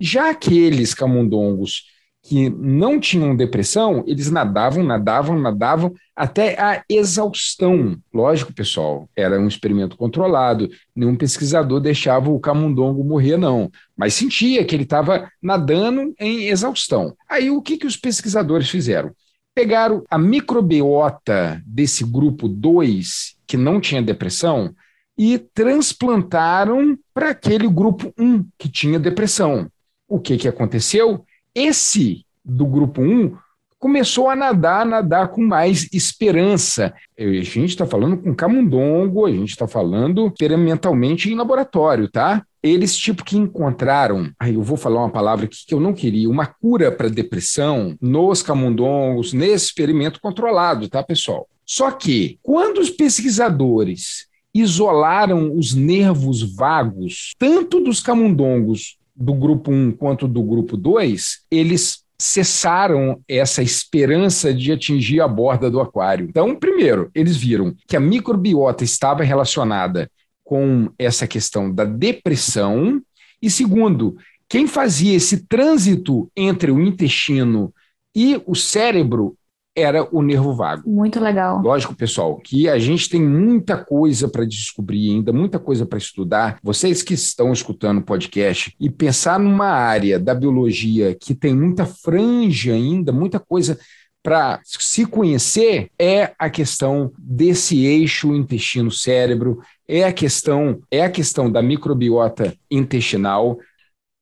Já 0.00 0.30
aqueles 0.30 0.94
camundongos 0.94 1.84
que 2.22 2.48
não 2.48 2.98
tinham 2.98 3.36
depressão, 3.36 4.02
eles 4.06 4.30
nadavam, 4.30 4.82
nadavam, 4.82 5.38
nadavam 5.38 5.94
até 6.16 6.58
a 6.58 6.82
exaustão. 6.88 7.98
Lógico, 8.12 8.52
pessoal, 8.52 9.08
era 9.14 9.38
um 9.38 9.46
experimento 9.46 9.96
controlado, 9.96 10.70
nenhum 10.96 11.14
pesquisador 11.14 11.80
deixava 11.80 12.30
o 12.30 12.40
camundongo 12.40 13.04
morrer, 13.04 13.36
não, 13.36 13.70
mas 13.96 14.14
sentia 14.14 14.64
que 14.64 14.74
ele 14.74 14.84
estava 14.84 15.30
nadando 15.42 16.14
em 16.18 16.48
exaustão. 16.48 17.14
Aí 17.28 17.50
o 17.50 17.60
que, 17.60 17.76
que 17.76 17.86
os 17.86 17.96
pesquisadores 17.96 18.68
fizeram? 18.70 19.12
Pegaram 19.58 20.04
a 20.08 20.16
microbiota 20.16 21.60
desse 21.66 22.04
grupo 22.04 22.48
2, 22.48 23.34
que 23.44 23.56
não 23.56 23.80
tinha 23.80 24.00
depressão, 24.00 24.72
e 25.18 25.36
transplantaram 25.36 26.96
para 27.12 27.30
aquele 27.30 27.66
grupo 27.66 28.14
1 28.16 28.46
que 28.56 28.68
tinha 28.68 29.00
depressão. 29.00 29.68
O 30.06 30.20
que, 30.20 30.36
que 30.36 30.46
aconteceu? 30.46 31.26
Esse 31.52 32.24
do 32.44 32.64
grupo 32.66 33.02
1 33.02 33.36
começou 33.78 34.28
a 34.28 34.36
nadar, 34.36 34.84
nadar 34.84 35.28
com 35.28 35.40
mais 35.40 35.88
esperança. 35.92 36.92
A 37.16 37.22
gente 37.22 37.70
está 37.70 37.86
falando 37.86 38.16
com 38.16 38.34
camundongo, 38.34 39.24
a 39.24 39.30
gente 39.30 39.50
está 39.50 39.68
falando 39.68 40.26
experimentalmente 40.26 41.30
em 41.30 41.36
laboratório, 41.36 42.10
tá? 42.10 42.44
Eles, 42.62 42.96
tipo, 42.96 43.24
que 43.24 43.36
encontraram, 43.36 44.30
aí 44.38 44.54
eu 44.54 44.62
vou 44.62 44.76
falar 44.76 45.00
uma 45.00 45.10
palavra 45.10 45.44
aqui 45.44 45.64
que 45.64 45.72
eu 45.72 45.80
não 45.80 45.94
queria, 45.94 46.28
uma 46.28 46.46
cura 46.46 46.90
para 46.90 47.08
depressão 47.08 47.96
nos 48.00 48.42
camundongos, 48.42 49.32
nesse 49.32 49.66
experimento 49.66 50.20
controlado, 50.20 50.88
tá, 50.88 51.02
pessoal? 51.02 51.46
Só 51.64 51.90
que, 51.92 52.38
quando 52.42 52.78
os 52.78 52.90
pesquisadores 52.90 54.26
isolaram 54.52 55.56
os 55.56 55.72
nervos 55.72 56.42
vagos, 56.56 57.34
tanto 57.38 57.78
dos 57.80 58.00
camundongos 58.00 58.96
do 59.14 59.34
grupo 59.34 59.70
1 59.70 59.92
quanto 59.92 60.26
do 60.26 60.42
grupo 60.42 60.76
2, 60.76 61.44
eles 61.50 62.02
cessaram 62.20 63.22
essa 63.28 63.62
esperança 63.62 64.52
de 64.52 64.72
atingir 64.72 65.20
a 65.20 65.28
borda 65.28 65.70
do 65.70 65.80
aquário. 65.80 66.26
Então, 66.28 66.54
primeiro, 66.54 67.10
eles 67.14 67.36
viram 67.36 67.74
que 67.86 67.96
a 67.96 68.00
microbiota 68.00 68.82
estava 68.82 69.22
relacionada 69.22 70.10
com 70.44 70.90
essa 70.98 71.26
questão 71.26 71.72
da 71.72 71.84
depressão, 71.84 73.00
e 73.40 73.50
segundo, 73.50 74.16
quem 74.48 74.66
fazia 74.66 75.14
esse 75.14 75.46
trânsito 75.46 76.30
entre 76.34 76.70
o 76.70 76.80
intestino 76.80 77.72
e 78.16 78.40
o 78.46 78.54
cérebro 78.54 79.36
era 79.78 80.08
o 80.10 80.22
nervo 80.22 80.54
vago. 80.54 80.88
Muito 80.88 81.20
legal. 81.20 81.60
Lógico, 81.62 81.94
pessoal, 81.94 82.36
que 82.36 82.68
a 82.68 82.78
gente 82.78 83.08
tem 83.08 83.22
muita 83.22 83.76
coisa 83.76 84.28
para 84.28 84.44
descobrir 84.44 85.10
ainda, 85.10 85.32
muita 85.32 85.58
coisa 85.58 85.86
para 85.86 85.98
estudar. 85.98 86.58
Vocês 86.62 87.02
que 87.02 87.14
estão 87.14 87.52
escutando 87.52 87.98
o 87.98 88.04
podcast 88.04 88.74
e 88.80 88.90
pensar 88.90 89.38
numa 89.38 89.68
área 89.68 90.18
da 90.18 90.34
biologia 90.34 91.14
que 91.14 91.34
tem 91.34 91.54
muita 91.54 91.86
franja 91.86 92.72
ainda, 92.72 93.12
muita 93.12 93.38
coisa 93.38 93.78
para 94.22 94.60
se 94.64 95.06
conhecer 95.06 95.90
é 95.98 96.32
a 96.38 96.50
questão 96.50 97.12
desse 97.18 97.84
eixo 97.84 98.34
intestino-cérebro, 98.34 99.60
é 99.86 100.04
a 100.04 100.12
questão 100.12 100.80
é 100.90 101.02
a 101.02 101.10
questão 101.10 101.50
da 101.50 101.62
microbiota 101.62 102.54
intestinal. 102.70 103.58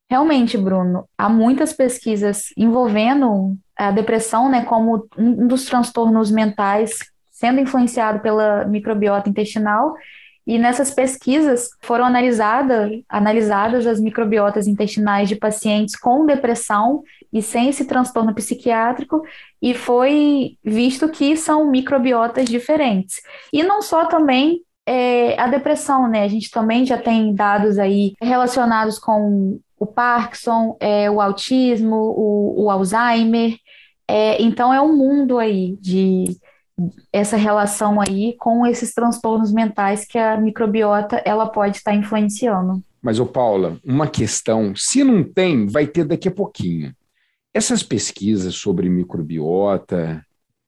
Realmente, 0.09 0.57
Bruno, 0.57 1.09
há 1.19 1.29
muitas 1.29 1.73
pesquisas 1.73 2.53
envolvendo 2.57 3.57
a 3.77 3.91
depressão, 3.91 4.49
né, 4.49 4.65
como 4.65 5.09
um 5.19 5.47
dos 5.47 5.65
transtornos 5.67 6.31
mentais 6.31 6.99
sendo 7.31 7.61
influenciado 7.61 8.21
pela 8.21 8.65
microbiota 8.65 9.29
intestinal. 9.29 9.95
E 10.47 10.59
nessas 10.59 10.93
pesquisas 10.93 11.69
foram 11.83 12.05
analisada, 12.05 12.89
analisadas 13.09 13.87
as 13.87 14.01
microbiotas 14.01 14.67
intestinais 14.69 15.29
de 15.29 15.35
pacientes 15.35 15.97
com 15.97 16.25
depressão 16.25 17.03
e 17.33 17.43
sem 17.43 17.69
esse 17.69 17.85
transtorno 17.85 18.33
psiquiátrico, 18.33 19.23
e 19.61 19.75
foi 19.75 20.57
visto 20.65 21.09
que 21.09 21.37
são 21.37 21.69
microbiotas 21.69 22.49
diferentes. 22.49 23.17
E 23.53 23.63
não 23.63 23.83
só 23.83 24.07
também 24.07 24.61
é, 24.87 25.39
a 25.39 25.49
depressão, 25.49 26.09
né? 26.09 26.23
A 26.23 26.29
gente 26.29 26.51
também 26.51 26.87
já 26.87 26.97
tem 26.97 27.35
dados 27.35 27.77
aí 27.77 28.15
relacionados 28.23 28.99
com 29.01 29.59
o 29.79 29.85
Parkinson, 29.85 30.77
é, 30.81 31.11
o 31.11 31.21
autismo, 31.21 31.97
o, 31.97 32.65
o 32.65 32.71
Alzheimer, 32.71 33.57
é, 34.09 34.41
então 34.43 34.73
é 34.73 34.81
um 34.81 34.97
mundo 34.97 35.39
aí 35.39 35.77
de 35.81 36.37
essa 37.13 37.37
relação 37.37 38.01
aí 38.01 38.37
com 38.39 38.67
esses 38.67 38.93
transtornos 38.93 39.53
mentais 39.53 40.05
que 40.05 40.19
a 40.19 40.39
microbiota 40.39 41.17
ela 41.25 41.49
pode 41.49 41.79
estar 41.79 41.95
influenciando. 41.95 42.83
Mas, 43.01 43.19
ô 43.19 43.27
Paula, 43.27 43.79
uma 43.85 44.07
questão, 44.07 44.75
se 44.75 45.03
não 45.03 45.23
tem, 45.23 45.67
vai 45.67 45.87
ter 45.87 46.05
daqui 46.05 46.29
a 46.29 46.33
pouquinho. 46.33 46.93
Essas 47.55 47.83
pesquisas 47.83 48.55
sobre 48.55 48.89
microbiota, 48.89 50.23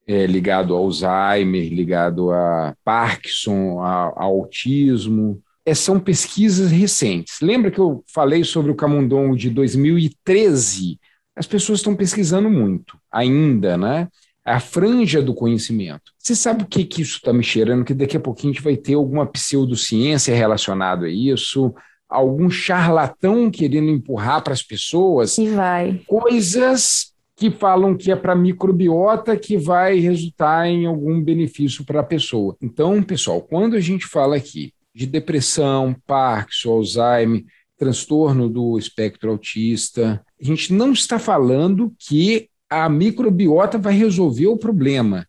é, 0.06 0.24
ligado 0.24 0.74
ao 0.74 0.84
Alzheimer, 0.84 1.70
ligado 1.70 2.30
a 2.30 2.74
Parkinson, 2.82 3.80
a, 3.80 4.06
a 4.16 4.24
autismo, 4.24 5.42
é, 5.66 5.74
são 5.74 6.00
pesquisas 6.00 6.70
recentes. 6.70 7.40
Lembra 7.42 7.70
que 7.70 7.78
eu 7.78 8.02
falei 8.06 8.42
sobre 8.42 8.70
o 8.72 8.74
camundongo 8.74 9.36
de 9.36 9.50
2013? 9.50 10.98
As 11.38 11.46
pessoas 11.46 11.78
estão 11.78 11.94
pesquisando 11.94 12.50
muito 12.50 12.98
ainda, 13.10 13.78
né? 13.78 14.08
A 14.44 14.58
franja 14.58 15.22
do 15.22 15.32
conhecimento. 15.32 16.12
Você 16.18 16.34
sabe 16.34 16.64
o 16.64 16.66
que, 16.66 16.84
que 16.84 17.02
isso 17.02 17.18
está 17.18 17.32
me 17.32 17.44
cheirando? 17.44 17.84
Que 17.84 17.94
daqui 17.94 18.16
a 18.16 18.20
pouquinho 18.20 18.50
a 18.50 18.54
gente 18.54 18.64
vai 18.64 18.76
ter 18.76 18.94
alguma 18.94 19.24
pseudociência 19.24 20.34
relacionada 20.34 21.06
a 21.06 21.10
isso, 21.10 21.72
algum 22.08 22.50
charlatão 22.50 23.50
querendo 23.50 23.90
empurrar 23.90 24.42
para 24.42 24.52
as 24.52 24.62
pessoas 24.62 25.36
vai. 25.54 26.00
coisas 26.06 27.12
que 27.36 27.52
falam 27.52 27.96
que 27.96 28.10
é 28.10 28.16
para 28.16 28.34
microbiota 28.34 29.36
que 29.36 29.56
vai 29.56 30.00
resultar 30.00 30.66
em 30.66 30.86
algum 30.86 31.22
benefício 31.22 31.84
para 31.84 32.00
a 32.00 32.04
pessoa. 32.04 32.56
Então, 32.60 33.00
pessoal, 33.00 33.40
quando 33.40 33.76
a 33.76 33.80
gente 33.80 34.06
fala 34.06 34.34
aqui 34.34 34.72
de 34.92 35.06
depressão, 35.06 35.94
Parkinson, 36.04 36.70
Alzheimer, 36.70 37.44
transtorno 37.78 38.48
do 38.48 38.76
espectro 38.76 39.30
autista. 39.30 40.22
A 40.40 40.44
gente 40.44 40.72
não 40.72 40.92
está 40.92 41.18
falando 41.18 41.94
que 41.98 42.50
a 42.68 42.88
microbiota 42.88 43.78
vai 43.78 43.94
resolver 43.94 44.48
o 44.48 44.58
problema. 44.58 45.26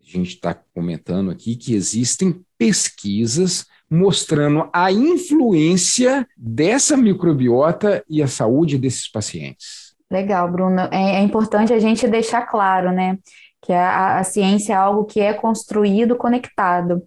A 0.00 0.04
gente 0.08 0.34
está 0.34 0.54
comentando 0.74 1.30
aqui 1.30 1.56
que 1.56 1.74
existem 1.74 2.40
pesquisas 2.56 3.66
mostrando 3.90 4.68
a 4.72 4.92
influência 4.92 6.26
dessa 6.36 6.96
microbiota 6.96 8.04
e 8.08 8.22
a 8.22 8.26
saúde 8.26 8.78
desses 8.78 9.10
pacientes. 9.10 9.94
Legal, 10.10 10.50
Bruno. 10.50 10.80
É, 10.92 11.16
é 11.16 11.20
importante 11.20 11.72
a 11.72 11.78
gente 11.78 12.06
deixar 12.06 12.42
claro, 12.42 12.92
né, 12.92 13.18
que 13.62 13.72
a, 13.72 14.18
a 14.18 14.24
ciência 14.24 14.72
é 14.72 14.76
algo 14.76 15.04
que 15.04 15.20
é 15.20 15.32
construído 15.32 16.16
conectado. 16.16 17.02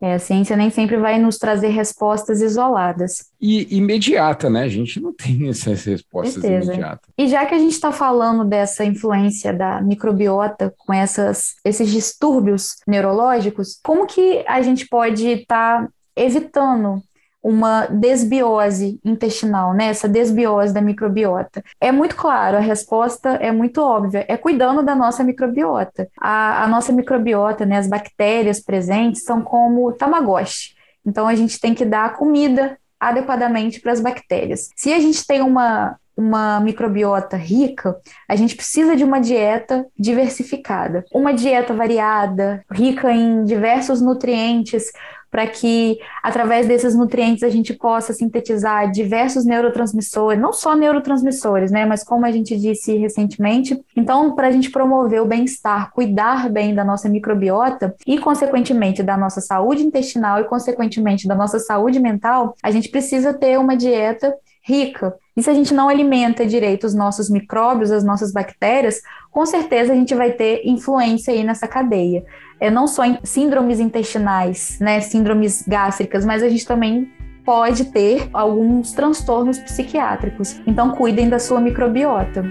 É, 0.00 0.14
a 0.14 0.18
ciência 0.18 0.56
nem 0.56 0.70
sempre 0.70 0.96
vai 0.96 1.18
nos 1.18 1.38
trazer 1.38 1.68
respostas 1.68 2.40
isoladas. 2.40 3.30
E 3.40 3.76
imediata, 3.76 4.48
né? 4.48 4.62
A 4.62 4.68
gente 4.68 5.00
não 5.00 5.12
tem 5.12 5.48
essas 5.50 5.84
respostas 5.84 6.40
Certeza. 6.40 6.72
imediatas. 6.72 7.10
E 7.18 7.26
já 7.26 7.44
que 7.46 7.54
a 7.54 7.58
gente 7.58 7.72
está 7.72 7.90
falando 7.90 8.44
dessa 8.44 8.84
influência 8.84 9.52
da 9.52 9.80
microbiota 9.80 10.72
com 10.78 10.92
essas, 10.92 11.54
esses 11.64 11.90
distúrbios 11.90 12.76
neurológicos, 12.86 13.78
como 13.82 14.06
que 14.06 14.44
a 14.46 14.62
gente 14.62 14.86
pode 14.88 15.26
estar 15.26 15.82
tá 15.82 15.88
evitando 16.16 17.02
uma 17.42 17.86
desbiose 17.86 19.00
intestinal, 19.04 19.72
né? 19.72 19.86
Essa 19.86 20.08
desbiose 20.08 20.74
da 20.74 20.80
microbiota. 20.80 21.62
É 21.80 21.92
muito 21.92 22.16
claro, 22.16 22.56
a 22.56 22.60
resposta 22.60 23.30
é 23.30 23.52
muito 23.52 23.80
óbvia, 23.80 24.24
é 24.28 24.36
cuidando 24.36 24.82
da 24.82 24.94
nossa 24.94 25.22
microbiota. 25.22 26.08
A, 26.20 26.64
a 26.64 26.68
nossa 26.68 26.92
microbiota, 26.92 27.64
né, 27.64 27.78
as 27.78 27.88
bactérias 27.88 28.60
presentes 28.60 29.24
são 29.24 29.42
como 29.42 29.92
tamagotchi. 29.92 30.74
Então 31.06 31.26
a 31.26 31.34
gente 31.34 31.60
tem 31.60 31.74
que 31.74 31.84
dar 31.84 32.16
comida 32.16 32.76
adequadamente 32.98 33.80
para 33.80 33.92
as 33.92 34.00
bactérias. 34.00 34.70
Se 34.76 34.92
a 34.92 34.98
gente 34.98 35.24
tem 35.26 35.40
uma 35.40 35.96
uma 36.18 36.58
microbiota 36.58 37.36
rica, 37.36 37.96
a 38.28 38.34
gente 38.34 38.56
precisa 38.56 38.96
de 38.96 39.04
uma 39.04 39.20
dieta 39.20 39.86
diversificada. 39.96 41.04
Uma 41.14 41.32
dieta 41.32 41.72
variada, 41.72 42.64
rica 42.72 43.12
em 43.12 43.44
diversos 43.44 44.00
nutrientes, 44.00 44.90
para 45.30 45.46
que 45.46 45.98
através 46.22 46.66
desses 46.66 46.94
nutrientes 46.94 47.42
a 47.42 47.48
gente 47.48 47.74
possa 47.74 48.12
sintetizar 48.12 48.90
diversos 48.90 49.44
neurotransmissores, 49.44 50.40
não 50.40 50.52
só 50.52 50.74
neurotransmissores, 50.74 51.70
né, 51.70 51.84
mas 51.84 52.02
como 52.02 52.24
a 52.24 52.30
gente 52.30 52.56
disse 52.58 52.96
recentemente. 52.96 53.78
Então, 53.96 54.34
para 54.34 54.48
a 54.48 54.50
gente 54.50 54.70
promover 54.70 55.20
o 55.20 55.26
bem-estar, 55.26 55.92
cuidar 55.92 56.48
bem 56.48 56.74
da 56.74 56.84
nossa 56.84 57.08
microbiota 57.08 57.94
e, 58.06 58.18
consequentemente, 58.18 59.02
da 59.02 59.16
nossa 59.16 59.40
saúde 59.40 59.82
intestinal 59.82 60.40
e, 60.40 60.44
consequentemente, 60.44 61.28
da 61.28 61.34
nossa 61.34 61.58
saúde 61.58 62.00
mental, 62.00 62.54
a 62.62 62.70
gente 62.70 62.88
precisa 62.88 63.34
ter 63.34 63.58
uma 63.58 63.76
dieta 63.76 64.34
rica. 64.68 65.14
E 65.34 65.42
se 65.42 65.48
a 65.48 65.54
gente 65.54 65.72
não 65.72 65.88
alimenta 65.88 66.44
direito 66.44 66.84
os 66.84 66.94
nossos 66.94 67.30
micróbios, 67.30 67.90
as 67.90 68.04
nossas 68.04 68.32
bactérias, 68.32 69.00
com 69.30 69.46
certeza 69.46 69.92
a 69.92 69.96
gente 69.96 70.14
vai 70.14 70.32
ter 70.32 70.62
influência 70.64 71.32
aí 71.32 71.42
nessa 71.42 71.66
cadeia. 71.66 72.24
É, 72.60 72.70
não 72.70 72.88
só 72.88 73.04
em 73.04 73.18
síndromes 73.22 73.78
intestinais, 73.78 74.78
né, 74.80 75.00
síndromes 75.00 75.62
gástricas, 75.66 76.24
mas 76.24 76.42
a 76.42 76.48
gente 76.48 76.66
também 76.66 77.08
pode 77.44 77.86
ter 77.86 78.28
alguns 78.32 78.92
transtornos 78.92 79.58
psiquiátricos. 79.58 80.60
Então, 80.66 80.90
cuidem 80.90 81.28
da 81.28 81.38
sua 81.38 81.60
microbiota. 81.60 82.44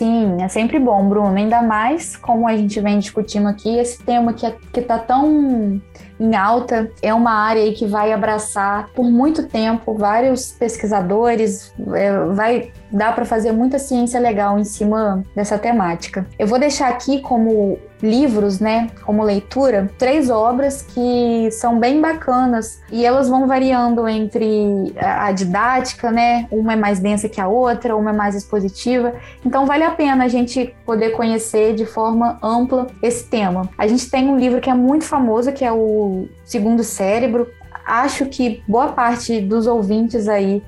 Sim, 0.00 0.40
é 0.40 0.48
sempre 0.48 0.78
bom, 0.78 1.06
Bruno. 1.10 1.36
Ainda 1.36 1.60
mais 1.60 2.16
como 2.16 2.48
a 2.48 2.56
gente 2.56 2.80
vem 2.80 2.98
discutindo 2.98 3.46
aqui, 3.46 3.76
esse 3.76 4.02
tema 4.02 4.32
que 4.32 4.46
é, 4.46 4.56
está 4.74 4.98
tão 4.98 5.78
em 6.18 6.34
alta, 6.34 6.90
é 7.02 7.12
uma 7.12 7.32
área 7.32 7.62
aí 7.62 7.74
que 7.74 7.84
vai 7.84 8.10
abraçar 8.10 8.88
por 8.94 9.04
muito 9.04 9.46
tempo 9.46 9.92
vários 9.92 10.52
pesquisadores, 10.52 11.74
é, 11.94 12.18
vai 12.32 12.72
dar 12.90 13.14
para 13.14 13.26
fazer 13.26 13.52
muita 13.52 13.78
ciência 13.78 14.18
legal 14.18 14.58
em 14.58 14.64
cima 14.64 15.22
dessa 15.36 15.58
temática. 15.58 16.26
Eu 16.38 16.46
vou 16.46 16.58
deixar 16.58 16.88
aqui 16.88 17.20
como 17.20 17.78
livros, 18.02 18.60
né, 18.60 18.90
como 19.04 19.22
leitura, 19.22 19.90
três 19.98 20.30
obras 20.30 20.82
que 20.82 21.50
são 21.52 21.78
bem 21.78 22.00
bacanas 22.00 22.80
e 22.90 23.04
elas 23.04 23.28
vão 23.28 23.46
variando 23.46 24.08
entre 24.08 24.92
a 24.96 25.30
didática, 25.32 26.10
né, 26.10 26.46
uma 26.50 26.72
é 26.72 26.76
mais 26.76 26.98
densa 26.98 27.28
que 27.28 27.40
a 27.40 27.48
outra, 27.48 27.96
uma 27.96 28.10
é 28.10 28.12
mais 28.12 28.34
expositiva. 28.34 29.14
Então 29.44 29.66
vale 29.66 29.84
a 29.84 29.90
pena 29.90 30.24
a 30.24 30.28
gente 30.28 30.74
poder 30.84 31.10
conhecer 31.10 31.74
de 31.74 31.84
forma 31.84 32.38
ampla 32.42 32.86
esse 33.02 33.24
tema. 33.24 33.68
A 33.76 33.86
gente 33.86 34.10
tem 34.10 34.28
um 34.28 34.38
livro 34.38 34.60
que 34.60 34.70
é 34.70 34.74
muito 34.74 35.04
famoso, 35.04 35.52
que 35.52 35.64
é 35.64 35.72
o 35.72 36.28
Segundo 36.44 36.82
Cérebro. 36.82 37.48
Acho 37.86 38.26
que 38.26 38.62
boa 38.66 38.88
parte 38.88 39.40
dos 39.40 39.66
ouvintes 39.66 40.28
aí 40.28 40.62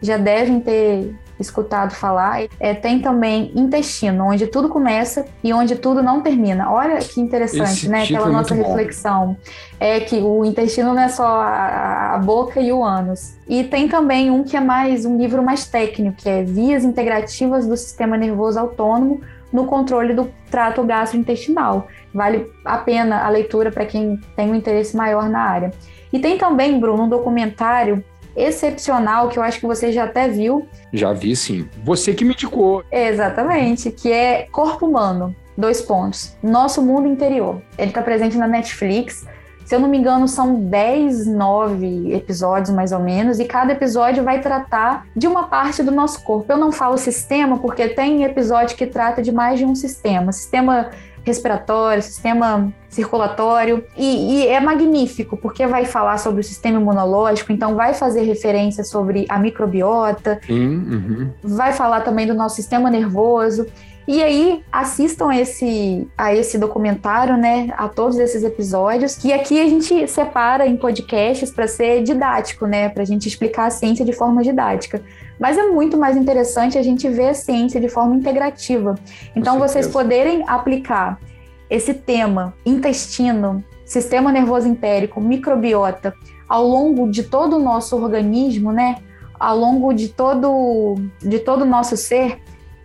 já 0.00 0.16
devem 0.16 0.60
ter 0.60 1.14
escutado 1.38 1.94
falar. 1.94 2.42
É, 2.58 2.74
tem 2.74 3.00
também 3.00 3.52
intestino, 3.54 4.26
onde 4.26 4.46
tudo 4.46 4.68
começa 4.68 5.24
e 5.42 5.52
onde 5.52 5.76
tudo 5.76 6.02
não 6.02 6.20
termina. 6.20 6.70
Olha 6.70 6.98
que 6.98 7.20
interessante, 7.20 7.70
Esse 7.70 7.88
né? 7.88 8.02
Aquela 8.04 8.28
é 8.28 8.32
nossa 8.32 8.54
reflexão. 8.54 9.36
É 9.80 10.00
que 10.00 10.16
o 10.16 10.44
intestino 10.44 10.92
não 10.92 11.02
é 11.02 11.08
só 11.08 11.26
a, 11.26 12.14
a, 12.14 12.18
boca 12.18 12.60
e 12.60 12.72
o 12.72 12.84
ânus. 12.84 13.36
E 13.48 13.64
tem 13.64 13.88
também 13.88 14.30
um 14.30 14.42
que 14.42 14.56
é 14.56 14.60
mais 14.60 15.04
um 15.04 15.16
livro 15.16 15.42
mais 15.42 15.66
técnico, 15.66 16.16
que 16.16 16.28
é 16.28 16.42
Vias 16.42 16.84
Integrativas 16.84 17.66
do 17.66 17.76
Sistema 17.76 18.16
Nervoso 18.16 18.58
Autônomo 18.58 19.20
no 19.52 19.66
controle 19.66 20.14
do 20.14 20.30
trato 20.50 20.82
gastrointestinal. 20.82 21.86
Vale 22.12 22.50
a 22.64 22.78
pena 22.78 23.24
a 23.24 23.28
leitura 23.28 23.70
para 23.70 23.86
quem 23.86 24.18
tem 24.34 24.50
um 24.50 24.54
interesse 24.54 24.96
maior 24.96 25.28
na 25.28 25.40
área. 25.40 25.70
E 26.12 26.18
tem 26.18 26.38
também, 26.38 26.78
Bruno, 26.80 27.04
um 27.04 27.08
documentário 27.08 28.02
excepcional 28.40 29.28
que 29.28 29.38
eu 29.38 29.42
acho 29.42 29.60
que 29.60 29.66
você 29.66 29.92
já 29.92 30.04
até 30.04 30.28
viu. 30.28 30.66
Já 30.92 31.12
vi, 31.12 31.34
sim. 31.34 31.68
Você 31.84 32.14
que 32.14 32.24
me 32.24 32.32
indicou. 32.32 32.84
Exatamente, 32.90 33.90
que 33.90 34.12
é 34.12 34.46
Corpo 34.50 34.86
Humano. 34.86 35.34
Dois 35.56 35.82
pontos. 35.82 36.36
Nosso 36.42 36.80
mundo 36.80 37.08
interior. 37.08 37.60
Ele 37.76 37.88
está 37.88 38.00
presente 38.00 38.36
na 38.36 38.46
Netflix. 38.46 39.26
Se 39.68 39.74
eu 39.74 39.80
não 39.80 39.88
me 39.90 39.98
engano, 39.98 40.26
são 40.26 40.54
10, 40.54 41.26
9 41.26 42.14
episódios 42.14 42.74
mais 42.74 42.90
ou 42.90 43.00
menos, 43.00 43.38
e 43.38 43.44
cada 43.44 43.70
episódio 43.74 44.24
vai 44.24 44.40
tratar 44.40 45.06
de 45.14 45.26
uma 45.26 45.42
parte 45.42 45.82
do 45.82 45.90
nosso 45.90 46.24
corpo. 46.24 46.50
Eu 46.50 46.56
não 46.56 46.72
falo 46.72 46.96
sistema 46.96 47.58
porque 47.58 47.86
tem 47.86 48.24
episódio 48.24 48.74
que 48.78 48.86
trata 48.86 49.20
de 49.20 49.30
mais 49.30 49.58
de 49.58 49.66
um 49.66 49.74
sistema. 49.74 50.32
Sistema 50.32 50.88
respiratório, 51.22 52.02
sistema 52.02 52.72
circulatório, 52.88 53.84
e, 53.94 54.36
e, 54.36 54.48
é 54.48 54.58
magnífico, 54.58 55.36
porque 55.36 55.66
vai 55.66 55.84
falar 55.84 56.16
sobre 56.16 56.40
o 56.40 56.44
sistema 56.44 56.80
imunológico, 56.80 57.52
então 57.52 57.74
vai 57.74 57.92
fazer 57.92 58.22
referência 58.22 58.82
sobre 58.82 59.26
a 59.28 59.38
microbiota, 59.38 60.40
uhum. 60.48 61.30
vai 61.42 61.74
falar 61.74 62.00
também 62.00 62.26
do 62.26 62.32
nosso 62.32 62.56
sistema 62.56 62.88
nervoso. 62.88 63.66
E 64.08 64.22
aí, 64.22 64.64
assistam 64.72 65.34
esse, 65.34 66.08
a 66.16 66.34
esse 66.34 66.56
documentário, 66.56 67.36
né? 67.36 67.68
A 67.76 67.88
todos 67.88 68.18
esses 68.18 68.42
episódios. 68.42 69.16
Que 69.16 69.34
aqui 69.34 69.60
a 69.60 69.68
gente 69.68 70.08
separa 70.08 70.66
em 70.66 70.78
podcasts 70.78 71.50
para 71.50 71.68
ser 71.68 72.02
didático, 72.02 72.66
né? 72.66 72.88
Para 72.88 73.02
a 73.02 73.06
gente 73.06 73.28
explicar 73.28 73.66
a 73.66 73.70
ciência 73.70 74.06
de 74.06 74.14
forma 74.14 74.42
didática. 74.42 75.02
Mas 75.38 75.58
é 75.58 75.66
muito 75.66 75.98
mais 75.98 76.16
interessante 76.16 76.78
a 76.78 76.82
gente 76.82 77.06
ver 77.06 77.28
a 77.28 77.34
ciência 77.34 77.78
de 77.78 77.90
forma 77.90 78.16
integrativa. 78.16 78.94
Então, 79.36 79.58
vocês 79.58 79.86
poderem 79.86 80.42
aplicar 80.46 81.20
esse 81.68 81.92
tema, 81.92 82.54
intestino, 82.64 83.62
sistema 83.84 84.32
nervoso 84.32 84.66
entérico, 84.66 85.20
microbiota, 85.20 86.14
ao 86.48 86.66
longo 86.66 87.10
de 87.10 87.24
todo 87.24 87.56
o 87.56 87.62
nosso 87.62 87.94
organismo, 87.94 88.72
né? 88.72 88.96
Ao 89.38 89.54
longo 89.54 89.92
de 89.92 90.08
todo, 90.08 90.94
de 91.20 91.40
todo 91.40 91.60
o 91.60 91.66
nosso 91.66 91.94
ser, 91.94 92.38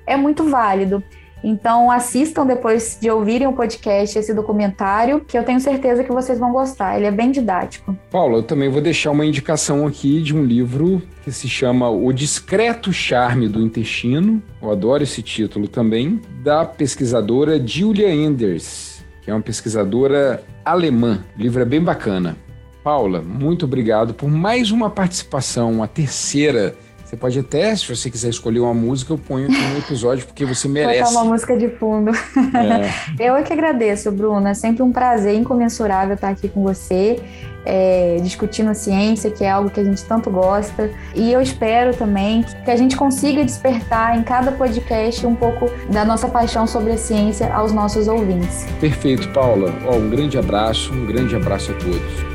é 0.06 0.16
muito 0.16 0.49
válido. 0.49 1.04
Então, 1.43 1.91
assistam 1.91 2.45
depois 2.45 2.97
de 2.99 3.12
ouvirem 3.12 3.45
o 3.47 3.51
podcast, 3.51 4.18
esse 4.18 4.34
documentário, 4.34 5.20
que 5.20 5.38
eu 5.38 5.43
tenho 5.43 5.60
certeza 5.60 6.01
que 6.01 6.12
vocês 6.12 6.39
vão 6.39 6.54
gostar. 6.54 6.95
Ele 6.95 7.06
é 7.06 7.12
bem 7.12 7.32
didático. 7.32 7.97
Paulo, 8.10 8.38
eu 8.38 8.43
também 8.43 8.70
vou 8.70 8.82
deixar 8.82 9.12
uma 9.12 9.26
indicação 9.26 9.86
aqui 9.86 10.22
de 10.22 10.34
um 10.34 10.41
livro 10.45 11.01
que 11.22 11.32
se 11.34 11.49
chama 11.49 11.89
O 11.89 12.14
Discreto 12.14 12.93
Charme 12.93 13.49
do 13.49 13.62
Intestino. 13.62 14.41
Eu 14.62 14.72
adoro 14.72 15.04
esse 15.04 15.22
título 15.22 15.68
também, 15.68 16.22
da 16.41 16.64
pesquisadora 16.64 17.62
Julia 17.66 18.10
Enders, 18.10 19.04
que 19.22 19.30
é 19.30 19.34
uma 19.34 19.41
pesquisadora 19.41 20.41
alemã. 20.64 21.26
O 21.38 21.41
livro 21.41 21.62
é 21.62 21.66
bem 21.66 21.82
bacana. 21.82 22.38
Paula, 22.82 23.22
muito 23.22 23.66
obrigado 23.66 24.14
por 24.14 24.30
mais 24.30 24.72
uma 24.72 24.89
participação, 24.89 25.84
a 25.84 25.88
terceira 25.88 26.76
você 27.14 27.18
pode 27.18 27.39
até, 27.39 27.76
se 27.76 27.95
você 27.95 28.09
quiser 28.09 28.30
escolher 28.30 28.59
uma 28.59 28.74
música, 28.74 29.14
eu 29.14 29.18
ponho 29.18 29.45
aqui 29.45 29.61
no 29.61 29.78
episódio, 29.78 30.26
porque 30.26 30.45
você 30.45 30.68
merece. 30.68 31.03
Botar 31.03 31.22
uma 31.22 31.32
música 31.32 31.55
de 31.55 31.70
fundo. 31.70 32.11
É. 32.11 33.14
Eu 33.24 33.36
é 33.36 33.43
que 33.43 33.53
agradeço, 33.53 34.11
Bruno. 34.11 34.47
É 34.47 34.53
sempre 34.53 34.82
um 34.82 34.91
prazer 34.91 35.36
incomensurável 35.36 36.16
estar 36.16 36.30
aqui 36.30 36.49
com 36.49 36.64
você, 36.64 37.20
é, 37.66 38.18
discutindo 38.22 38.74
ciência, 38.74 39.30
que 39.30 39.43
é 39.43 39.51
algo 39.51 39.70
que 39.70 39.80
a 39.80 39.84
gente 39.84 40.03
tanto 40.05 40.32
gosta. 40.32 40.89
E 41.14 41.32
eu 41.32 41.41
espero 41.41 41.95
também 41.95 42.43
que 42.66 42.72
a 42.72 42.76
gente 42.76 42.95
consiga 42.95 43.43
despertar 43.43 44.18
em 44.18 44.24
cada 44.24 44.51
podcast 44.51 45.26
um 45.26 45.36
pouco 45.36 45.70
da 45.91 46.03
nossa 46.03 46.28
paixão 46.28 46.66
sobre 46.66 46.93
a 46.93 46.97
ciência 46.97 47.53
aos 47.53 47.72
nossos 47.72 48.07
ouvintes. 48.07 48.66
Perfeito, 48.80 49.30
Paula. 49.30 49.72
Oh, 49.88 49.97
um 49.97 50.09
grande 50.09 50.38
abraço, 50.38 50.91
um 50.91 51.05
grande 51.05 51.36
abraço 51.36 51.72
a 51.72 51.76
todos. 51.76 52.34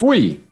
Fui! 0.00 0.47